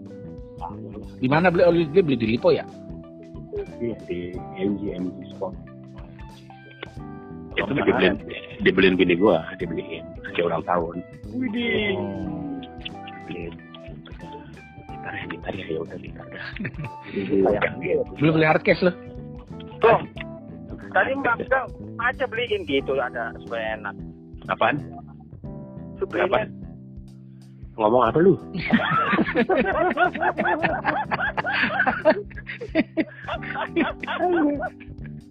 Di 1.18 1.28
mana 1.32 1.48
beli? 1.48 1.64
Oh, 1.64 1.74
dia 1.74 2.04
beli 2.04 2.18
di 2.20 2.28
Lipo 2.36 2.52
ya? 2.52 2.66
Iya, 3.56 3.96
di 4.10 4.20
MG 4.60 4.82
MG 5.00 5.18
Sport. 5.36 5.56
Itu 7.58 7.72
dibeliin, 7.74 8.16
dibeliin 8.62 8.96
bini 9.00 9.16
gua, 9.18 9.42
dibeliin 9.58 10.06
kayak 10.36 10.46
ulang 10.46 10.64
tahun. 10.68 10.96
Widih. 11.34 11.98
Gitar 14.88 15.14
ya, 15.14 15.24
gitar 15.32 15.54
ya, 15.56 15.66
ya 15.66 15.80
udah 15.82 15.98
gitar 15.98 16.26
dah. 16.30 16.46
Gitu. 17.10 17.44
Belum 18.22 18.34
beli 18.38 18.46
hardcase 18.46 18.84
loh. 18.86 18.96
Kong, 19.82 20.06
tadi 20.94 21.12
Mbak 21.18 21.48
aja 21.98 22.26
beliin 22.30 22.68
gitu 22.70 22.94
ada 23.00 23.34
supaya 23.42 23.80
enak. 23.80 23.96
Apaan? 24.52 24.78
Supaya 25.98 26.30
Apa? 26.30 26.46
Ngomong 27.78 28.04
apa 28.10 28.18
lu? 28.18 28.34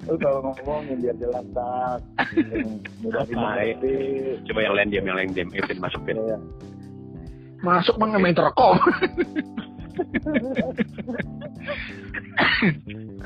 Lu 0.07 0.15
kalau 0.23 0.39
ngomongin 0.47 1.03
biar 1.03 1.17
jelas 1.19 1.43
tak. 1.51 1.99
Mudah 3.03 3.27
Apa, 3.27 3.31
dimengerti. 3.31 3.95
Coba 4.47 4.61
yang 4.63 4.75
lain 4.79 4.89
diam, 4.95 5.05
yang 5.11 5.19
lain 5.19 5.31
diam. 5.35 5.51
Evin 5.51 5.79
masukin. 5.83 6.15
Ya. 6.15 6.39
Masuk 7.67 7.99
mah 7.99 8.15
nggak 8.15 8.23
main 8.23 8.37
terkom. 8.39 8.79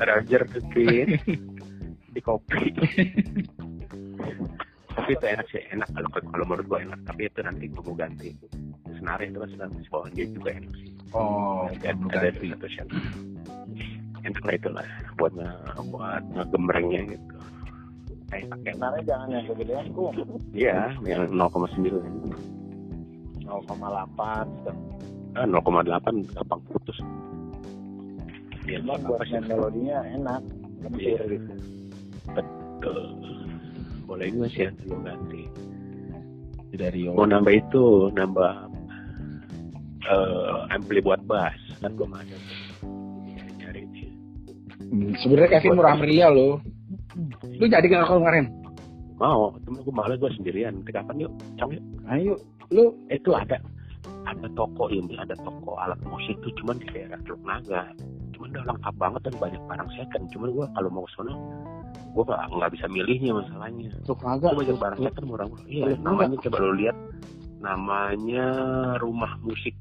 Roger 0.01 0.41
Evin. 0.49 1.09
Di 2.09 2.19
kopi. 2.25 2.73
Kopi 4.95 5.11
itu 5.15 5.25
enak 5.25 5.47
sih, 5.51 5.61
enak. 5.71 5.87
Kalau 5.91 6.09
kalau 6.13 6.45
menurut 6.47 6.65
gua 6.67 6.79
enak. 6.83 6.99
Tapi 7.07 7.21
itu 7.27 7.39
nanti 7.43 7.65
gua 7.71 7.83
mau 7.87 7.95
ganti. 7.95 8.29
Senarai 9.01 9.31
itu 9.31 9.37
kan 9.41 9.69
di 9.71 9.87
bawah 9.89 10.07
dia 10.13 10.25
juga 10.29 10.49
enak 10.53 10.73
sih. 10.77 10.89
Oh, 11.11 11.67
Ada, 11.67 11.91
ada 11.91 12.29
satu 12.31 12.67
shot. 12.69 12.87
Enak 14.21 14.43
lah 14.45 14.53
itulah 14.53 14.85
buat 15.17 15.33
nge, 15.33 15.49
buat 15.89 16.23
ngegembrengnya 16.37 17.01
gitu. 17.17 17.35
Kayak 18.31 18.47
pakai 18.47 18.71
Sebenarnya 18.71 19.03
jangan 19.03 19.27
yang 19.27 19.45
kegedean, 19.49 19.85
Kung. 19.91 20.15
Iya, 20.55 20.77
yang 21.03 21.21
0,9. 21.35 21.99
0,8. 23.43 24.71
Ah, 25.35 25.47
0,8 25.47 26.31
gampang 26.31 26.61
putus. 26.71 26.97
Ya, 28.69 28.79
buat 28.87 29.19
sih? 29.27 29.35
melodinya 29.43 29.99
enak. 30.15 30.41
Lentur 30.79 31.01
Iya. 31.01 31.21
gitu. 31.27 31.53
Betul. 32.31 32.99
Boleh 34.11 34.27
juga 34.27 34.47
sih 34.51 34.67
nanti 34.67 34.83
lo 34.91 34.99
ganti. 34.99 35.43
dari 36.75 37.07
Mau 37.07 37.23
nambah 37.23 37.53
itu, 37.55 38.11
nambah 38.11 38.53
eh 40.03 40.55
ampli 40.75 40.99
buat 40.99 41.23
bass. 41.23 41.55
Kan 41.79 41.95
belum 41.95 42.11
ada. 42.11 42.35
Nyari. 43.55 43.87
Hmm, 44.91 45.15
sebenarnya 45.23 45.63
Kevin 45.63 45.79
murah 45.79 45.95
meriah 45.95 46.27
lo 46.27 46.59
lu 47.59 47.65
jadi 47.67 47.87
gak 47.87 48.07
kalau 48.07 48.19
kemarin 48.23 48.51
Mau, 49.21 49.53
cuma 49.61 49.77
gue 49.85 49.93
malah 49.93 50.17
gue 50.17 50.33
sendirian. 50.33 50.81
Kapan 50.81 51.29
yuk? 51.29 51.31
Cong 51.61 51.77
yuk. 51.77 51.83
ayo 52.09 52.33
lu 52.73 52.97
Itu 53.13 53.37
ada 53.37 53.61
ada 54.25 54.47
toko 54.57 54.89
ini, 54.89 55.13
ada 55.13 55.37
toko 55.45 55.77
alat 55.77 56.01
musik 56.09 56.41
tuh 56.41 56.49
cuman 56.57 56.81
di 56.81 56.89
daerah 56.89 57.21
Teluk 57.21 57.37
Naga. 57.45 57.93
Cuman 58.33 58.49
udah 58.49 58.63
lengkap 58.73 58.95
banget 58.97 59.21
dan 59.29 59.35
banyak 59.37 59.61
barang 59.69 59.89
second. 59.93 60.23
Cuman 60.33 60.49
gue 60.57 60.65
kalau 60.73 60.89
mau 60.89 61.05
ke 61.05 61.11
sana, 61.13 61.33
gue 62.11 62.23
nggak 62.27 62.41
nggak 62.51 62.71
bisa 62.75 62.85
milihnya 62.91 63.31
masalahnya. 63.31 63.89
Naga 64.03 64.47
Itu 64.51 64.57
banyak 64.59 64.77
barang 64.77 64.99
second 64.99 65.25
murah-murah. 65.31 65.65
Iya, 65.67 65.85
namanya 66.03 66.37
coba 66.43 66.57
lo 66.59 66.71
lihat. 66.75 66.97
Namanya 67.61 68.45
rumah 68.99 69.31
musik. 69.45 69.75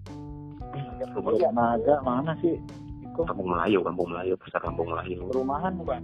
Rumah 1.16 1.32
Iya, 1.34 1.50
naga 1.50 1.94
mana 2.06 2.32
sih? 2.38 2.54
Iko 3.02 3.26
Kampung 3.26 3.50
Melayu, 3.50 3.82
Kampung 3.82 4.08
Melayu, 4.14 4.34
pasar 4.38 4.60
Kampung 4.62 4.88
Melayu. 4.94 5.26
perumahan 5.32 5.72
bukan? 5.74 6.02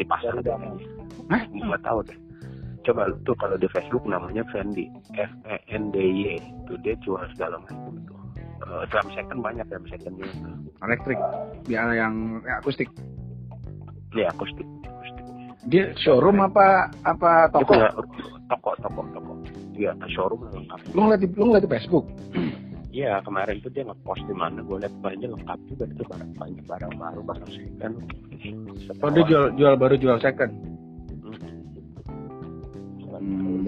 Di 0.00 0.04
pasar 0.08 0.32
ada. 0.40 0.56
Hah? 1.28 1.42
Nggak 1.52 1.82
tahu 1.84 1.98
deh. 2.08 2.18
Coba 2.84 3.08
tuh 3.24 3.36
kalau 3.36 3.56
di 3.56 3.68
Facebook 3.72 4.04
namanya 4.04 4.44
Fendi, 4.52 4.88
F 5.16 5.32
E 5.48 5.56
N 5.72 5.92
D 5.92 5.96
Y. 6.00 6.40
Itu 6.64 6.76
dia 6.80 6.96
jual 7.04 7.24
segala 7.36 7.60
macam 7.60 7.96
tuh. 8.08 8.20
Eh, 8.64 8.82
drum 8.88 9.08
second 9.12 9.40
banyak 9.44 9.66
drum 9.68 9.84
secondnya. 9.88 10.28
elektrik 10.84 11.16
biar 11.64 11.96
yang 11.96 12.44
ya, 12.44 12.60
akustik 12.60 12.92
Ya 14.14 14.30
akustik, 14.30 14.62
akustik. 14.62 14.68
Dia 15.64 15.90
showroom 15.96 16.38
apa 16.38 16.92
apa 17.02 17.48
Dia 17.48 17.52
toko 17.54 17.72
punya 17.72 17.88
toko, 18.46 18.70
toko, 18.78 19.00
toko. 19.10 19.32
Iya, 19.72 19.90
showroom 20.08 20.44
lengkap. 20.46 20.78
lu 20.92 21.00
ngeliat 21.02 21.20
di 21.20 21.28
lu 21.30 21.44
ngeliat 21.48 21.64
di 21.64 21.70
Facebook 21.70 22.04
Iya, 22.94 23.18
kemarin 23.20 23.58
tuh 23.58 23.74
dia 23.74 23.82
nge-post 23.82 24.22
di 24.22 24.30
mana, 24.30 24.62
gue 24.62 24.78
liat 24.78 24.94
banyak 25.02 25.26
lengkap 25.26 25.58
juga 25.66 25.82
itu 25.84 26.06
barang 26.06 26.30
banyak 26.38 26.62
barang 26.62 26.94
baru, 26.94 27.20
barang 27.26 27.48
second. 27.50 27.94
oh 29.02 29.10
dia 29.10 29.24
jual 29.26 29.44
jual 29.54 29.74
baru 29.74 29.94
jual 29.96 30.18
second 30.18 30.52
Hmm. 33.14 33.64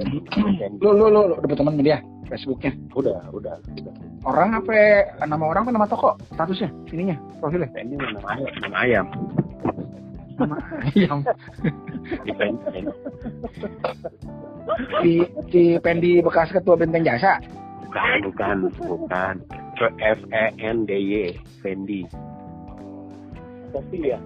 lu 0.82 0.90
lu, 0.92 1.07
lu 1.09 1.34
dapet 1.38 1.57
teman 1.57 1.78
dia 1.78 1.99
Facebooknya 2.26 2.74
Udah, 2.92 3.22
udah, 3.30 3.55
udah. 3.72 3.94
orang 4.22 4.53
apa 4.53 4.74
nama 5.22 5.44
orang 5.47 5.62
apa 5.64 5.72
nama 5.72 5.86
toko 5.86 6.11
statusnya 6.28 6.68
ininya 6.90 7.16
profilnya 7.38 7.70
Fendi 7.70 7.94
nama 7.94 8.20
ayam, 8.28 8.53
nama 8.61 8.76
ayam. 8.76 9.07
Nama 10.37 10.57
ayam 10.93 11.20
Di 15.01 15.22
si 15.49 15.62
Pendi 15.80 16.20
bekas 16.20 16.53
ketua 16.53 16.76
benteng 16.76 17.07
jasa? 17.07 17.41
Bukan, 17.87 18.16
bukan, 18.28 18.57
bukan. 18.76 19.34
F 20.01 20.20
E 20.32 20.45
N 20.61 20.84
D 20.84 20.91
Y, 20.97 21.32
Fendi. 21.62 22.05
Tapi 23.72 23.97
ya, 24.12 24.18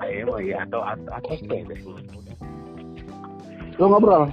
Ayo, 0.00 0.40
ya 0.40 0.64
atau 0.64 0.80
atau 0.80 1.12
atau 1.20 1.36
deh. 1.44 1.60
lu 3.76 3.84
ngobrol? 3.92 4.32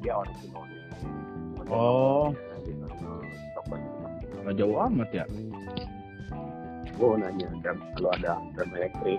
Dia 0.00 0.14
orang 0.14 0.36
oh. 1.66 2.30
Nggak 4.40 4.54
jauh 4.56 4.78
amat 4.88 5.08
ya 5.12 5.24
Gue 7.00 7.16
nanya, 7.16 7.48
drum, 7.64 7.80
kalau 7.96 8.12
ada 8.12 8.36
drum 8.52 8.76
elektrik 8.76 9.16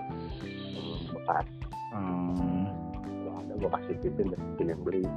bekas, 1.10 1.42
hmm. 1.90 2.70
kalau 3.26 3.42
ada 3.42 3.58
gue 3.58 3.70
kasih 3.74 3.98
pipin 3.98 4.30
dan 4.30 4.38
pipin 4.54 4.70
yang 4.70 4.78
beli. 4.86 5.02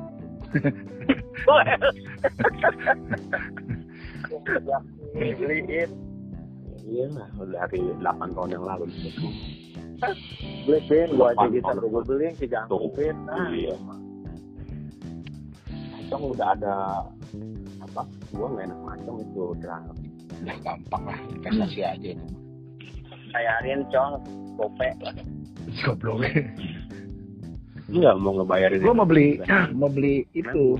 beliin. 5.38 5.90
Iya 6.90 7.06
lah, 7.14 7.30
dari 7.70 7.86
8 8.02 8.34
tahun 8.34 8.50
yang 8.50 8.66
lalu. 8.66 8.90
Beli 10.66 10.82
pin, 10.90 11.14
gua 11.14 11.38
aja 11.38 11.46
gitar 11.54 11.78
tahun. 11.78 11.94
gua 11.94 12.02
beliin 12.02 12.34
si 12.34 12.50
Tuh, 12.50 12.90
pin. 12.98 13.14
Nah, 13.30 13.54
iya. 13.54 13.78
Macam 15.70 16.34
udah 16.34 16.58
ada 16.58 17.06
apa? 17.78 18.10
Gua 18.34 18.58
nggak 18.58 18.74
enak 18.74 18.80
macam 18.82 19.22
itu 19.22 19.54
drum. 19.62 19.86
ya 20.46 20.54
gampang 20.62 21.10
lah 21.10 21.18
investasi 21.32 21.82
aja 21.82 22.10
itu 22.12 22.45
bayarin 23.36 23.84
cong, 23.92 24.24
gope. 24.56 24.88
goblok. 25.84 26.24
Enggak 27.92 28.16
mau 28.18 28.32
ngebayarin. 28.40 28.80
gua 28.82 28.96
mau 28.96 29.08
beli 29.08 29.44
Nah, 29.44 29.68
mau 29.80 29.92
beli 29.92 30.24
itu. 30.32 30.80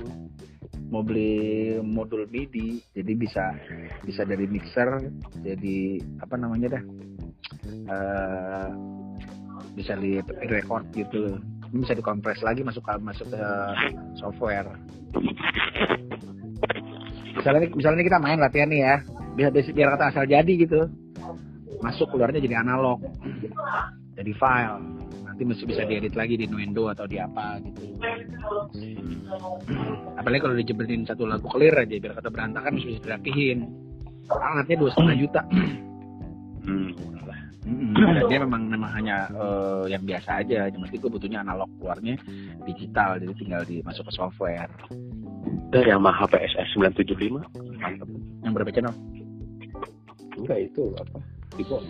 Mau 0.86 1.02
beli 1.02 1.74
modul 1.82 2.30
MIDI 2.30 2.78
jadi 2.94 3.12
bisa 3.18 3.44
bisa 4.06 4.22
dari 4.22 4.46
mixer 4.46 5.10
jadi 5.42 5.98
apa 6.22 6.38
namanya 6.38 6.78
dah? 6.78 6.82
Eh, 7.66 8.68
bisa 9.74 9.98
di 9.98 10.22
record 10.46 10.86
gitu. 10.94 11.36
Ini 11.74 11.82
bisa 11.82 11.98
dikompres 11.98 12.38
lagi 12.46 12.62
masuk 12.62 12.86
ke 12.86 12.92
masuk 13.02 13.26
ke 13.34 13.44
software. 14.22 14.70
Misalnya 17.34 17.66
misalnya 17.74 18.02
kita 18.06 18.18
main 18.22 18.38
latihan 18.38 18.70
nih 18.70 18.80
ya. 18.86 18.96
Biar 19.34 19.50
biar 19.52 19.88
kata 19.98 20.14
asal 20.14 20.24
jadi 20.30 20.52
gitu 20.54 20.86
masuk 21.80 22.12
keluarnya 22.12 22.40
jadi 22.42 22.62
analog 22.62 23.00
jadi 24.16 24.32
file. 24.36 24.80
Nanti 25.28 25.42
mesti 25.44 25.64
bisa 25.68 25.84
diedit 25.84 26.16
lagi 26.16 26.40
di 26.40 26.48
Nuendo 26.48 26.88
atau 26.88 27.04
di 27.04 27.20
apa 27.20 27.60
gitu. 27.60 28.00
Apalagi 30.16 30.40
kalau 30.40 30.56
dijeberin 30.56 31.04
satu 31.04 31.28
lagu 31.28 31.44
clear 31.52 31.76
aja 31.76 31.92
biar 32.00 32.16
kata 32.16 32.32
berantakan 32.32 32.80
mesti 32.80 32.96
bisa 32.96 33.00
dirapihin 33.04 33.68
alatnya 34.32 34.76
dua 34.80 34.90
setengah 34.96 35.16
juta. 35.20 35.42
Hmm, 36.66 36.90
dan 37.94 38.24
dia 38.30 38.38
memang 38.40 38.62
memang 38.70 38.90
hanya 38.96 39.28
eh, 39.28 39.84
yang 39.92 40.02
biasa 40.08 40.40
aja. 40.40 40.72
Cuma 40.72 40.88
itu 40.88 41.06
butuhnya 41.06 41.44
analog 41.44 41.68
keluarnya 41.76 42.16
digital 42.64 43.20
jadi 43.20 43.34
tinggal 43.36 43.62
dimasuk 43.68 44.08
ke 44.08 44.12
software. 44.16 44.72
Itu 45.68 45.78
yang 45.84 46.00
Yamaha 46.00 46.24
PSS 46.30 46.78
975. 46.78 47.44
Mantap. 47.76 48.08
yang 48.40 48.52
berapa 48.54 48.70
channel? 48.72 48.94
Enggak 50.38 50.58
itu 50.70 50.94
apa? 50.96 51.35
Bawah. 51.54 51.84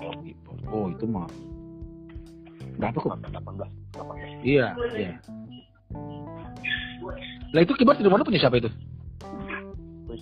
oh 0.00 0.12
gitu 0.24 0.50
oh 0.68 0.86
itu 0.92 1.04
mah 1.08 1.28
berapa 2.76 2.96
kok 2.96 3.12
18. 3.12 3.32
18. 3.96 4.44
iya 4.46 4.72
iya 4.96 5.12
lah 7.50 7.60
itu 7.66 7.72
di 7.74 8.04
rumah 8.06 8.18
lu 8.20 8.26
punya 8.28 8.40
siapa 8.40 8.60
itu 8.60 8.70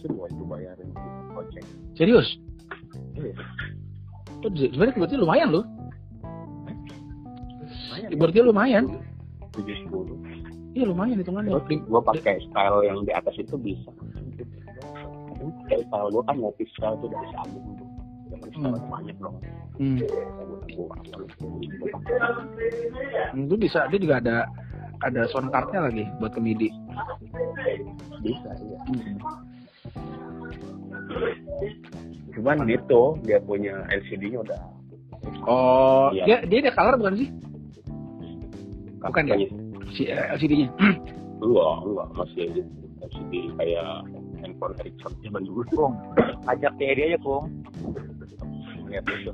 gua 0.08 0.26
itu 0.30 0.44
bayarin 0.46 0.88
goceng. 1.34 1.66
serius 1.94 2.28
Iya. 3.18 3.34
Tuh, 4.38 4.50
sebenarnya 4.54 4.94
keyboardnya 4.94 5.18
lumayan 5.18 5.48
loh 5.50 5.64
Lumayan. 6.22 8.08
keyboardnya 8.10 8.42
lumayan 8.46 8.84
70. 9.58 10.78
iya 10.78 10.84
lumayan 10.86 11.18
hitungannya 11.18 11.50
Terus 11.50 11.82
gue 11.82 12.00
pakai 12.06 12.38
style 12.46 12.78
yang 12.86 13.02
di 13.02 13.10
atas 13.10 13.34
itu 13.34 13.58
bisa. 13.58 13.90
Kayak 15.66 15.82
style 15.90 16.08
gue 16.14 16.22
kan 16.22 16.36
ngopi 16.38 16.62
style 16.70 16.94
itu 17.02 17.06
dari 17.10 17.26
sabun 17.34 17.62
banyak 18.88 19.16
dong. 19.18 19.36
hmm. 19.78 19.98
Hmm, 23.32 23.42
itu 23.46 23.56
bisa 23.56 23.86
dia 23.88 23.98
juga 24.00 24.16
ada 24.22 24.36
ada 25.06 25.22
sound 25.30 25.50
cardnya 25.50 25.86
lagi 25.86 26.04
buat 26.18 26.34
ke 26.34 26.40
MIDI 26.42 26.68
Bisa 28.18 28.50
iya. 28.58 28.78
Cuman 32.34 32.66
itu 32.66 33.00
dia 33.22 33.38
punya 33.42 33.86
LCD-nya 33.88 34.38
udah 34.42 34.60
oh 35.46 36.10
Iya. 36.10 36.24
dia 36.26 36.36
dia 36.46 36.58
ada 36.66 36.72
color 36.74 36.94
bukan 36.98 37.14
sih 37.18 37.28
Bukan 38.98 39.24
ya? 39.30 39.36
Si 39.94 40.02
eh, 40.10 40.26
LCD-nya 40.34 40.68
Enggak, 41.38 41.74
enggak 41.86 42.08
masih 42.18 42.46
LCD 42.98 43.32
kayak 43.54 43.90
handphone 44.42 44.74
Ericsson 44.82 45.12
zaman 45.22 45.42
dulu. 45.46 45.62
Kung, 45.70 45.94
ajak 46.50 46.74
dia 46.78 47.14
aja, 47.14 47.18
Kung. 47.22 47.46
Lihat 48.88 49.04
itu. 49.06 49.32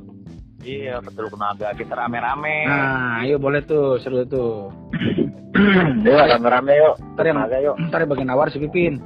Iya, 0.64 0.96
betul 0.98 1.28
tenaga 1.28 1.76
kita 1.76 1.92
rame-rame. 1.92 2.64
nah 2.64 3.20
ayo 3.20 3.36
boleh 3.36 3.60
tuh 3.62 4.00
seru 4.00 4.24
tuh 4.24 4.72
Yuk, 6.04 6.24
rame-rame 6.24 6.72
yuk. 6.74 6.94
ntar 7.14 7.24
yang 7.24 7.36
Naga 7.38 7.58
yuk. 7.60 7.76
ntar 7.84 8.00
yang 8.00 8.10
bagian 8.10 8.28
nawar 8.28 8.48
si 8.48 8.58
Pipin 8.58 8.96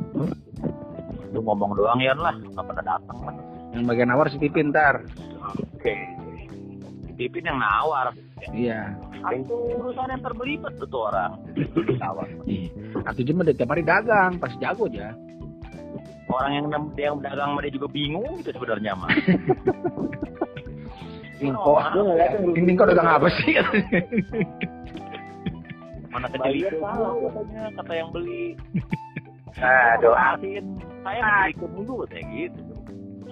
Lu 1.28 1.42
ngomong 1.42 1.74
doang 1.74 1.98
ya 1.98 2.14
lah, 2.14 2.32
nggak 2.32 2.62
pada 2.62 2.82
datang 2.86 3.18
lah. 3.20 3.34
yang 3.74 3.84
bagian 3.84 4.08
nawar 4.08 4.30
si 4.30 4.38
Pipin 4.38 4.70
ntar 4.70 5.02
Oke. 5.74 5.98
Pipin 7.12 7.42
yang 7.44 7.58
nawar. 7.58 8.14
iya 8.54 8.94
Itu 9.34 9.50
urusan 9.74 10.08
yang 10.08 10.22
terbelibet 10.22 10.72
tuh 10.78 10.86
tuh 10.86 11.10
orang. 11.10 11.42
Iya. 12.46 13.02
Artinya 13.02 13.32
mah 13.34 13.50
tiap 13.50 13.66
hari 13.68 13.82
dagang, 13.82 14.38
pasti 14.38 14.62
jago 14.62 14.86
aja. 14.86 15.10
Orang 16.28 16.52
yang 16.54 16.66
yang 16.96 17.14
dagang 17.24 17.56
dia 17.58 17.72
juga 17.72 17.88
bingung 17.88 18.40
gitu 18.40 18.52
sebenarnya 18.52 18.92
mah 18.94 19.10
Ingko, 21.38 21.78
Gue 21.94 22.02
ngeliatnya 22.02 22.50
ini 22.50 22.74
kok 22.74 22.90
dagang 22.90 23.06
apa 23.14 23.30
sih? 23.38 23.54
mana 26.10 26.26
kecil 26.34 26.66
itu 26.66 26.76
katanya 26.82 27.62
kata 27.78 27.92
yang 27.94 28.08
beli 28.10 28.58
Nah, 29.58 29.98
doa. 29.98 30.38
Kasihin, 30.38 30.66
saya 31.02 31.50
beli 31.50 31.50
ke 31.58 31.66
mulu 31.66 32.06
kayak 32.06 32.26
gitu 32.30 32.62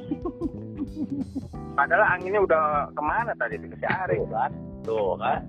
Padahal 1.78 2.04
anginnya 2.18 2.40
udah 2.42 2.90
ke 2.90 3.02
mana 3.02 3.30
tadi 3.38 3.62
di 3.62 3.68
tuh 3.70 4.26
kan 4.30 4.50
tuh 4.82 5.14
kan 5.18 5.40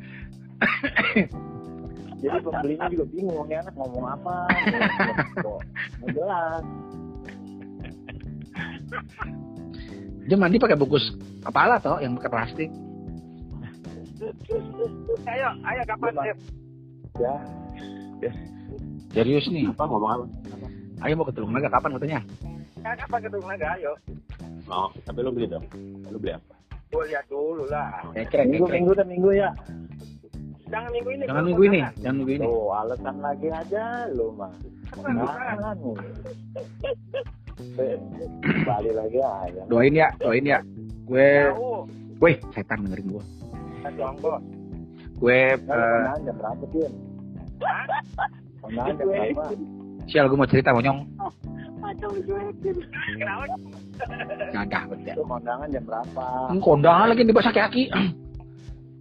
Jadi 2.17 2.37
pembelinya 2.41 2.89
juga 2.89 3.05
bingung 3.13 3.45
anak 3.61 3.77
ngomong 3.77 4.05
apa. 4.09 4.49
Nggak 6.01 6.11
jelas. 6.17 6.63
Dia 10.27 10.35
mandi 10.35 10.59
pakai 10.59 10.75
bungkus 10.75 11.15
kepala 11.39 11.79
toh 11.79 11.97
yang 11.99 12.15
pakai 12.19 12.31
plastik. 12.31 12.69
Ayo, 15.23 15.47
ayo 15.63 15.81
kapan 15.85 16.13
Dep? 16.17 16.37
Ya, 17.17 17.35
Serius 19.13 19.45
nih. 19.47 19.69
apa 19.69 19.83
ngomong 19.85 20.11
apa? 20.11 20.25
Ayo 21.05 21.13
mau 21.15 21.25
ke 21.25 21.33
Teluk 21.33 21.49
Naga 21.49 21.69
kapan 21.69 21.95
katanya? 21.95 22.19
Ya, 22.77 22.91
kapan 22.97 23.19
ke 23.21 23.29
Tulung 23.29 23.47
Naga, 23.47 23.67
ayo. 23.77 23.91
Oh, 24.67 24.89
tapi 25.05 25.19
lu 25.21 25.31
beli 25.31 25.47
dong. 25.47 25.65
Lu 26.09 26.17
beli 26.17 26.33
apa? 26.35 26.53
Gue 26.87 27.03
lihat 27.07 27.25
dulu 27.27 27.63
lah. 27.67 28.03
Ekrek, 28.15 28.47
Minggu 28.47 28.65
ekrek. 28.65 28.75
minggu 28.79 28.91
dan 28.95 29.07
minggu 29.07 29.29
ya. 29.31 29.49
Jangan 30.67 30.89
minggu 30.91 31.09
ini. 31.13 31.23
Jangan 31.23 31.43
minggu 31.45 31.61
ini, 31.63 31.77
jangan 31.97 32.15
minggu 32.19 32.31
ini. 32.35 32.45
Tuh 32.45 32.67
alasan 32.73 33.15
lagi 33.21 33.47
aja 33.47 33.83
lu 34.11 34.27
mah. 34.35 34.51
Lu. 35.77 35.91
Balik 38.65 38.93
lagi 38.93 39.19
aja. 39.21 39.61
Doain 39.65 39.93
ya, 39.93 40.07
doain 40.21 40.45
ya. 40.45 40.59
Gue, 41.07 41.49
weh, 42.21 42.35
setan 42.53 42.85
dengerin 42.85 43.17
gue. 43.17 43.23
Gue, 45.17 45.39
eh, 45.57 46.31
berapa? 46.37 46.63
sial 50.07 50.29
gue 50.29 50.37
mau 50.37 50.47
cerita 50.47 50.71
monyong. 50.71 51.03
Kenapa? 53.17 53.45
Ngadah 54.53 54.83
betul. 54.91 55.13
Itu 55.13 55.23
kondangan 55.25 55.67
jam 55.71 55.83
berapa? 55.87 56.25
Kondangan 56.61 57.07
lagi 57.11 57.23
di 57.25 57.33
bawah 57.33 57.53
kaki. 57.53 57.83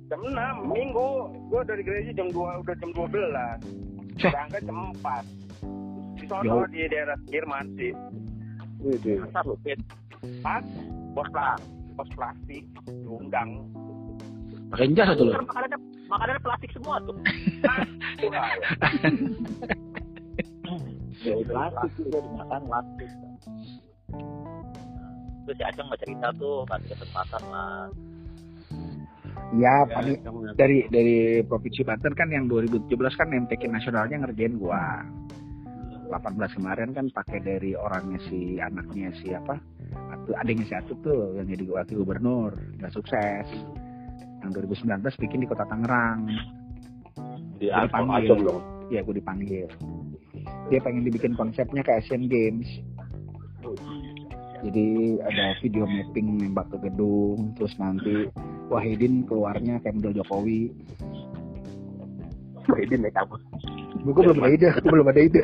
Jam 0.07 0.23
6, 0.23 0.71
minggu. 0.71 1.09
Gue 1.51 1.61
dari 1.67 1.83
gereja 1.83 2.11
jam 2.15 2.29
2, 2.31 2.63
udah 2.63 2.75
jam 2.79 2.91
12. 2.95 4.23
Ceh. 4.23 4.31
Berangkat 4.31 4.63
jam 4.65 4.79
4. 5.03 6.17
Di 6.17 6.25
sono 6.31 6.65
di 6.71 6.81
daerah 6.89 7.19
Jerman 7.29 7.65
sih. 7.77 7.93
Ntar 8.81 9.45
lu 9.47 9.57
fit 9.65 9.81
Pas, 10.43 10.65
bos 11.15 11.29
lah. 11.33 11.57
Bos 11.97 12.09
plastik. 12.13 12.65
Diundang. 12.85 13.65
Pakai 14.73 14.91
jas 14.93 15.15
lu. 15.17 15.31
Ntar 15.31 15.45
makanannya 15.47 15.79
makanannya 16.07 16.43
plastik 16.43 16.71
semua 16.75 16.97
tuh 17.03 17.17
Ya, 21.27 21.33
plastik 21.43 21.91
juga 21.99 22.19
dimakan 22.23 22.61
plastik. 22.71 23.11
terus 25.47 25.57
si 25.59 25.63
Acong 25.63 25.87
nggak 25.87 26.03
cerita 26.03 26.27
tuh 26.39 26.67
kasih 26.67 26.89
kesempatan 26.95 27.43
lah 27.55 27.87
Ya, 29.55 29.87
Ya, 29.87 30.03
dari 30.59 30.91
dari 30.91 31.39
provinsi 31.47 31.87
Banten 31.87 32.19
kan 32.19 32.35
yang 32.35 32.51
2017 32.51 32.91
kan 33.15 33.31
MTQ 33.31 33.71
nasionalnya 33.71 34.27
ngerjain 34.27 34.59
gua. 34.59 35.07
18 36.07 36.57
kemarin 36.57 36.91
kan 36.95 37.07
pakai 37.11 37.39
dari 37.43 37.75
orangnya 37.75 38.19
si 38.31 38.59
anaknya 38.63 39.11
si 39.19 39.35
apa? 39.35 39.59
Adiknya 40.43 40.67
si 40.67 40.75
Atut 40.75 40.99
tuh 41.03 41.35
yang 41.39 41.47
jadi 41.47 41.65
wakil 41.71 42.03
gubernur, 42.03 42.55
nggak 42.79 42.93
sukses. 42.95 43.47
Yang 44.43 44.67
2019 44.67 45.23
bikin 45.27 45.43
di 45.43 45.49
kota 45.51 45.67
Tangerang. 45.67 46.31
di 47.57 47.73
Acong 47.73 48.13
dipanggil. 48.13 48.45
Dong. 48.45 48.63
Ya 48.93 49.01
gue 49.03 49.15
dipanggil. 49.19 49.69
Dia 50.71 50.79
pengen 50.83 51.03
dibikin 51.07 51.35
konsepnya 51.35 51.83
ke 51.83 51.93
Asian 51.99 52.31
Games. 52.31 52.69
Jadi 54.63 55.19
ada 55.21 55.45
video 55.63 55.85
mapping 55.85 56.43
nembak 56.43 56.71
ke 56.75 56.91
gedung, 56.91 57.55
terus 57.59 57.75
nanti 57.79 58.31
Wahidin 58.67 59.23
keluarnya 59.27 59.79
kayak 59.83 59.95
model 59.99 60.23
Jokowi. 60.23 60.75
Wahidin 62.67 63.07
naik 63.07 63.15
apa? 63.15 63.39
Gue 64.03 64.23
belum 64.23 64.43
ada 64.43 64.51
ide, 64.55 64.69
gue 64.71 64.91
belum 64.91 65.09
ada 65.11 65.23
ide. 65.23 65.43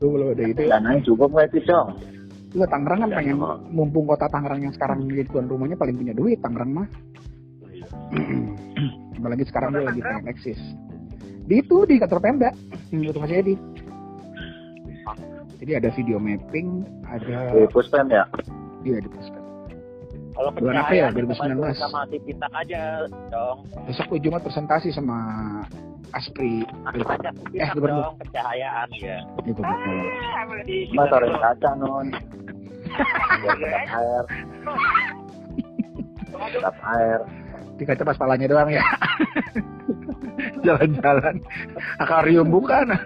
Gue 0.00 0.08
belum 0.08 0.32
ada 0.32 0.44
ide. 0.48 0.64
Dananya 0.66 1.00
cukup 1.04 1.28
nggak 1.36 1.46
itu, 1.52 1.60
Cong? 1.68 1.88
Lu 2.50 2.64
Tangerang 2.66 3.06
kan 3.06 3.10
Ya, 3.12 3.16
pengen 3.22 3.36
mumpung 3.70 4.08
kota 4.08 4.26
Tangerang 4.26 4.64
yang 4.64 4.74
sekarang 4.74 5.06
jadi 5.06 5.28
tuan 5.28 5.46
rumahnya 5.46 5.76
paling 5.76 5.94
punya 5.94 6.16
duit 6.16 6.40
Tangerang 6.40 6.72
mah. 6.72 6.88
Apalagi 9.20 9.44
sekarang 9.46 9.76
dia 9.76 9.84
lagi 9.84 10.00
pengen 10.00 10.26
eksis. 10.26 10.58
Di 11.44 11.60
itu 11.60 11.84
di 11.84 12.00
kantor 12.00 12.18
Pemda, 12.24 12.50
itu 12.90 13.18
masih 13.20 13.36
Edi. 13.38 13.54
Jadi 15.60 15.72
ada 15.76 15.92
video 15.92 16.16
mapping, 16.16 16.88
ada 17.04 17.52
Di 17.52 17.68
Puspem 17.68 18.08
ya? 18.08 18.24
dia 18.80 18.96
di 18.96 19.12
Puspen. 19.12 19.44
kalau 20.32 20.48
Bulan 20.56 20.80
apa 20.80 20.96
ya, 20.96 21.12
pencahayaan 21.12 21.12
kita 21.12 21.36
2019? 21.36 21.60
bantu 21.60 21.76
sama 21.76 22.00
si 22.08 22.16
Pitak 22.24 22.52
aja 22.56 22.82
dong 23.28 23.58
Besok 23.84 24.04
gue 24.08 24.20
Jumat 24.24 24.40
presentasi 24.40 24.88
sama 24.88 25.18
Aspri. 26.10 26.62
si 26.62 27.56
Eh, 27.56 27.68
gubernur. 27.70 28.14
pencahayaan 28.18 28.88
ya 28.98 29.22
Ini 29.40 29.50
gue 29.52 29.62
bakal. 29.62 29.94
Mas 30.94 31.06
taruh 31.08 31.30
kaca, 31.38 31.70
Non. 31.78 32.06
Air. 33.90 34.24
Kedap 36.30 36.76
air. 36.82 37.20
Di 37.76 37.84
kaca 37.84 38.02
pas 38.02 38.18
palanya 38.18 38.46
doang 38.48 38.70
ya. 38.70 38.82
Jalan-jalan. 40.66 41.36
Akarium 41.98 42.48
bukan. 42.50 42.90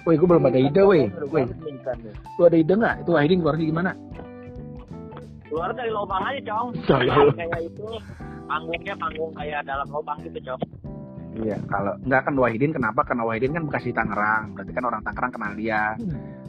Woi, 0.00 0.16
gue 0.16 0.24
belum 0.24 0.48
ada 0.48 0.56
ide, 0.56 0.80
woi. 0.80 1.12
Woi, 1.28 1.44
lu 2.40 2.42
ada 2.42 2.56
ide 2.56 2.72
nggak? 2.72 3.04
Itu 3.04 3.12
Wahidin 3.12 3.44
keluarnya 3.44 3.64
gimana? 3.68 3.90
Keluar 5.50 5.70
dari 5.74 5.90
lubang 5.90 6.22
aja 6.22 6.40
cong 6.46 6.66
kayak 7.34 7.60
itu 7.66 7.86
panggungnya 8.46 8.94
panggung 8.94 9.32
kayak 9.34 9.60
dalam 9.66 9.86
lubang 9.90 10.18
gitu 10.22 10.38
cong 10.46 10.62
Iya, 11.30 11.62
kalau 11.70 11.94
nggak 12.10 12.26
kan 12.26 12.34
Wahidin 12.34 12.74
kenapa? 12.74 13.06
Karena 13.06 13.22
Wahidin 13.22 13.54
kan 13.54 13.62
bekas 13.62 13.86
di 13.86 13.94
Tangerang. 13.94 14.50
Berarti 14.50 14.72
kan 14.74 14.82
orang 14.82 15.02
Tangerang 15.06 15.30
kenal 15.30 15.52
dia. 15.54 15.94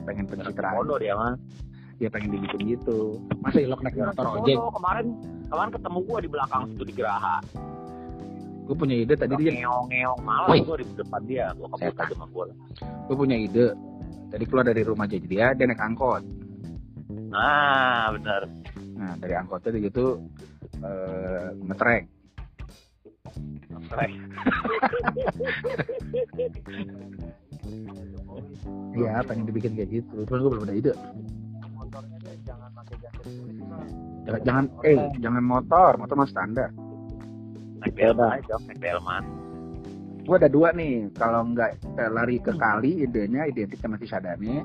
Pengen 0.10 0.26
pencitraan. 0.26 0.74
bodoh 0.82 0.98
dia 0.98 1.14
mah 1.14 1.38
Dia 2.02 2.10
pengen 2.10 2.34
dibikin 2.34 2.66
gitu. 2.66 3.22
Masa 3.46 3.62
ilok 3.62 3.86
naik 3.86 3.94
motor 4.02 4.42
ojek? 4.42 4.58
Kemarin 4.58 5.06
kemarin 5.54 5.72
ketemu 5.78 6.00
gua 6.02 6.18
di 6.18 6.30
belakang 6.34 6.62
situ 6.74 6.84
di 6.90 6.94
Geraha 6.98 7.38
Gue 8.66 8.76
punya 8.78 8.96
ide 8.98 9.14
tadi 9.14 9.34
dia. 9.38 9.52
ngeong 9.62 9.86
ngeong 9.94 10.20
malah 10.26 10.58
gua 10.66 10.78
di 10.82 10.86
depan 10.98 11.22
dia 11.30 11.46
gua 11.54 11.68
kebut 11.78 11.96
aja 12.02 12.14
sama 12.18 12.26
gua 12.34 12.46
Gue 13.06 13.16
punya 13.22 13.38
ide. 13.38 13.68
Tadi 14.34 14.44
keluar 14.50 14.66
dari 14.66 14.82
rumah 14.82 15.06
jadi 15.06 15.28
dia, 15.30 15.48
dia 15.54 15.66
naik 15.70 15.78
angkot. 15.78 16.26
nah 17.32 18.12
benar 18.18 18.48
Nah 19.02 19.18
dari 19.18 19.34
angkotnya 19.34 19.74
dia 19.74 19.90
gitu 19.90 20.22
eh 20.86 21.50
ngetrek. 21.66 22.06
Iya, 28.92 29.24
pengen 29.24 29.48
dibikin 29.48 29.74
kayak 29.76 30.04
gitu. 30.04 30.28
Cuman 30.28 30.40
gue 30.44 30.52
belum 30.52 30.66
ada 30.68 30.76
ide. 30.76 30.94
Jangan, 34.22 34.42
jangan 34.46 34.66
eh 34.86 35.00
jangan 35.20 35.44
motor, 35.44 35.92
motor 35.98 36.16
mah 36.20 36.30
standar. 36.30 36.70
naik 37.82 37.98
delman 37.98 38.38
naik 38.46 38.78
delman 38.78 39.24
Gue 40.22 40.38
ada 40.38 40.50
dua 40.52 40.70
nih. 40.70 41.10
Kalau 41.18 41.50
nggak 41.50 41.98
eh, 41.98 42.12
lari 42.14 42.38
ke 42.38 42.54
kali, 42.54 43.10
idenya 43.10 43.50
identik 43.50 43.82
sama 43.82 43.98
si 43.98 44.06
Sadane. 44.06 44.62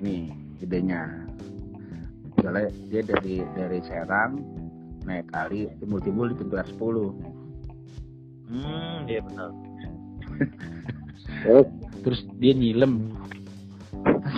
Nih 0.00 0.32
idenya. 0.64 1.23
Misalnya 2.44 2.68
dia 2.92 3.00
dari 3.00 3.40
dari 3.56 3.78
Serang 3.88 4.36
naik 5.08 5.32
kali 5.32 5.64
timbul-timbul 5.80 6.28
di 6.28 6.36
pintu 6.36 6.60
R10. 6.60 6.96
hmm 8.52 9.08
iya 9.08 9.24
benar 9.24 9.48
Terus 12.04 12.20
dia 12.36 12.52
nyilem. 12.52 13.16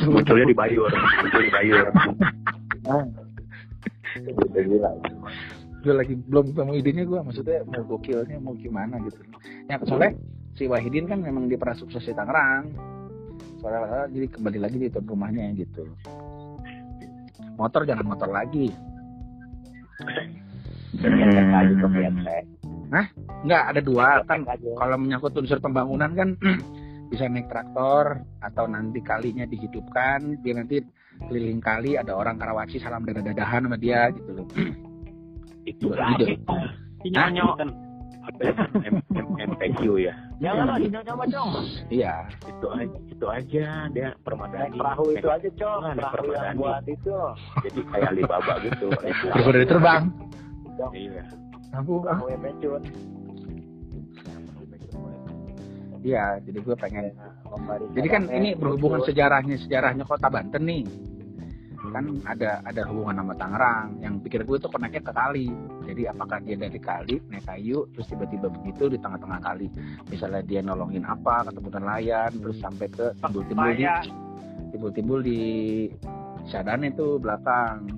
Munculnya 0.06 0.46
di 0.46 0.54
Bayur. 0.54 0.86
Muncul 0.94 1.42
di 1.42 1.50
Bayur. 1.50 1.86
Gila. 4.54 4.90
gue 5.82 5.94
lagi 5.94 6.14
belum 6.14 6.54
ketemu 6.54 6.72
idenya 6.78 7.04
gue 7.06 7.20
maksudnya 7.26 7.58
mau 7.66 7.82
gokilnya 7.86 8.38
mau 8.42 8.54
gimana 8.58 8.98
gitu 9.06 9.22
ya 9.70 9.78
soalnya 9.86 10.18
si 10.58 10.66
Wahidin 10.66 11.06
kan 11.06 11.22
memang 11.22 11.46
dia 11.46 11.54
pernah 11.54 11.78
sukses 11.78 12.02
di 12.02 12.10
Tangerang 12.10 12.74
soalnya 13.62 14.10
jadi 14.10 14.26
kembali 14.34 14.58
lagi 14.58 14.76
di 14.82 14.90
tuan 14.90 15.06
rumahnya 15.06 15.54
gitu 15.54 15.86
motor 17.56 17.82
jangan 17.88 18.06
motor 18.06 18.28
lagi. 18.30 18.70
Getek 20.96 21.46
aja 21.52 21.72
tuh 21.76 21.90
getek 21.92 22.44
nggak 23.44 23.62
ada 23.74 23.80
dua. 23.82 24.22
Kan 24.24 24.46
kalau 24.46 24.96
menyangkut 24.96 25.36
unsur 25.36 25.58
pembangunan 25.60 26.12
kan 26.14 26.28
bisa 27.10 27.26
naik 27.30 27.46
traktor 27.50 28.22
atau 28.42 28.64
nanti 28.66 28.98
kalinya 29.02 29.46
dihidupkan 29.46 30.42
dia 30.42 30.54
nanti 30.58 30.82
keliling 31.30 31.62
kali 31.62 31.94
ada 31.94 32.18
orang 32.18 32.36
Karawaci 32.36 32.82
salam 32.82 33.06
dadah-dadahan 33.06 33.66
sama 33.66 33.76
dia 33.78 34.10
gitu 34.12 34.30
loh. 34.42 34.46
Itu 35.70 35.90
Gitu. 35.90 35.98
aja. 35.98 37.85
MPQ 39.36 39.80
ya? 40.02 40.14
Jangan 40.42 40.64
lah, 40.68 41.02
coba 41.06 41.24
dong. 41.30 41.50
iya. 41.88 42.26
Itu 42.44 42.66
aja 42.72 42.98
itu 43.08 43.26
aja. 43.26 43.66
Dia 43.92 44.08
permadani. 44.26 44.76
Perahu 44.76 45.14
itu 45.14 45.28
aja, 45.28 45.48
Cok. 45.48 45.78
Nah, 45.80 45.92
naik 45.94 46.10
Perahu 46.12 46.30
yang 46.34 46.56
buat 46.58 46.84
itu. 46.84 47.16
jadi 47.64 47.80
kayak 47.92 48.08
Alibaba 48.12 48.54
gitu. 48.64 48.86
Terus 49.34 49.46
dari 49.52 49.66
terbang 49.66 50.02
iya. 50.92 51.24
Aku 51.76 52.04
Perahu 52.04 52.26
yang 52.32 52.42
pecun. 52.44 52.82
iya 56.06 56.38
jadi 56.38 56.58
gue 56.62 56.76
pengen. 56.78 57.04
Memberi 57.50 57.84
jadi 57.98 58.08
kan 58.10 58.22
ini 58.30 58.54
berhubungan 58.54 59.02
sejarahnya 59.02 59.58
sejarahnya 59.58 60.06
kota 60.06 60.30
Banten 60.30 60.62
nih 60.62 60.82
kan 61.92 62.04
ada 62.26 62.50
ada 62.64 62.82
hubungan 62.88 63.22
sama 63.22 63.34
Tangerang. 63.38 63.88
Yang 64.02 64.14
pikir 64.26 64.40
gue 64.46 64.56
tuh 64.58 64.70
koneknya 64.70 65.02
ke 65.02 65.12
kali. 65.12 65.48
Jadi 65.86 66.02
apakah 66.10 66.38
dia 66.42 66.56
dari 66.58 66.80
kali 66.80 67.14
naik 67.30 67.44
kayu 67.46 67.86
terus 67.94 68.06
tiba-tiba 68.10 68.46
begitu 68.50 68.92
di 68.92 68.98
tengah-tengah 69.00 69.40
kali. 69.42 69.66
Misalnya 70.10 70.42
dia 70.42 70.60
nolongin 70.62 71.04
apa 71.06 71.46
ketemu 71.50 71.68
nelayan 71.78 72.30
terus 72.38 72.56
sampai 72.58 72.86
ke 72.90 73.06
timbul-timbul 73.22 73.70
di 73.74 73.86
timbul-timbul 74.74 75.20
di 75.22 75.40
Sadane 76.46 76.94
tuh 76.94 77.18
belakang. 77.18 77.90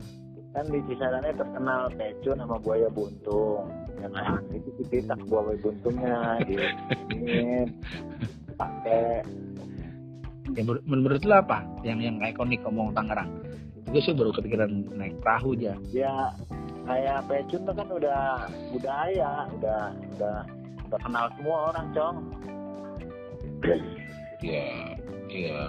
Kan 0.57 0.65
di 0.73 0.81
Cisadane 0.89 1.37
terkenal 1.37 1.93
pecun 1.93 2.41
sama 2.41 2.57
buaya 2.57 2.89
buntung. 2.89 3.69
Ya 3.99 4.09
kan 4.09 4.41
itu 4.55 4.71
kita 4.89 5.19
buaya 5.29 5.59
buntungnya 5.59 6.41
di 6.47 6.57
ini 7.13 7.67
pakai 8.55 9.27
ya, 10.55 10.63
menur- 10.65 10.85
menurut 10.87 11.23
lo 11.27 11.35
apa? 11.43 11.67
Yang 11.83 11.99
yang 12.09 12.17
ikonik 12.23 12.63
ngomong 12.65 12.95
Tangerang 12.95 13.48
gue 13.89 14.01
sih 14.05 14.13
baru 14.13 14.31
kepikiran 14.37 14.71
naik 14.95 15.17
perahu 15.25 15.57
aja 15.57 15.75
ya 15.93 16.33
kayak 16.89 17.25
pecun 17.29 17.63
tuh 17.69 17.75
kan 17.77 17.89
udah 17.89 18.23
budaya 18.73 19.33
udah 19.61 19.83
udah 20.17 20.37
udah 20.89 20.99
kenal 21.05 21.27
semua 21.37 21.57
orang 21.73 21.87
cong 21.93 22.17
Iya, 24.39 24.95
iya. 25.35 25.67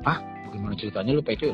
Ah, 0.00 0.16
gimana 0.48 0.72
ceritanya 0.80 1.12
lu 1.12 1.20
pecun? 1.20 1.52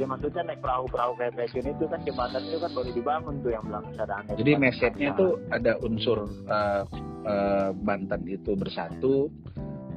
ya 0.00 0.08
maksudnya 0.08 0.42
naik 0.48 0.64
perahu-perahu 0.64 1.12
kayak 1.20 1.36
pecun 1.36 1.66
itu 1.68 1.84
kan 1.84 2.00
jembatan 2.08 2.40
itu 2.48 2.56
kan 2.56 2.70
baru 2.72 2.90
dibangun 2.96 3.34
tuh 3.44 3.50
yang 3.52 3.64
belakang 3.68 3.92
Cisadane 3.92 4.32
Jadi 4.32 4.52
message-nya 4.56 5.10
tuh 5.12 5.30
ada 5.52 5.72
unsur 5.84 6.18
eh, 6.48 6.82
eh, 7.28 7.70
Banten 7.84 8.22
itu 8.24 8.56
bersatu, 8.56 9.28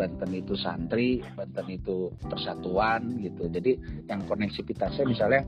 Banten 0.04 0.32
itu 0.36 0.54
santri, 0.60 1.24
Banten 1.24 1.68
itu 1.72 2.12
persatuan 2.28 3.24
gitu. 3.24 3.48
Jadi 3.48 3.80
yang 4.12 4.20
koneksivitasnya 4.28 5.08
misalnya 5.08 5.48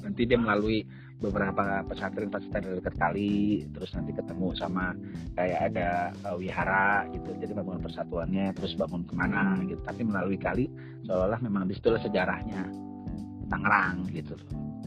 nanti 0.00 0.24
dia 0.24 0.40
melalui 0.40 0.80
beberapa 1.20 1.84
pesantren-pesantren 1.88 2.80
dekat 2.80 2.96
kali, 2.96 3.64
terus 3.76 3.92
nanti 3.92 4.16
ketemu 4.16 4.48
sama 4.56 4.96
kayak 5.36 5.60
ada 5.72 5.88
eh, 6.16 6.36
wihara 6.40 7.04
gitu. 7.12 7.30
Jadi 7.36 7.52
bangun 7.52 7.84
persatuannya, 7.84 8.56
terus 8.56 8.72
bangun 8.80 9.04
ke 9.04 9.12
mana 9.12 9.60
gitu. 9.68 9.80
Tapi 9.84 10.00
melalui 10.00 10.40
kali 10.40 10.64
seolah-olah 11.04 11.40
memang 11.44 11.68
di 11.68 11.76
situlah 11.76 12.00
sejarahnya 12.00 12.64
Tangerang 13.52 14.08
gitu. 14.16 14.32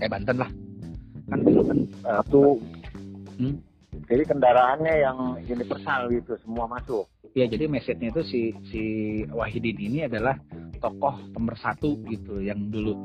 Kayak 0.01 0.17
Banten 0.17 0.37
lah. 0.41 0.51
Kan 1.29 1.39
dulu 1.45 1.61
kan 1.69 1.79
eh, 1.85 2.15
satu 2.25 2.41
Hmm? 3.37 3.61
jadi 4.09 4.23
kendaraannya 4.33 4.93
yang 4.97 5.17
universal 5.45 6.09
gitu 6.09 6.33
semua 6.41 6.65
masuk 6.65 7.05
Ya 7.37 7.45
jadi 7.45 7.69
message-nya 7.69 8.09
itu 8.09 8.21
si 8.25 8.41
si 8.73 8.81
Wahidin 9.29 9.77
ini 9.77 10.09
adalah 10.09 10.33
tokoh 10.81 11.21
pemersatu 11.37 12.01
gitu 12.09 12.41
yang 12.41 12.73
dulu 12.73 12.97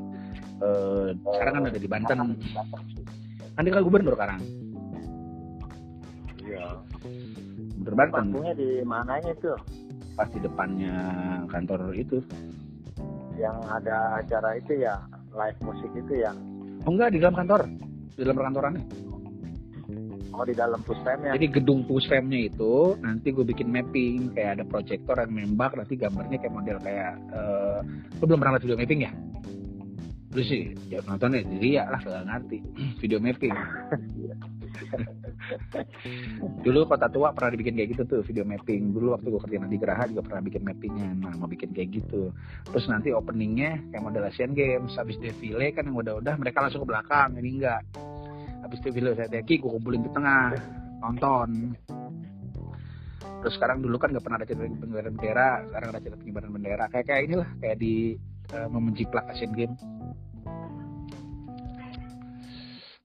eh, 0.57 1.13
sekarang 1.37 1.53
kan 1.61 1.63
ada 1.69 1.77
di 1.77 1.85
Banten. 1.85 2.17
Kan 3.53 3.61
dia 3.61 3.73
kan 3.77 3.85
gubernur 3.85 4.17
sekarang. 4.17 4.41
iya 6.41 6.65
Gubernur 7.77 7.93
Banten 7.93 8.25
di 8.57 8.81
mananya 8.81 9.37
tuh 9.37 9.53
pas 10.17 10.25
di 10.33 10.41
depannya 10.41 10.97
kantor 11.53 11.93
itu. 11.93 12.17
yang 13.33 13.57
ada 13.65 14.21
acara 14.21 14.61
itu 14.61 14.77
ya 14.77 14.93
live 15.33 15.57
musik 15.65 15.89
itu 15.97 16.21
ya 16.21 16.29
Oh 16.85 16.91
enggak 16.91 17.15
di 17.15 17.19
dalam 17.21 17.35
kantor. 17.37 17.61
Di 18.13 18.21
dalam 18.21 18.35
perkantorannya. 18.35 18.83
Oh 20.33 20.45
di 20.45 20.57
dalam 20.57 20.81
puspemnya 20.81 21.37
Jadi 21.37 21.47
gedung 21.61 21.85
puspemnya 21.85 22.49
itu 22.49 22.97
nanti 22.99 23.29
gue 23.29 23.45
bikin 23.45 23.69
mapping 23.69 24.33
kayak 24.33 24.59
ada 24.59 24.63
proyektor 24.65 25.15
yang 25.17 25.31
nembak 25.33 25.77
nanti 25.77 25.93
gambarnya 25.95 26.37
kayak 26.41 26.53
model 26.53 26.77
kayak 26.81 27.13
eh 27.31 27.79
lu 28.19 28.23
belum 28.25 28.39
pernah 28.41 28.53
lihat 28.57 28.65
video 28.65 28.77
mapping 28.81 29.01
ya? 29.05 29.11
Lu 30.33 30.41
sih 30.41 30.73
ya 30.89 30.99
nontonnya 31.05 31.45
jadi 31.45 31.67
ya 31.69 31.83
lah 31.93 32.01
gak 32.01 32.25
ngerti 32.25 32.57
video 33.01 33.19
mapping. 33.21 33.53
Dulu 36.65 36.87
kota 36.89 37.07
tua 37.11 37.29
pernah 37.35 37.53
dibikin 37.53 37.77
kayak 37.77 37.89
gitu 37.93 38.03
tuh 38.07 38.19
video 38.25 38.43
mapping. 38.47 38.95
Dulu 38.95 39.13
waktu 39.13 39.27
gue 39.29 39.41
kerja 39.43 39.57
di 39.69 39.77
Geraha 39.77 40.03
juga 40.09 40.21
pernah 40.25 40.41
bikin 40.41 40.63
mappingnya. 40.65 41.09
Nah 41.19 41.33
mau 41.37 41.45
bikin 41.45 41.75
kayak 41.75 42.01
gitu. 42.01 42.33
Terus 42.73 42.85
nanti 42.89 43.13
openingnya 43.13 43.77
kayak 43.93 44.03
model 44.03 44.25
Asian 44.25 44.57
Games. 44.57 44.95
Habis 44.97 45.19
defile 45.21 45.69
kan 45.75 45.85
yang 45.85 45.97
udah-udah 45.99 46.35
mereka 46.39 46.65
langsung 46.65 46.81
ke 46.87 46.89
belakang. 46.89 47.37
Ini 47.37 47.49
enggak. 47.61 47.81
Habis 48.63 48.79
defile 48.79 49.11
saya 49.13 49.27
teki 49.27 49.59
gue 49.59 49.71
kumpulin 49.71 50.01
di 50.01 50.11
tengah 50.15 50.55
nonton. 51.03 51.75
Terus 53.43 53.53
sekarang 53.59 53.83
dulu 53.83 53.99
kan 53.99 54.15
nggak 54.15 54.23
pernah 54.23 54.39
ada 54.39 54.47
cerita 54.47 54.63
pengibaran 54.79 55.13
bendera. 55.19 55.49
Sekarang 55.67 55.87
ada 55.91 55.99
cerita 55.99 56.17
pengibaran 56.17 56.51
bendera. 56.55 56.85
Kayak 56.87 57.05
kayak 57.11 57.21
inilah 57.27 57.49
kayak 57.59 57.77
di 57.77 58.15
eh, 58.55 58.67
memenjiplak 58.71 59.27
Asian 59.27 59.51
Games. 59.51 59.79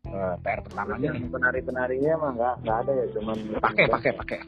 Eh, 0.08 0.34
PR 0.40 0.60
pertamanya 0.64 1.12
nih. 1.12 1.28
penari 1.28 1.60
penarinya 1.60 2.12
mah 2.16 2.30
nggak 2.32 2.54
nggak 2.64 2.76
ada 2.80 2.92
ya 2.96 3.06
cuman 3.12 3.36
pakai 3.60 3.84
pakai 3.92 4.12
pakai 4.16 4.38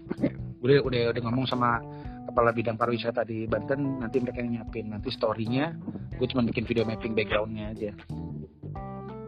udah 0.65 0.77
udah 0.89 1.03
udah 1.13 1.23
ngomong 1.29 1.45
sama 1.45 1.85
kepala 2.33 2.51
bidang 2.57 2.81
pariwisata 2.81 3.29
di 3.29 3.45
Banten 3.45 4.01
nanti 4.01 4.25
mereka 4.25 4.41
yang 4.41 4.57
nyiapin 4.57 4.89
nanti 4.89 5.13
storynya 5.13 5.77
gue 6.17 6.27
cuma 6.33 6.49
bikin 6.49 6.65
video 6.65 6.89
mapping 6.89 7.13
backgroundnya 7.13 7.77
aja 7.77 7.93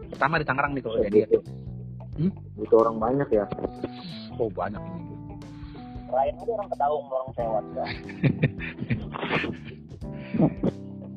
pertama 0.09 0.41
di 0.41 0.45
Tangerang 0.49 0.73
nih 0.73 0.81
kalau 0.81 0.97
jadi 1.05 1.19
butuh 2.57 2.77
orang 2.85 2.97
banyak 3.01 3.29
ya. 3.33 3.45
Oh 4.37 4.49
banyak 4.49 4.81
ini. 4.81 5.01
Lain 6.13 6.33
aja 6.37 6.51
orang 6.53 6.69
ketahuan 6.69 7.05
orang 7.09 7.29
sewat 7.33 7.65
ya 7.73 7.85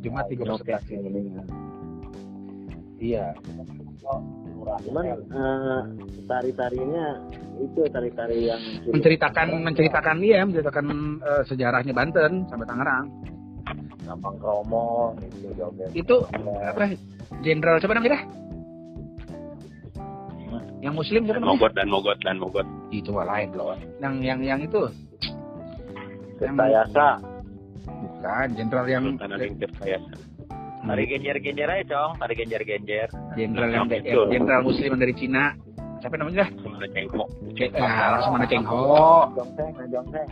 Jumat 0.01 0.25
tiga 0.31 0.43
belas 0.57 0.61
Oke, 0.63 0.95
ini. 0.95 1.21
iya. 2.97 3.35
Cuman 4.87 5.05
eh, 5.05 5.81
tari-tarinya 6.25 7.07
itu 7.61 7.81
tari-tari 7.93 8.49
yang 8.49 8.61
menceritakan 8.89 9.47
menceritakan 9.67 10.17
dia 10.23 10.45
menceritakan 10.47 10.87
eh, 11.21 11.43
sejarahnya 11.45 11.93
Banten 11.93 12.47
sampai 12.49 12.67
Tangerang. 12.69 13.07
Gampang 14.07 14.39
kromo 14.39 15.19
gitu 15.19 15.51
joget 15.59 15.91
itu 15.91 16.15
apa 16.63 16.95
jenderal 17.43 17.83
siapa 17.83 17.99
namanya 17.99 18.15
dah? 18.15 18.46
Yang 20.87 20.95
muslim 20.95 21.21
siapa 21.27 21.37
dan 21.37 21.43
namanya? 21.43 21.59
Mogot 21.59 21.73
dan 21.75 21.89
mogot 21.91 22.19
dan 22.23 22.37
mogot. 22.39 22.67
Itu 22.95 23.11
mah 23.11 23.27
lain 23.27 23.49
loh. 23.59 23.75
Yang 23.99 24.15
yang 24.23 24.41
yang 24.47 24.61
itu? 24.63 24.83
Tirtayasa 26.37 27.09
bukan 27.87 28.47
jenderal 28.55 28.87
yang 28.87 29.03
Sultan 29.15 29.31
Agung 29.35 29.57
Tirtayasa 29.59 30.15
Tari 30.87 31.03
genjer-genjer 31.11 31.67
aja, 31.67 31.83
Cong. 31.91 32.13
Tari 32.23 32.35
genjer-genjer. 32.39 33.09
jenderal 33.35 33.71
yang 33.75 33.91
yang 33.91 34.31
jenderal 34.31 34.63
muslim 34.63 34.95
yang 34.95 35.03
dari 35.03 35.15
Cina. 35.19 35.59
Siapa 35.99 36.15
namanya? 36.21 36.47
Dah? 36.47 36.49
Semana 36.63 36.87
Cengho. 36.93 37.25
Ah, 37.81 38.09
langsung 38.15 38.33
mana 38.37 38.47
Cheng 38.47 38.65
Ho. 38.69 39.33
jongseng 39.33 39.73
jongseng 39.89 40.29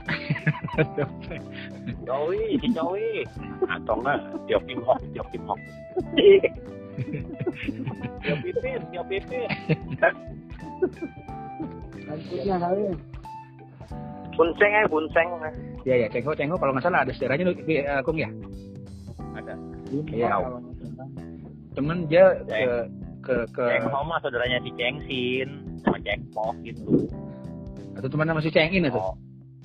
Jowi, 2.07 2.61
Jowi. 2.71 3.25
atau 3.65 3.97
enggak 3.97 4.21
Tio 4.45 4.61
Kim 4.69 4.81
Hok 4.85 5.01
Tio 5.17 5.25
Kim 5.33 5.43
Hok 5.49 5.57
Tio 8.23 8.35
Pipin, 8.45 8.81
Tio 8.93 9.03
Pipin. 9.09 9.49
bunseng 14.35 14.71
ya 14.75 14.85
bunseng 14.91 15.29
Ya 15.87 15.95
ya 16.01 16.07
Cheng 16.11 16.25
Ho 16.27 16.33
Cheng 16.35 16.51
Ho 16.51 16.57
kalau 16.59 16.73
nggak 16.75 16.85
salah 16.89 17.05
ada 17.05 17.13
sejarahnya 17.13 17.45
lu, 17.51 17.55
eh, 17.69 18.01
Kung 18.03 18.19
ya. 18.19 18.29
Ada. 19.37 19.55
Iya. 20.11 20.33
Cuman 21.77 22.09
dia 22.09 22.35
ke 22.49 22.89
ke 23.25 23.35
ke 23.53 23.65
Ceng 23.69 23.89
Homa 23.93 24.17
saudaranya 24.25 24.59
si 24.65 24.71
Ceng 24.81 24.97
Sin 25.07 25.49
sama 25.85 25.99
Ceng 26.03 26.21
Po 26.33 26.57
gitu. 26.65 27.07
atau 27.95 28.09
teman 28.11 28.27
nama 28.27 28.43
si 28.43 28.51
Cheng 28.51 28.75
In 28.75 28.91
itu. 28.91 28.99
Oh, 28.99 29.15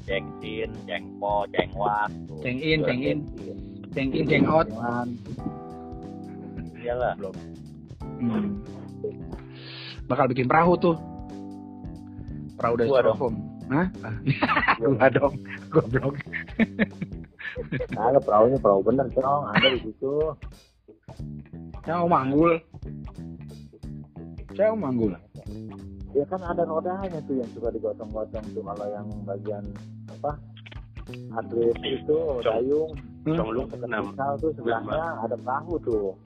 Ceng 0.05 0.25
Sin, 0.37 0.69
Ceng 0.85 1.05
Po, 1.17 1.49
Ceng 1.49 1.73
Wak. 1.73 2.13
tuh. 2.29 2.37
Ceng 2.45 2.61
In, 2.61 2.85
Ceng 2.85 3.01
In, 3.01 3.19
Cheng 3.93 4.09
In, 4.13 4.25
Cheng 4.29 4.45
Out. 4.45 4.69
Iyalah. 6.79 7.13
Hmm. 8.21 8.61
Bakal 10.09 10.25
bikin 10.33 10.49
perahu 10.49 10.73
tuh. 10.75 10.97
Perahu 12.57 12.75
dari 12.75 12.89
Gua 12.89 12.99
dong. 13.05 13.15
styrofoam. 13.15 13.35
Hah? 13.69 13.87
Gua 14.81 15.05
dong, 15.13 15.33
goblok. 15.69 16.15
Ada 17.93 18.19
perahunya 18.19 18.57
perahu 18.57 18.81
bener 18.81 19.07
cong, 19.13 19.43
ada 19.53 19.67
di 19.69 19.79
situ. 19.85 20.13
Saya 21.85 22.01
mau 22.03 22.09
manggul. 22.09 22.57
Saya 24.57 24.73
mau 24.73 24.89
manggul. 24.89 25.13
Ya 26.17 26.25
kan 26.25 26.41
ada 26.41 26.65
rodanya 26.65 27.21
tuh 27.29 27.37
yang 27.37 27.49
suka 27.53 27.69
digotong-gotong 27.69 28.45
tuh 28.57 28.65
kalau 28.65 28.85
yang 28.89 29.05
bagian 29.29 29.61
apa 30.09 30.41
atlet 31.37 31.77
itu 31.85 32.17
dayung 32.41 32.91
Cong 33.29 33.49
lu 33.53 33.61
kenal 33.69 34.09
tuh 34.41 34.49
sebelahnya 34.57 35.21
ada 35.21 35.37
perahu 35.37 35.77
tuh 35.85 36.17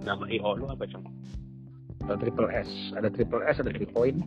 nama 0.00 0.24
IO 0.26 0.50
lu 0.54 0.66
apa 0.66 0.84
Cong? 0.84 1.04
Ada 2.00 2.16
triple 2.16 2.48
S, 2.50 2.70
ada 2.92 3.08
triple 3.08 3.42
S, 3.44 3.56
ada 3.58 3.70
three 3.70 3.86
point. 3.86 4.18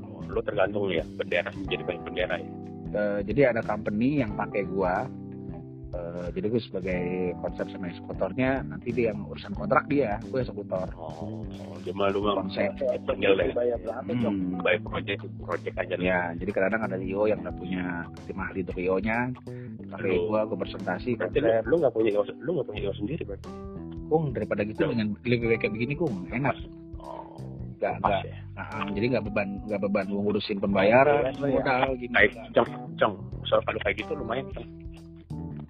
Oh, 0.00 0.22
Lu 0.24 0.40
tergantung 0.40 0.88
ya 0.88 1.02
bendera 1.14 1.50
menjadi 1.50 1.82
banyak 1.84 2.02
bendera 2.04 2.36
ya. 2.36 2.48
Eh, 2.88 3.20
jadi 3.26 3.40
ada 3.50 3.60
company 3.60 4.20
yang 4.20 4.32
pakai 4.32 4.64
gua. 4.64 5.04
Eh, 5.88 6.28
jadi 6.30 6.46
gue 6.46 6.60
sebagai 6.60 7.02
konsep 7.40 7.64
sama 7.68 7.88
eksekutornya 7.88 8.60
nanti 8.62 8.92
dia 8.92 9.08
yang 9.08 9.24
urusan 9.24 9.56
kontrak 9.56 9.88
dia, 9.88 10.20
gue 10.22 10.36
eksekutor. 10.38 10.84
Oh, 10.94 11.42
cuma 11.80 12.12
lu 12.12 12.20
mah 12.20 12.44
Konsep. 12.44 12.76
panggil 13.02 13.32
deh. 13.34 13.56
bayar 13.56 13.80
berapa 13.80 14.10
cong 14.14 14.36
Hmm. 14.36 14.60
Baik 14.60 14.84
project 14.84 15.24
project 15.40 15.74
aja 15.74 15.96
nih. 15.96 16.04
Ya, 16.06 16.20
jadi 16.36 16.50
kadang 16.52 16.84
ada 16.84 16.96
IO 16.96 17.24
yang 17.24 17.40
udah 17.40 17.56
punya 17.56 17.84
tim 18.28 18.36
ahli 18.36 18.60
untuk 18.62 18.76
IO-nya. 18.76 19.32
Pakai 19.88 20.12
Lu- 20.12 20.28
gua, 20.28 20.44
gue 20.44 20.58
presentasi 20.60 21.16
konsep. 21.16 21.40
lu 21.64 21.80
nggak 21.80 21.92
punya 21.92 22.10
IO, 22.12 22.22
lu 22.36 22.50
nggak 22.52 22.66
punya 22.68 22.80
IO 22.84 22.92
sendiri 22.94 23.22
berarti. 23.24 23.48
Kung 24.08 24.32
daripada 24.32 24.64
gitu 24.64 24.88
dengan 24.88 25.12
lebih 25.20 25.46
baik 25.52 25.60
kayak 25.62 25.72
begini 25.76 25.92
kung 25.94 26.24
enak. 26.32 26.56
Oh, 26.98 27.36
Gak, 27.78 28.02
pas 28.02 28.24
gak, 28.24 28.26
ya. 28.26 28.36
nah, 28.58 28.90
jadi 28.90 29.06
nggak 29.14 29.24
beban 29.30 29.48
nggak 29.70 29.80
beban 29.86 30.06
ngurusin 30.10 30.58
pembayaran 30.58 31.30
iya. 31.30 31.46
modal 31.46 31.94
gini. 31.94 32.10
Kayak 32.16 32.32
Cong, 32.56 32.70
Cong. 32.98 33.14
Soal 33.46 33.60
kalau 33.62 33.78
kayak 33.86 33.96
gitu 34.02 34.12
lumayan 34.18 34.48
Cong. 34.56 34.66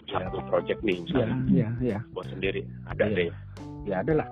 Satu 0.09 0.41
project 0.49 0.81
nih 0.81 0.97
Iya, 0.97 1.05
misalnya 1.05 1.37
iya, 1.53 1.69
iya. 1.85 1.99
buat 2.17 2.25
sendiri 2.33 2.65
ada 2.89 3.05
Iya. 3.05 3.17
deh. 3.19 3.29
Ya 3.85 3.97
ada 4.01 4.13
lah. 4.25 4.29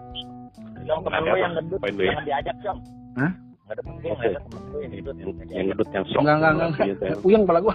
Cong 0.86 1.00
temen 1.04 1.20
lu 1.20 1.36
yang 1.36 1.52
gendut 1.52 1.80
ya. 1.82 1.90
jangan 1.92 2.24
diajak 2.24 2.56
cong 2.64 2.78
Hah? 3.20 3.32
nggak 3.66 3.74
ada 3.74 3.82
temen 3.82 3.96
gue 3.98 4.10
nggak 4.14 4.30
ada 4.30 4.40
temen 4.46 4.62
gue 4.70 4.80
yang 4.80 4.92
gendut 4.94 5.16
Yang, 5.18 5.50
yang 5.50 5.66
ngedut 5.74 5.88
yang 5.90 6.04
sok. 6.06 6.20
Enggak, 6.22 6.36
enggak, 6.38 6.52
enggak. 6.54 6.86
Gitu, 6.86 7.02
yang, 7.04 7.20
Puyeng 7.20 7.42
kepala 7.44 7.60
gua. 7.60 7.74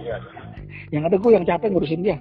Iya. 0.00 0.16
Yang 0.94 1.02
ada 1.10 1.16
gua 1.18 1.30
yang 1.34 1.44
capek 1.44 1.68
ngurusin 1.74 2.00
dia. 2.00 2.16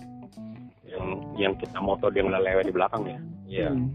Yang 0.90 1.06
yang 1.38 1.54
kita 1.56 1.78
moto 1.80 2.10
dia 2.10 2.26
ngelelewe 2.26 2.62
di 2.66 2.74
belakang 2.74 3.04
ya. 3.06 3.20
Iya. 3.50 3.70
Hmm. 3.74 3.90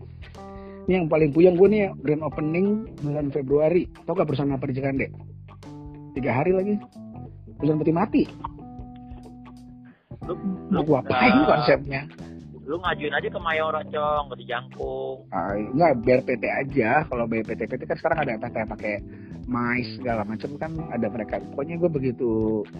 Ini 0.85 0.93
yang 1.01 1.07
paling 1.09 1.33
puyeng 1.33 1.57
gue 1.57 1.69
nih 1.69 1.91
grand 2.05 2.23
opening 2.23 2.85
bulan 3.01 3.33
Februari. 3.33 3.89
Tau 4.05 4.13
gak 4.13 4.29
perusahaan 4.29 4.53
apa 4.53 4.69
di 4.69 4.75
Cikande? 4.77 5.07
Tiga 6.13 6.31
hari 6.31 6.53
lagi. 6.53 6.75
Perusahaan 7.57 7.81
peti 7.81 7.95
mati. 7.95 8.23
lu 10.25 10.35
Mau 10.73 10.81
gua 10.81 11.05
apain 11.05 11.37
Nah. 11.37 11.45
konsepnya? 11.45 12.03
lu 12.65 12.81
ngajuin 12.81 13.13
aja 13.13 13.29
ke 13.29 13.41
Mayora 13.45 13.85
cong 13.85 14.33
ke 14.33 14.41
dijangkung 14.41 15.29
Ah, 15.29 15.53
enggak, 15.53 16.01
biar 16.01 16.21
PT 16.25 16.45
aja. 16.49 17.05
Kalau 17.05 17.29
biar 17.29 17.45
PT, 17.45 17.61
PT 17.69 17.85
kan 17.85 17.97
sekarang 18.01 18.25
ada 18.25 18.41
yang 18.41 18.41
pakai 18.73 19.05
mais 19.45 19.85
segala 20.01 20.25
macam 20.25 20.57
kan 20.57 20.73
ada 20.93 21.07
mereka. 21.09 21.41
Pokoknya 21.53 21.77
gue 21.81 21.91
begitu 21.93 22.31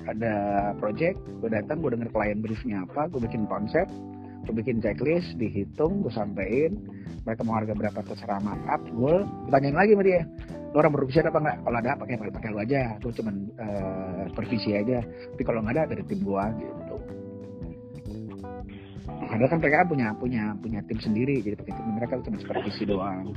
ada 0.09 0.35
project, 0.81 1.21
gue 1.41 1.51
datang, 1.53 1.81
gue 1.85 1.93
denger 1.93 2.11
klien 2.13 2.39
briefnya 2.41 2.85
apa, 2.89 3.09
gue 3.13 3.21
bikin 3.21 3.45
konsep, 3.45 3.87
gue 4.49 4.55
bikin 4.55 4.81
checklist, 4.81 5.37
dihitung, 5.37 6.01
gue 6.05 6.13
sampein. 6.13 6.77
Mereka 7.25 7.41
mau 7.45 7.57
harga 7.57 7.73
berapa 7.73 8.01
terserah 8.05 8.41
markup, 8.45 8.85
gue 8.85 9.15
tanyain 9.49 9.77
lagi 9.77 9.97
sama 9.97 10.05
dia. 10.05 10.23
Lo 10.75 10.83
orang 10.83 10.93
berfungsi 10.93 11.23
apa 11.23 11.39
enggak? 11.39 11.57
Kalau 11.63 11.79
ada 11.79 11.93
pakai 11.95 12.15
pakai 12.19 12.51
lo 12.51 12.59
aja. 12.59 12.83
Gue 12.99 13.13
cuman 13.15 13.35
eh, 13.63 14.21
supervisi 14.35 14.71
aja. 14.75 14.99
Tapi 15.07 15.43
kalau 15.47 15.63
nggak 15.63 15.75
ada 15.79 15.83
dari 15.95 16.03
tim 16.03 16.21
gue 16.27 16.45
gitu. 16.59 16.97
Padahal 19.05 19.51
kan 19.51 19.59
mereka 19.63 19.87
punya 19.87 20.09
punya 20.19 20.45
punya 20.59 20.81
tim 20.87 20.99
sendiri, 20.99 21.43
jadi 21.43 21.59
mereka 21.95 22.19
cuma 22.23 22.39
supervisi 22.43 22.83
doang. 22.87 23.35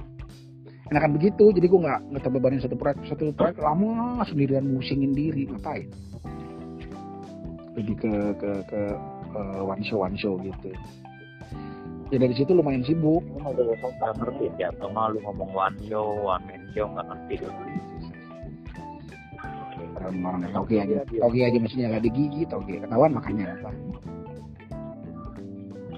Enakan 0.88 1.12
begitu, 1.20 1.52
jadi 1.52 1.68
gue 1.68 1.80
nggak 1.84 2.00
nggak 2.16 2.24
terbebanin 2.24 2.64
satu 2.64 2.76
proyek 2.80 2.98
satu 3.12 3.36
proyek 3.36 3.60
lama 3.60 4.24
sendirian 4.24 4.64
musingin 4.64 5.12
diri 5.12 5.44
ngapain? 5.52 5.92
Lebih 7.76 7.96
ke 8.00 8.14
ke 8.40 8.52
ke 8.72 8.82
eh, 9.36 9.62
one 9.62 9.84
show 9.84 10.00
one 10.00 10.16
show 10.16 10.40
gitu. 10.40 10.72
Ya 12.08 12.24
dari 12.24 12.32
situ 12.40 12.56
lumayan 12.56 12.88
sibuk. 12.88 13.20
lu 13.20 13.40
mau 13.44 13.52
udah 13.52 13.76
sok 13.84 13.92
nggak 14.00 14.14
ngerti 14.16 14.46
ya 14.56 14.72
sama 14.80 15.12
lu 15.12 15.20
ngomong 15.28 15.52
one 15.52 15.78
show 15.92 16.08
one 16.24 16.40
man 16.48 16.64
show 16.72 16.88
nggak 16.88 17.06
ngerti 17.12 17.34
dulu 17.44 17.52
Orang-orang 19.98 20.54
toge 20.54 20.76
aja, 20.78 21.04
toge 21.04 21.42
aja 21.42 21.58
mestinya 21.58 21.88
nggak 21.92 22.06
digigit, 22.08 22.48
toge 22.48 22.80
ketahuan 22.80 23.12
makanya 23.12 23.60
apa? 23.60 23.70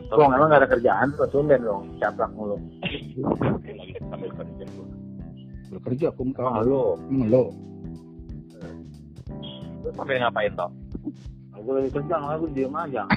Kok 0.10 0.26
emang 0.26 0.50
nggak 0.50 0.62
ada 0.66 0.70
kerjaan 0.70 1.08
tuh 1.14 1.30
tumben 1.30 1.62
dong 1.62 1.86
caplak 2.02 2.32
mulu. 2.34 2.58
Lagi 2.82 3.94
sambil 4.10 4.30
kerja 4.34 4.64
gua. 4.74 4.88
Bekerja 5.70 6.06
aku 6.10 6.22
oh 6.26 6.34
kalau 6.34 6.62
lu. 6.66 6.82
Lo 7.30 7.44
lu 9.86 9.90
sampai 9.94 10.18
ngapain 10.18 10.52
toh? 10.58 10.70
Aku 11.54 11.70
lagi 11.78 11.90
kerja 11.94 12.14
nggak 12.18 12.36
aku 12.42 12.46
diem 12.52 12.76
aja. 12.76 13.04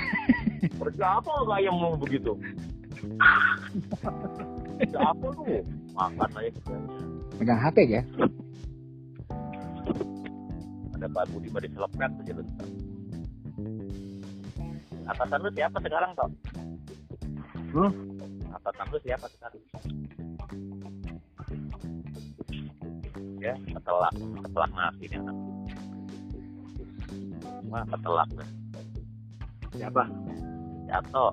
Kerja 0.62 1.18
apa 1.18 1.30
nggak 1.42 1.60
yang 1.62 1.74
mau 1.74 1.98
begitu? 1.98 2.38
Kerja 4.78 4.98
apa 5.00 5.26
lu? 5.34 5.42
Makan 5.96 6.30
aja. 6.38 6.50
Kerjanya 6.54 7.02
pegang 7.42 7.58
HP 7.58 7.78
ya? 7.90 8.02
ada 11.02 11.10
Pak 11.10 11.34
Budi 11.34 11.50
mah 11.50 11.58
diselepet 11.58 12.10
aja 12.14 12.32
lu 12.38 12.44
atasan 15.02 15.38
lu 15.42 15.50
siapa 15.50 15.78
sekarang 15.82 16.14
toh 16.14 16.30
Hmm? 17.72 17.92
atasan 18.52 18.86
lu 18.92 18.98
siapa 19.00 19.26
sekarang 19.32 19.64
ya 23.40 23.54
ketelak 23.58 24.14
ketelak 24.44 24.70
nasi 24.76 25.04
nih 25.08 25.18
anak. 25.18 25.36
Wah 27.72 27.84
ketelak. 27.88 28.28
Deh 28.36 28.50
Siapa? 29.72 30.04
Jato 30.84 31.26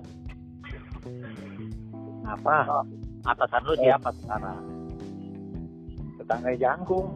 apa? 2.30 2.86
Atasan 3.26 3.62
lu 3.66 3.74
siapa 3.78 4.10
sekarang? 4.24 4.64
Tetangga 6.22 6.52
jangkung. 6.56 7.08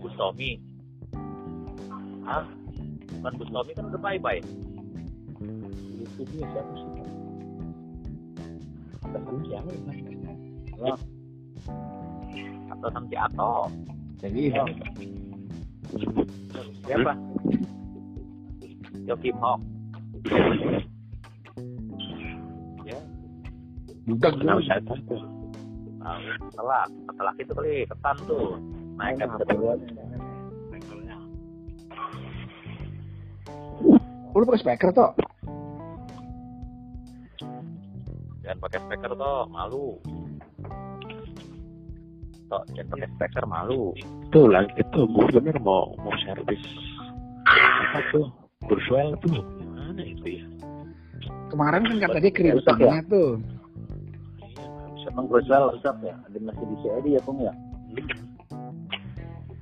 Bustomi. 0.00 0.60
Hah? 2.24 2.44
Bukan 3.20 3.34
Bustomi 3.40 3.70
kan 3.76 3.84
udah 3.92 4.00
bye-bye. 4.00 4.40
Itu 6.00 6.22
dia 6.32 6.44
siapa 6.54 6.72
lu 9.18 9.42
siapa? 9.50 9.70
Ya. 10.80 10.94
Atasan 12.70 13.04
si 13.10 13.16
Ato 13.18 13.66
Jadi 14.22 14.42
Ya. 14.54 14.64
Siapa? 16.86 17.12
Yo 19.08 19.14
Kim 19.18 19.36
Hok 19.42 19.58
Ya, 22.86 22.98
budak 24.06 24.32
Kenapa 24.38 24.58
gue. 24.60 24.66
saya 24.70 24.80
tahu? 24.86 25.18
Setelah 26.50 26.82
setelah 27.06 27.32
itu 27.38 27.52
kali 27.52 27.74
ketan 27.86 28.16
tuh 28.24 28.56
naik 28.96 29.20
kan 29.20 29.28
levelnya. 29.36 31.16
Lu 34.30 34.44
pakai 34.46 34.60
speaker 34.62 34.90
toh? 34.94 35.10
Jangan 38.50 38.66
pakai 38.66 38.80
speaker 38.82 39.12
toh, 39.14 39.46
malu. 39.46 39.86
Toh, 42.50 42.62
jangan 42.74 42.88
pakai 42.98 43.08
speaker 43.14 43.44
malu. 43.46 43.94
Tuh 44.34 44.50
lagi 44.50 44.74
itu 44.74 45.00
gue 45.06 45.26
bener 45.38 45.54
mau 45.62 45.94
mau 46.02 46.10
servis 46.26 46.58
apa 47.46 48.02
tuh 48.10 48.26
Kurswell 48.66 49.14
tuh 49.22 49.38
gimana 49.38 50.02
itu 50.02 50.42
ya? 50.42 50.44
Kemarin 51.54 51.94
kan 51.94 52.10
kata 52.10 52.18
dia 52.18 52.32
kirim 52.34 52.58
Rusak 52.58 52.74
ya? 52.82 52.98
tuh. 53.06 53.38
Emang 55.06 55.30
Cruzel 55.30 55.70
rusak 55.70 55.94
ya? 56.02 56.18
Ada 56.26 56.38
masih 56.42 56.64
di 56.66 56.76
CID 56.82 57.06
ya, 57.06 57.20
Pung 57.22 57.38
ya? 57.38 57.54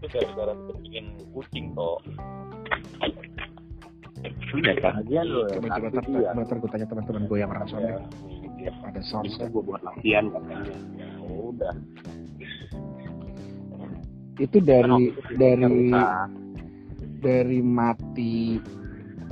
Itu 0.00 0.06
gara-gara 0.08 0.56
bikin 0.80 1.12
kucing 1.36 1.76
toh. 1.76 2.00
Iya 4.56 4.72
kan? 4.80 5.04
Ya, 5.12 5.28
Coba 5.28 5.76
coba 5.76 6.40
tar 6.48 6.56
gue 6.56 6.70
tanya 6.72 6.86
teman-teman 6.88 7.28
gue 7.28 7.36
yang 7.36 7.52
orang 7.52 7.68
Ya, 8.58 8.74
Ada 8.84 9.00
source 9.06 9.38
bisa 9.38 9.46
gue 9.48 9.62
buat 9.62 9.82
latihan 9.86 10.28
katanya. 10.34 10.74
Udah. 11.24 11.74
itu 14.38 14.62
dari 14.62 15.10
dari 15.34 15.90
Rusak. 15.90 16.30
dari 17.18 17.58
mati 17.58 18.62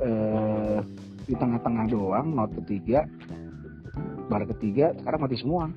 eh, 0.03 0.79
di 1.23 1.33
tengah-tengah 1.35 1.85
doang 1.87 2.35
not 2.35 2.51
ketiga 2.63 3.07
bar 4.27 4.43
ketiga 4.51 4.91
sekarang 4.99 5.23
mati 5.23 5.39
semua 5.39 5.71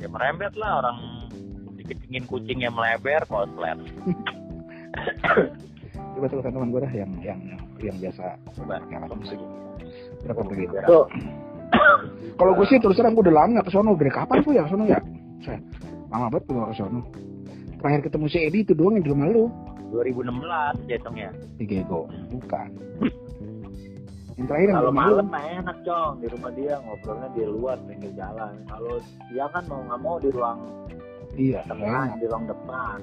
Ya 0.00 0.08
merembet 0.08 0.56
lah 0.56 0.80
orang 0.80 0.96
dikecingin 1.76 2.24
kucing 2.24 2.64
yang 2.64 2.72
melebar 2.72 3.20
konslet. 3.28 3.76
Coba 6.16 6.24
telepon 6.24 6.52
teman 6.56 6.72
gue 6.72 6.80
dah 6.80 6.92
yang 6.96 7.12
yang 7.20 7.40
yang 7.84 7.96
biasa 8.00 8.40
Coba. 8.56 8.80
yang 8.88 9.04
musik. 9.12 9.36
Berapa 10.24 10.42
begitu? 10.44 10.74
Tuh, 10.84 11.04
Kalau 12.40 12.52
gue 12.56 12.66
sih 12.66 12.78
terus 12.80 12.96
terang 12.96 13.12
gue 13.12 13.24
udah 13.24 13.36
lama 13.36 13.60
nggak 13.60 13.66
ke 13.68 13.72
sono. 13.72 13.92
Dari 13.96 14.12
kapan 14.12 14.36
tuh 14.40 14.52
ya 14.56 14.64
ke 14.64 14.70
sono 14.72 14.84
ya? 14.88 14.98
Saya 15.44 15.58
lama 16.08 16.26
banget 16.32 16.44
gue 16.48 16.64
ke 16.72 16.76
sono. 16.76 17.00
Terakhir 17.80 18.00
ketemu 18.08 18.26
si 18.28 18.38
Edi 18.44 18.58
itu 18.64 18.72
doang 18.76 18.96
yang 19.00 19.04
di 19.04 19.10
rumah 19.12 19.26
lu. 19.28 19.44
2016 19.90 20.86
jatuhnya. 20.86 21.28
Di 21.58 21.64
Gego. 21.66 22.06
Bukan. 22.30 22.68
Yang 24.36 24.46
terakhir 24.48 24.68
yang 24.72 24.78
kalau 24.80 24.92
malam 24.94 25.26
mah 25.28 25.44
enak 25.44 25.76
cong 25.84 26.12
di 26.24 26.26
rumah 26.32 26.50
dia 26.56 26.74
ngobrolnya 26.80 27.28
di 27.36 27.42
luar 27.44 27.76
pinggir 27.84 28.12
jalan. 28.16 28.52
Kalau 28.68 28.94
siang 29.28 29.50
kan 29.52 29.64
mau 29.68 29.80
nggak 29.84 30.00
mau 30.00 30.16
di 30.16 30.28
ruang 30.32 30.58
Iya. 31.36 31.60
tengah, 31.68 32.16
di 32.16 32.26
ruang 32.26 32.44
depan. 32.48 32.98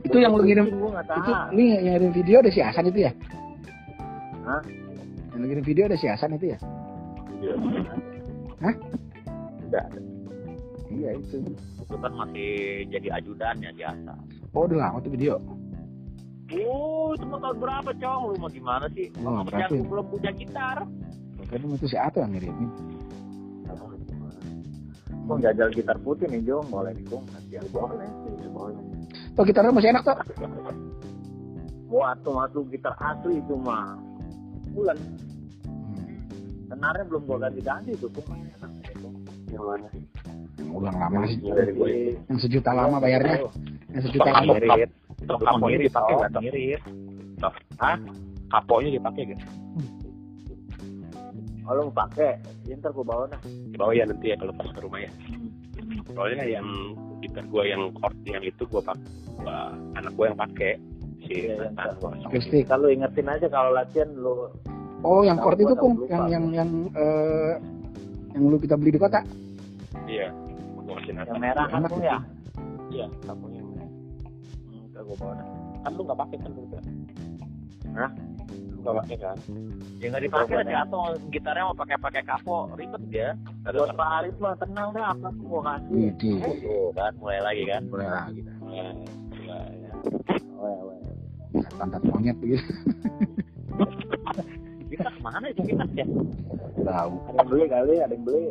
Itu 0.00 0.16
yang 0.16 0.32
lu 0.32 0.42
ngirim 0.42 0.66
itu 0.72 1.30
nih 1.52 1.68
yang 1.84 1.94
ngirim 2.00 2.12
video 2.16 2.36
ada 2.40 2.50
si 2.50 2.60
Hasan 2.64 2.88
itu 2.88 3.04
ya? 3.04 3.12
Hah? 4.48 4.60
Yang 5.40 5.48
ngirim 5.56 5.64
video 5.64 5.84
ada 5.88 5.96
si 5.96 6.04
Hasan 6.04 6.36
itu 6.36 6.52
ya? 6.52 6.58
Hah? 8.60 8.74
Enggak. 9.64 9.86
Iya 10.92 11.10
itu. 11.16 11.36
Itu 11.80 11.96
kan 11.96 12.12
masih 12.12 12.84
jadi 12.92 13.08
ajudannya 13.16 13.72
di 13.72 13.80
atas. 13.80 14.20
Oh 14.52 14.68
udah 14.68 14.76
lama 14.76 15.00
tuh 15.00 15.16
video. 15.16 15.40
Oh, 16.50 17.14
itu 17.16 17.24
mau 17.24 17.38
tahun 17.40 17.56
berapa, 17.62 17.90
Cong? 17.96 18.20
Lu 18.26 18.36
mau 18.36 18.50
gimana 18.52 18.84
sih? 18.92 19.08
Oh, 19.24 19.40
Lu 19.40 19.46
berarti. 19.48 19.80
yang 19.80 19.88
belum 19.88 20.06
punya 20.12 20.30
gitar. 20.36 20.82
Kan 21.48 21.60
itu 21.72 21.86
si 21.88 21.96
Ato 21.96 22.20
yang 22.20 22.36
ngirimin. 22.36 22.68
Gue 25.24 25.36
jajal 25.40 25.70
gitar 25.70 25.94
putih 26.02 26.26
nih 26.26 26.42
Jong, 26.42 26.68
boleh 26.68 26.90
nih 26.90 27.06
Jong. 27.06 27.22
Yang 27.48 27.70
boleh 27.70 28.02
sih, 28.04 28.50
boleh. 28.50 28.76
Tuh 29.38 29.44
gitarnya 29.46 29.72
masih 29.72 29.88
enak 29.94 30.02
tuh. 30.02 30.16
Wah, 31.86 32.12
tuh 32.26 32.44
tuh 32.50 32.66
gitar 32.68 32.92
asli 32.98 33.38
itu 33.38 33.54
mah. 33.54 33.94
Bulan. 34.74 34.98
Senarnya 36.70 37.04
belum 37.10 37.22
gue 37.26 37.38
ganti-ganti 37.42 37.90
tuh, 37.98 38.08
tuh 38.14 38.22
masih 38.30 38.46
enak. 38.62 38.70
Yang 39.50 39.64
mana? 39.66 39.88
Yang 40.54 40.70
ulang 40.70 40.96
lama 41.02 41.18
sih. 41.26 41.38
Gue. 41.42 42.14
Yang 42.30 42.38
sejuta 42.46 42.70
lama 42.70 42.96
bayarnya. 43.02 43.36
Yang 43.90 44.02
sejuta 44.06 44.30
lama. 44.30 44.52
Itu 45.18 45.34
kaponya 45.34 45.78
dipakai 45.82 46.14
oh. 46.14 46.20
Ngirit. 46.38 46.80
Tok. 47.42 47.54
Hah? 47.82 47.98
Kaponya 48.54 48.90
dipakai 48.94 49.22
gak? 49.34 49.40
Oh, 51.66 51.72
lu 51.74 51.82
mau 51.90 52.06
pakai? 52.06 52.38
Ya, 52.66 52.74
ntar 52.78 52.90
gue 52.90 53.04
bawa 53.06 53.30
nah. 53.30 53.40
Bawa 53.78 53.92
ya 53.94 54.02
nanti 54.06 54.30
ya 54.30 54.36
kalau 54.38 54.54
pas 54.54 54.70
ke 54.70 54.80
rumah 54.82 55.02
ya. 55.02 55.10
Soalnya 56.14 56.46
yang 56.46 56.66
gitar 57.20 57.44
gua 57.46 57.62
yang 57.68 57.92
chord 58.00 58.16
yang 58.26 58.42
itu 58.42 58.62
gua 58.66 58.82
pakai 58.82 59.06
gua, 59.38 59.70
anak 59.94 60.12
gua 60.18 60.24
yang 60.32 60.38
pakai 60.40 60.72
si 61.22 61.46
Iya. 61.46 61.70
Akustik. 62.26 62.66
Ntar 62.66 62.78
lu 62.80 62.88
ingetin 62.90 63.28
aja 63.28 63.46
kalau 63.46 63.70
latihan 63.70 64.10
lu 64.16 64.50
Oh 65.00 65.24
yang 65.24 65.38
chord 65.40 65.58
itu 65.60 65.74
kung 65.80 65.96
Lupa. 65.96 66.12
yang 66.12 66.24
yang 66.28 66.44
yang 66.52 66.70
eh, 66.92 67.52
yang 68.36 68.42
lu 68.46 68.56
kita 68.60 68.76
beli 68.76 68.94
di 68.94 69.00
kota. 69.00 69.24
Iya. 70.04 70.28
Gua 70.76 70.98
kasih 71.00 71.12
Nathan. 71.16 71.28
yang 71.32 71.40
merah 71.40 71.66
kan 71.70 71.80
tuh 71.88 72.00
ya. 72.02 72.18
Iya, 72.90 73.06
yang 73.08 73.68
merah. 73.72 73.90
Hmm, 74.68 74.84
gue 74.92 75.16
bawa. 75.16 75.34
Kan 75.80 75.90
lu 75.96 76.02
nggak 76.04 76.18
pakai 76.20 76.36
kan 76.36 76.50
lu 76.52 76.62
nggak? 76.68 76.82
Hah? 77.96 78.10
Lu 78.50 78.78
nggak 78.84 78.96
pakai 79.04 79.16
kan? 79.16 79.36
Ya 80.00 80.06
nggak 80.08 80.22
dipakai 80.24 80.54
lah, 80.64 80.82
atau 80.88 81.02
gitarnya 81.28 81.62
mau 81.68 81.76
pakai 81.76 81.96
pakai 82.00 82.22
kapo, 82.24 82.58
ribet 82.76 83.02
dia. 83.08 83.28
Buat 83.64 83.92
Pak 83.96 84.08
Arif 84.20 84.36
mah 84.40 84.56
tenang 84.56 84.88
dah, 84.96 85.12
apa 85.12 85.28
tuh 85.32 85.44
gue 85.44 85.60
kasih. 85.64 85.92
Widi. 85.92 86.32
Tuh 86.40 86.88
kan, 86.92 87.12
mulai 87.20 87.40
lagi 87.40 87.62
kan. 87.68 87.82
Boleh 87.88 88.08
lagi. 88.08 88.40
ya. 88.68 88.88
Ya, 89.48 89.56
weh. 90.60 90.98
Pantat 91.76 92.02
monyet 92.04 92.36
begitu. 92.36 92.64
Kita 95.00 95.16
ke 95.16 95.20
mana 95.24 95.46
itu 95.48 95.64
kita 95.64 95.84
ya? 95.96 96.04
Tahu. 96.84 97.12
Ada 97.24 97.36
yang 97.40 97.48
beli 97.48 97.64
kali, 97.72 97.94
ada 98.04 98.12
yang 98.12 98.24
beli. 98.28 98.44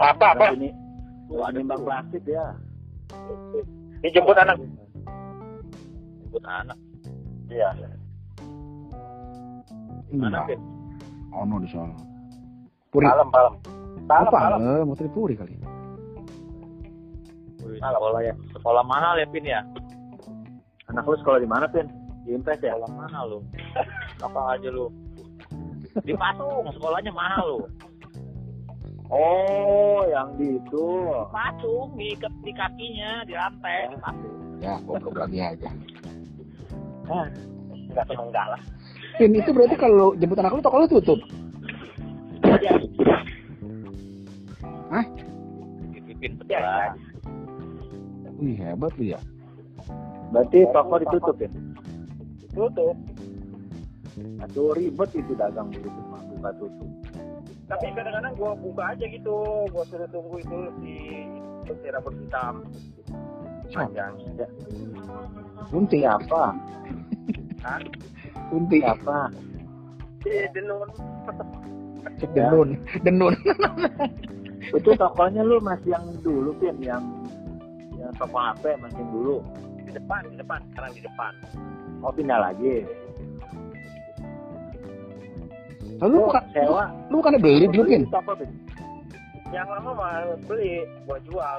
Apa 0.00 0.26
apa? 0.32 0.44
Ini 0.56 0.72
tuh 1.28 1.44
ada 1.44 1.56
yang 1.60 1.68
bang 1.68 1.82
plastik 1.84 2.24
ya. 2.24 2.46
Dijemput 4.00 4.36
anak. 4.40 4.56
Ikut 6.32 6.44
anak. 6.48 6.78
Iya. 7.52 7.68
Mana 10.08 10.40
Enggak. 10.40 10.44
Pin? 10.48 10.60
Ono 11.36 11.56
di 11.60 11.68
sono. 11.68 11.96
Puri. 12.88 13.04
Malam 13.04 13.28
malam. 13.28 13.52
Malam 14.08 14.28
Apa? 14.32 14.38
malam. 14.40 14.58
Eh, 14.64 14.82
Mau 14.88 14.96
puri 14.96 15.34
kali. 15.36 15.52
Wih, 17.60 17.76
Sekolah 17.76 18.20
ya, 18.24 18.32
sekolah 18.56 18.84
mahal 18.88 19.20
ya 19.20 19.26
Pin 19.28 19.44
ya? 19.44 19.60
Anak 20.88 21.04
lu 21.04 21.16
sekolah 21.20 21.44
di 21.44 21.48
mana, 21.48 21.68
Pin? 21.68 21.92
Di 22.24 22.32
Impres 22.32 22.60
ya? 22.64 22.72
Sekolah 22.72 22.92
mahal 22.96 23.24
lu. 23.28 23.38
Apa 24.24 24.56
aja 24.56 24.68
lu? 24.72 24.88
Di 26.02 26.14
Patung, 26.18 26.66
sekolahnya 26.74 27.14
mahal 27.14 27.46
lu. 27.46 27.60
Oh, 29.14 30.02
yang 30.10 30.34
di 30.34 30.58
itu. 30.58 30.86
Patung 31.30 31.94
diikat 31.94 32.34
di 32.42 32.50
kakinya, 32.50 33.22
di 33.22 33.32
rantai. 33.38 33.94
Di 33.94 33.98
Patung. 34.02 34.36
Ya, 34.58 34.74
goblok 34.82 35.14
lagi 35.14 35.38
aja. 35.38 35.70
Enggak 37.06 38.04
tahu 38.10 38.26
enggak 38.26 38.46
lah. 38.48 38.62
Pin 39.14 39.36
itu 39.38 39.50
berarti 39.54 39.76
kalau 39.78 40.18
jemput 40.18 40.40
anak 40.42 40.58
lu 40.58 40.62
toko 40.64 40.82
lu 40.82 40.88
tutup. 40.90 41.20
Hah? 44.90 45.06
Dititipin 45.94 46.32
Ya, 46.50 46.58
sekolah. 46.58 46.90
Wih, 48.42 48.58
hebat 48.58 48.92
lu 48.98 49.14
ya. 49.14 49.20
Berarti 50.34 50.66
toko 50.74 50.94
ditutup 50.98 51.36
ya? 51.38 51.50
Tutup. 52.50 52.96
Aduh 54.16 54.74
ribet 54.78 55.10
itu 55.16 55.32
dagang 55.34 55.70
begitu 55.74 56.00
buka 56.34 56.50
tutup. 56.60 56.90
Tapi 57.64 57.86
kadang-kadang 57.96 58.32
gua 58.36 58.52
buka 58.54 58.94
aja 58.94 59.04
gitu. 59.08 59.66
Gua 59.72 59.84
suruh 59.88 60.08
tunggu 60.12 60.36
itu 60.38 60.58
si 60.82 60.94
si 61.66 61.86
rambut 61.90 62.14
hitam. 62.20 62.54
Panjang. 63.72 64.12
Ya, 64.38 64.46
Kunti. 65.72 66.04
siapa? 66.04 66.54
Hah? 67.64 67.80
Kunti. 68.52 68.78
Siapa? 68.84 69.32
Si 70.22 70.30
Denun. 70.52 70.88
Cek 72.20 72.30
denun. 72.36 72.78
Denun. 73.02 73.34
Itu 74.70 74.90
tokonya 74.96 75.42
lu 75.44 75.58
masih 75.60 75.92
yang 75.92 76.06
dulu 76.22 76.54
Pin, 76.56 76.76
yang 76.80 77.02
yang 77.98 78.12
toko 78.16 78.38
HP 78.38 78.78
masih 78.80 79.02
dulu. 79.10 79.36
Di 79.84 79.92
depan, 79.92 80.22
di 80.30 80.36
depan. 80.38 80.60
Sekarang 80.72 80.92
di 80.94 81.02
depan. 81.02 81.32
Oh 82.00 82.12
pindah 82.12 82.38
lagi. 82.38 82.86
Lalu 85.96 86.10
lu 86.10 86.18
Oh, 86.18 86.26
bukan 86.28 86.44
sewa. 86.50 86.84
lu 87.06 87.14
bukan 87.18 87.32
beli 87.38 87.66
dulu 87.68 87.82
Pin. 87.84 88.02
Yang 89.48 89.68
lama 89.70 89.90
mah 89.92 90.12
beli, 90.44 90.72
gua 91.04 91.18
jual 91.22 91.56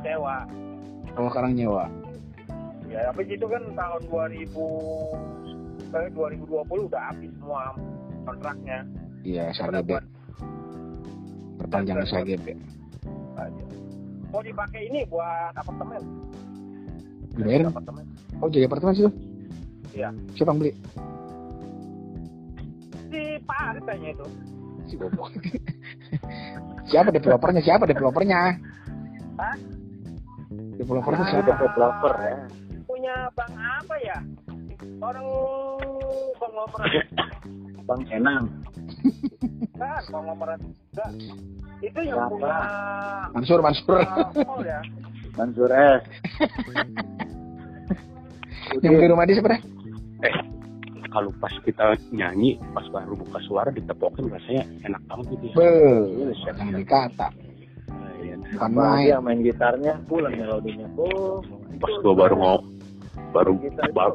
sewa. 0.00 0.36
Kalau 1.10 1.28
sekarang 1.28 1.52
nyewa. 1.54 1.86
Ya, 2.86 3.06
habis 3.06 3.30
itu 3.30 3.46
kan 3.46 3.62
tahun 3.70 4.02
2000 4.10 4.50
eh, 5.92 6.08
2020 6.10 6.90
udah 6.90 7.02
habis 7.06 7.30
semua 7.38 7.70
kontraknya. 8.24 8.78
Iya, 9.22 9.54
Sebenarnya 9.54 9.78
SAGB. 9.78 9.90
buat 9.90 10.04
Perpanjang 11.60 11.96
SAGB. 12.02 12.46
aja. 13.36 13.64
Mau 14.28 14.42
dipakai 14.42 14.86
ini 14.86 15.06
buat 15.06 15.54
apartemen. 15.54 16.02
Apartemen. 17.64 18.04
Oh, 18.38 18.48
jadi 18.50 18.66
apartemen 18.66 18.92
sih 18.92 19.04
lu? 19.06 19.12
Iya. 19.92 20.08
Siapa 20.34 20.50
yang 20.50 20.58
beli? 20.58 20.72
Kayaknya 23.78 24.10
itu. 24.12 24.26
Si 24.86 24.94
goblok. 24.98 25.30
siapa 26.84 27.08
developernya? 27.10 27.60
Siapa 27.62 27.84
developernya? 27.86 28.58
Hah? 29.38 29.56
Developernya 30.76 31.22
Ah, 31.22 31.30
siapa? 31.30 31.52
developer 31.54 32.14
ya. 32.18 32.36
Punya 32.84 33.14
bank 33.32 33.52
apa 33.54 33.94
ya? 34.00 34.18
Orang 34.98 35.26
konglomerat 36.34 37.06
Bang 37.84 38.02
Enang. 38.08 38.44
kan, 39.76 40.02
konglomerat 40.08 40.58
juga. 40.60 41.06
Itu 41.80 42.00
yang 42.02 42.18
Siapa? 42.18 42.32
punya 42.32 42.56
Mansur, 43.32 43.58
Mansur. 43.60 44.00
uh, 44.00 44.60
ya. 44.60 44.80
Mansur 45.32 45.70
S. 45.70 46.02
yang 48.84 48.92
di 48.96 49.06
rumah 49.08 49.24
dia 49.24 49.36
siapa? 49.36 49.56
Eh, 50.20 50.34
kalau 51.10 51.30
pas 51.42 51.52
kita 51.66 51.98
nyanyi, 52.14 52.56
pas 52.70 52.86
baru 52.94 53.18
buka 53.18 53.38
suara 53.44 53.70
ditepokin 53.74 54.30
rasanya 54.30 54.64
enak 54.86 55.02
banget 55.10 55.26
gitu 55.34 55.46
ya. 55.50 55.54
Be. 55.58 55.70
Bukan 58.50 58.70
Bang 58.74 58.74
main. 58.74 59.06
dia 59.06 59.18
main 59.22 59.40
gitarnya 59.46 59.94
pulang 60.10 60.34
melodinya. 60.34 60.86
Oh, 60.98 61.38
Pas 61.78 61.94
gua 62.02 62.14
baru 62.14 62.34
mau 62.36 62.58
baru 63.30 63.52
baru 63.94 64.14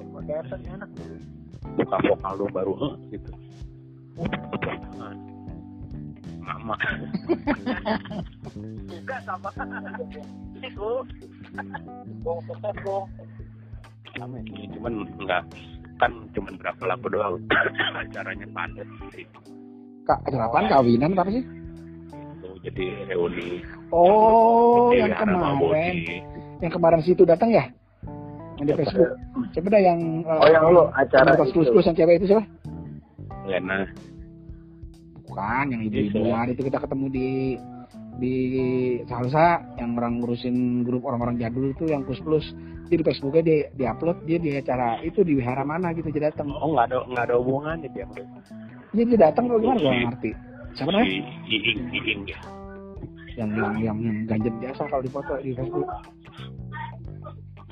buka 1.75 1.97
vokal 2.07 2.33
lu 2.39 2.45
baru 2.51 2.73
eh, 2.75 2.93
gitu. 3.15 3.31
mama 6.39 6.75
Juga 8.87 9.15
sama. 9.27 9.49
Itu. 10.63 10.89
Bong 12.23 12.39
sukses 12.47 12.75
bong. 12.83 13.05
sama 14.15 14.39
ini 14.39 14.71
cuman 14.71 15.03
enggak 15.19 15.43
kan 15.95 16.11
cuman 16.35 16.53
berapa 16.59 16.83
lagu 16.85 17.07
doang 17.07 17.39
acaranya 18.01 18.47
padat 18.51 18.87
sih 19.11 19.25
Kak, 20.05 20.21
acara 20.21 20.45
apaan? 20.45 20.69
Kawinan 20.69 21.17
apa 21.17 21.33
sih? 21.33 21.41
Itu 22.37 22.49
jadi 22.61 23.09
reuni 23.09 23.65
Oh, 23.89 24.93
yang 24.93 25.17
kemarin. 25.17 25.95
Yang 26.61 26.71
kemarin 26.77 27.01
situ 27.01 27.25
datang 27.25 27.49
ya? 27.49 27.65
Yang 28.61 28.65
di 28.69 28.73
Facebook. 28.85 29.11
Siapa 29.49 29.67
dah 29.67 29.81
yang 29.81 30.21
eh, 30.21 30.39
Oh 30.45 30.49
yang 30.53 30.63
lu 30.69 30.85
acara 30.93 31.33
yang 31.33 31.41
itu. 31.41 31.73
plus 31.73 31.85
yang 31.89 31.97
cewek 31.97 32.15
itu 32.21 32.25
siapa? 32.29 32.45
Lena 33.49 33.89
Bukan, 35.25 35.65
yang 35.73 35.81
ibu-ibu 35.81 36.21
Bisa. 36.21 36.53
itu 36.53 36.61
kita 36.69 36.77
ketemu 36.85 37.05
di 37.09 37.29
di 38.15 38.35
salsa 39.09 39.59
yang 39.75 39.97
orang 39.97 40.21
ngurusin 40.21 40.85
grup 40.85 41.03
orang-orang 41.03 41.35
jadul 41.35 41.73
itu 41.73 41.89
yang 41.89 42.05
plus 42.05 42.21
plus 42.21 42.45
dia 42.85 42.97
di 43.01 43.05
Facebooknya 43.05 43.43
dia 43.43 43.59
di 43.73 43.83
upload 43.83 44.17
dia 44.25 44.37
di 44.37 44.49
acara 44.55 45.01
itu 45.01 45.25
di 45.25 45.37
wihara 45.41 45.65
mana 45.65 45.91
gitu 45.93 46.09
dia 46.13 46.29
datang. 46.29 46.53
Oh 46.53 46.73
nggak 46.73 46.91
ada 46.91 46.97
nggak 47.09 47.23
ada 47.29 47.35
hubungannya 47.41 47.89
dia 47.89 48.05
dia 48.93 49.03
dia 49.05 49.17
datang 49.17 49.49
kok 49.49 49.59
gimana 49.61 49.79
nggak 49.81 49.97
ngerti. 50.13 50.31
Siapa 50.75 50.89
namanya? 50.91 51.07
Si 51.47 51.55
Iing 51.55 51.81
Iing 51.91 52.21
ya 52.27 52.39
yang 53.35 53.51
yang 53.51 53.73
yang, 53.83 53.97
yang 53.99 54.17
ganjen 54.27 54.55
biasa 54.63 54.81
kalau 54.87 55.03
di 55.03 55.11
foto 55.11 55.33
di 55.43 55.51
Facebook. 55.51 55.89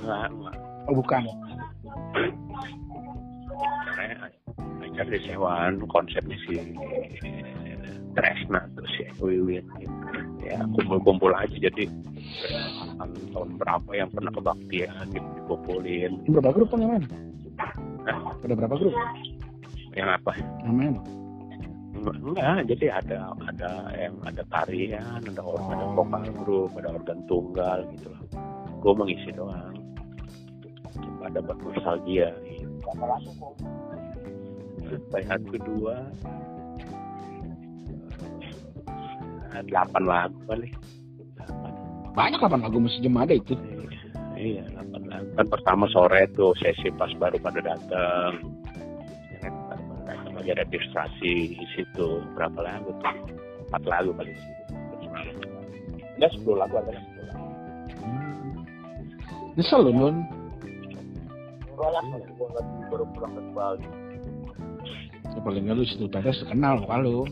Nggak 0.03 0.27
oh 0.91 0.95
bukan. 0.99 1.21
Acara 4.83 5.09
di 5.09 5.19
sewaan 5.25 5.73
konsepnya 5.89 6.37
si 6.45 6.53
Tresna 8.13 8.61
tuh 8.77 8.85
si 8.95 9.03
Wiwin 9.19 9.65
gitu. 9.81 9.95
ya 10.45 10.59
kumpul-kumpul 10.77 11.31
aja 11.33 11.55
jadi 11.55 11.83
tahun, 12.99 13.11
tahun 13.33 13.49
berapa 13.57 13.91
yang 13.95 14.09
pernah 14.13 14.31
kebaktian 14.33 15.05
gitu 15.11 15.27
dikumpulin 15.43 16.11
Ini 16.25 16.29
berapa 16.39 16.51
grup 16.53 16.69
yang 16.77 16.91
main 16.93 17.03
Hah? 18.05 18.19
ada 18.43 18.53
berapa 18.53 18.75
grup 18.77 18.95
yang 19.93 20.09
apa 20.09 20.31
yang 20.65 20.75
main 20.75 20.95
enggak, 22.03 22.67
jadi 22.67 22.99
ada 22.99 23.31
ada 23.47 23.71
yang 23.95 24.15
ada 24.27 24.43
tarian 24.51 25.21
ada 25.23 25.41
orang 25.41 25.67
ada 25.71 25.85
Oh. 25.87 25.93
vokal 25.95 26.23
grup 26.43 26.71
ada 26.75 26.89
organ 26.91 27.19
tunggal 27.29 27.79
gitu 27.95 28.07
loh 28.11 28.21
gue 28.83 28.93
mengisi 28.99 29.29
doang 29.31 29.71
ada 31.23 31.39
buat 31.39 31.55
nostalgia 31.63 32.35
gitu. 32.43 32.83
Bayat 35.09 35.41
kedua 35.47 35.95
delapan 39.61 40.03
lagu 40.03 40.37
kali. 40.49 40.69
Delapan. 41.37 41.71
banyak 42.13 42.39
kapan 42.41 42.61
lagu 42.65 42.77
musik 42.81 42.99
jemaah 43.05 43.25
ada 43.29 43.35
itu. 43.37 43.53
Iya 44.33 44.63
delapan 44.73 45.01
lagu. 45.09 45.29
Kan 45.37 45.47
pertama 45.53 45.85
sore 45.93 46.25
tuh 46.33 46.57
sesi 46.57 46.89
pas 46.97 47.11
baru 47.21 47.37
pada 47.37 47.61
datang 47.61 48.41
Ya 49.29 49.37
kan, 49.45 49.53
datang 50.09 50.33
lagi 50.33 50.49
ada 50.53 50.65
registrasi 50.65 51.57
di 51.57 51.65
situ. 51.77 52.21
Berapa 52.33 52.59
lagu 52.63 52.89
tuh? 52.97 53.15
Empat 53.69 53.83
lagu 53.85 54.13
kali 54.17 54.33
sih 54.33 54.63
ya 56.23 56.27
sepuluh 56.31 56.57
lagu 56.63 56.79
ada 56.79 56.91
sepuluh 56.95 57.25
lagu. 57.27 57.47
Nyesel 59.53 59.79
lu 59.85 59.91
nun. 59.93 60.15
Enggak 61.73 61.89
lah, 61.89 62.03
gue 62.05 62.47
nggak 62.47 62.65
baru 62.89 63.05
pulang 63.11 63.33
ke 63.35 63.41
Bali. 63.53 63.87
ya, 65.33 65.39
paling 65.41 65.63
nggak 65.65 65.77
lu 65.77 65.85
situ 65.85 66.05
tetes 66.07 66.45
kenal 66.45 66.79
ya 66.79 67.25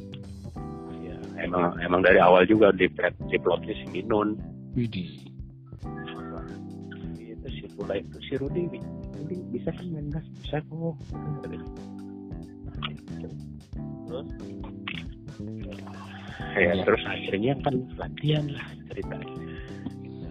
emang 1.42 1.76
emang 1.82 2.02
dari 2.06 2.20
awal 2.22 2.46
juga 2.46 2.72
di 2.74 2.88
di 3.30 3.38
plotnya 3.42 3.74
si 3.74 3.86
Minun 3.90 4.38
Widih. 4.78 5.12
Itu 7.18 7.48
si 7.50 7.66
Pula 7.76 7.98
itu 7.98 8.18
si 8.24 8.34
Rudi. 8.38 8.70
Rudi 9.18 9.38
bisa 9.52 9.70
kan 9.74 9.86
main 9.92 10.08
gas? 10.14 10.26
Bisa. 10.42 10.58
Kok 10.66 10.96
Terus? 14.12 14.28
ya 16.52 16.84
terus 16.84 17.04
akhirnya 17.08 17.54
kan 17.64 17.76
latihan 17.96 18.46
lah 18.52 18.68
ceritanya. 18.92 19.36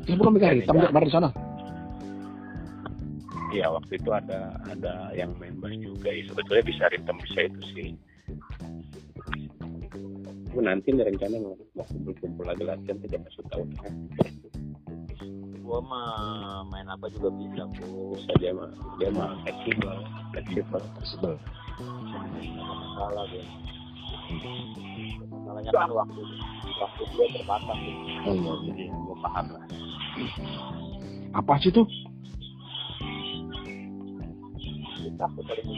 Ya 0.04 0.14
bukan 0.20 0.30
mereka 0.36 0.52
hitam 0.52 0.74
dia 0.76 0.88
kemarin 0.92 1.08
di 1.08 1.14
sana? 1.14 1.28
Iya 3.50 3.66
waktu 3.72 3.92
itu 3.98 4.11
ada 4.14 4.40
ada 4.68 4.94
yang 5.16 5.32
main 5.40 5.56
bass 5.58 5.74
juga. 5.80 6.12
Ya 6.12 6.22
sebetulnya 6.28 6.64
bisa 6.66 6.84
ritme 6.92 7.14
bisa 7.24 7.40
itu 7.48 7.61
sih 7.74 7.88
Gue 10.61 10.68
nanti 10.68 10.92
nih 10.92 11.08
rencana 11.08 11.40
mau 11.40 11.56
kumpul-kumpul 11.88 12.44
lagi 12.44 12.68
latihan 12.68 13.00
tiga 13.00 13.16
masuk 13.24 13.48
tahun. 13.48 13.72
Gue 15.56 15.78
mah 15.88 16.68
main 16.68 16.84
apa 16.84 17.08
juga 17.16 17.32
bisa, 17.32 17.64
Bu. 17.80 18.12
bisa 18.12 18.28
dia 18.36 18.52
mah 18.52 18.68
dia 19.00 19.08
mah 19.08 19.40
fleksibel 19.40 20.04
fleksibel. 20.36 20.84
Sebel 21.00 21.40
Salah 22.92 23.24
gue. 23.32 23.40
Masalahnya 25.32 25.72
kan 25.72 25.90
waktu 25.96 26.22
waktu 26.76 27.02
gue 27.08 27.26
terbatas. 27.40 27.78
oh 28.28 28.34
iya 28.36 28.52
jadi 28.68 28.84
gue 28.92 29.16
paham 29.24 29.46
lah. 29.56 29.64
Apa 31.40 31.56
sih 31.64 31.72
tuh? 31.72 31.88
Kita 35.08 35.24
aku 35.24 35.40
paling 35.40 35.68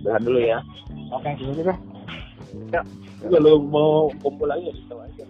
Udah 0.00 0.16
dulu 0.22 0.38
ya. 0.38 0.58
oke 1.10 1.28
gitu 1.36 1.52
juga 1.56 1.74
Kalau 3.20 3.60
mau 3.60 3.90
kumpul 4.18 4.48
lagi 4.48 4.70
ya 4.70 4.74
kita 4.74 4.94
aja. 4.96 5.24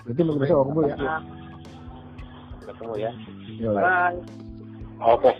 berarti 0.00 0.20
lu 0.22 0.32
besok 0.38 0.58
aku 0.64 0.80
ya 0.86 0.96
Ketemu 2.62 2.94
ya. 2.98 3.10
Bye. 3.62 4.18
oke 5.02 5.32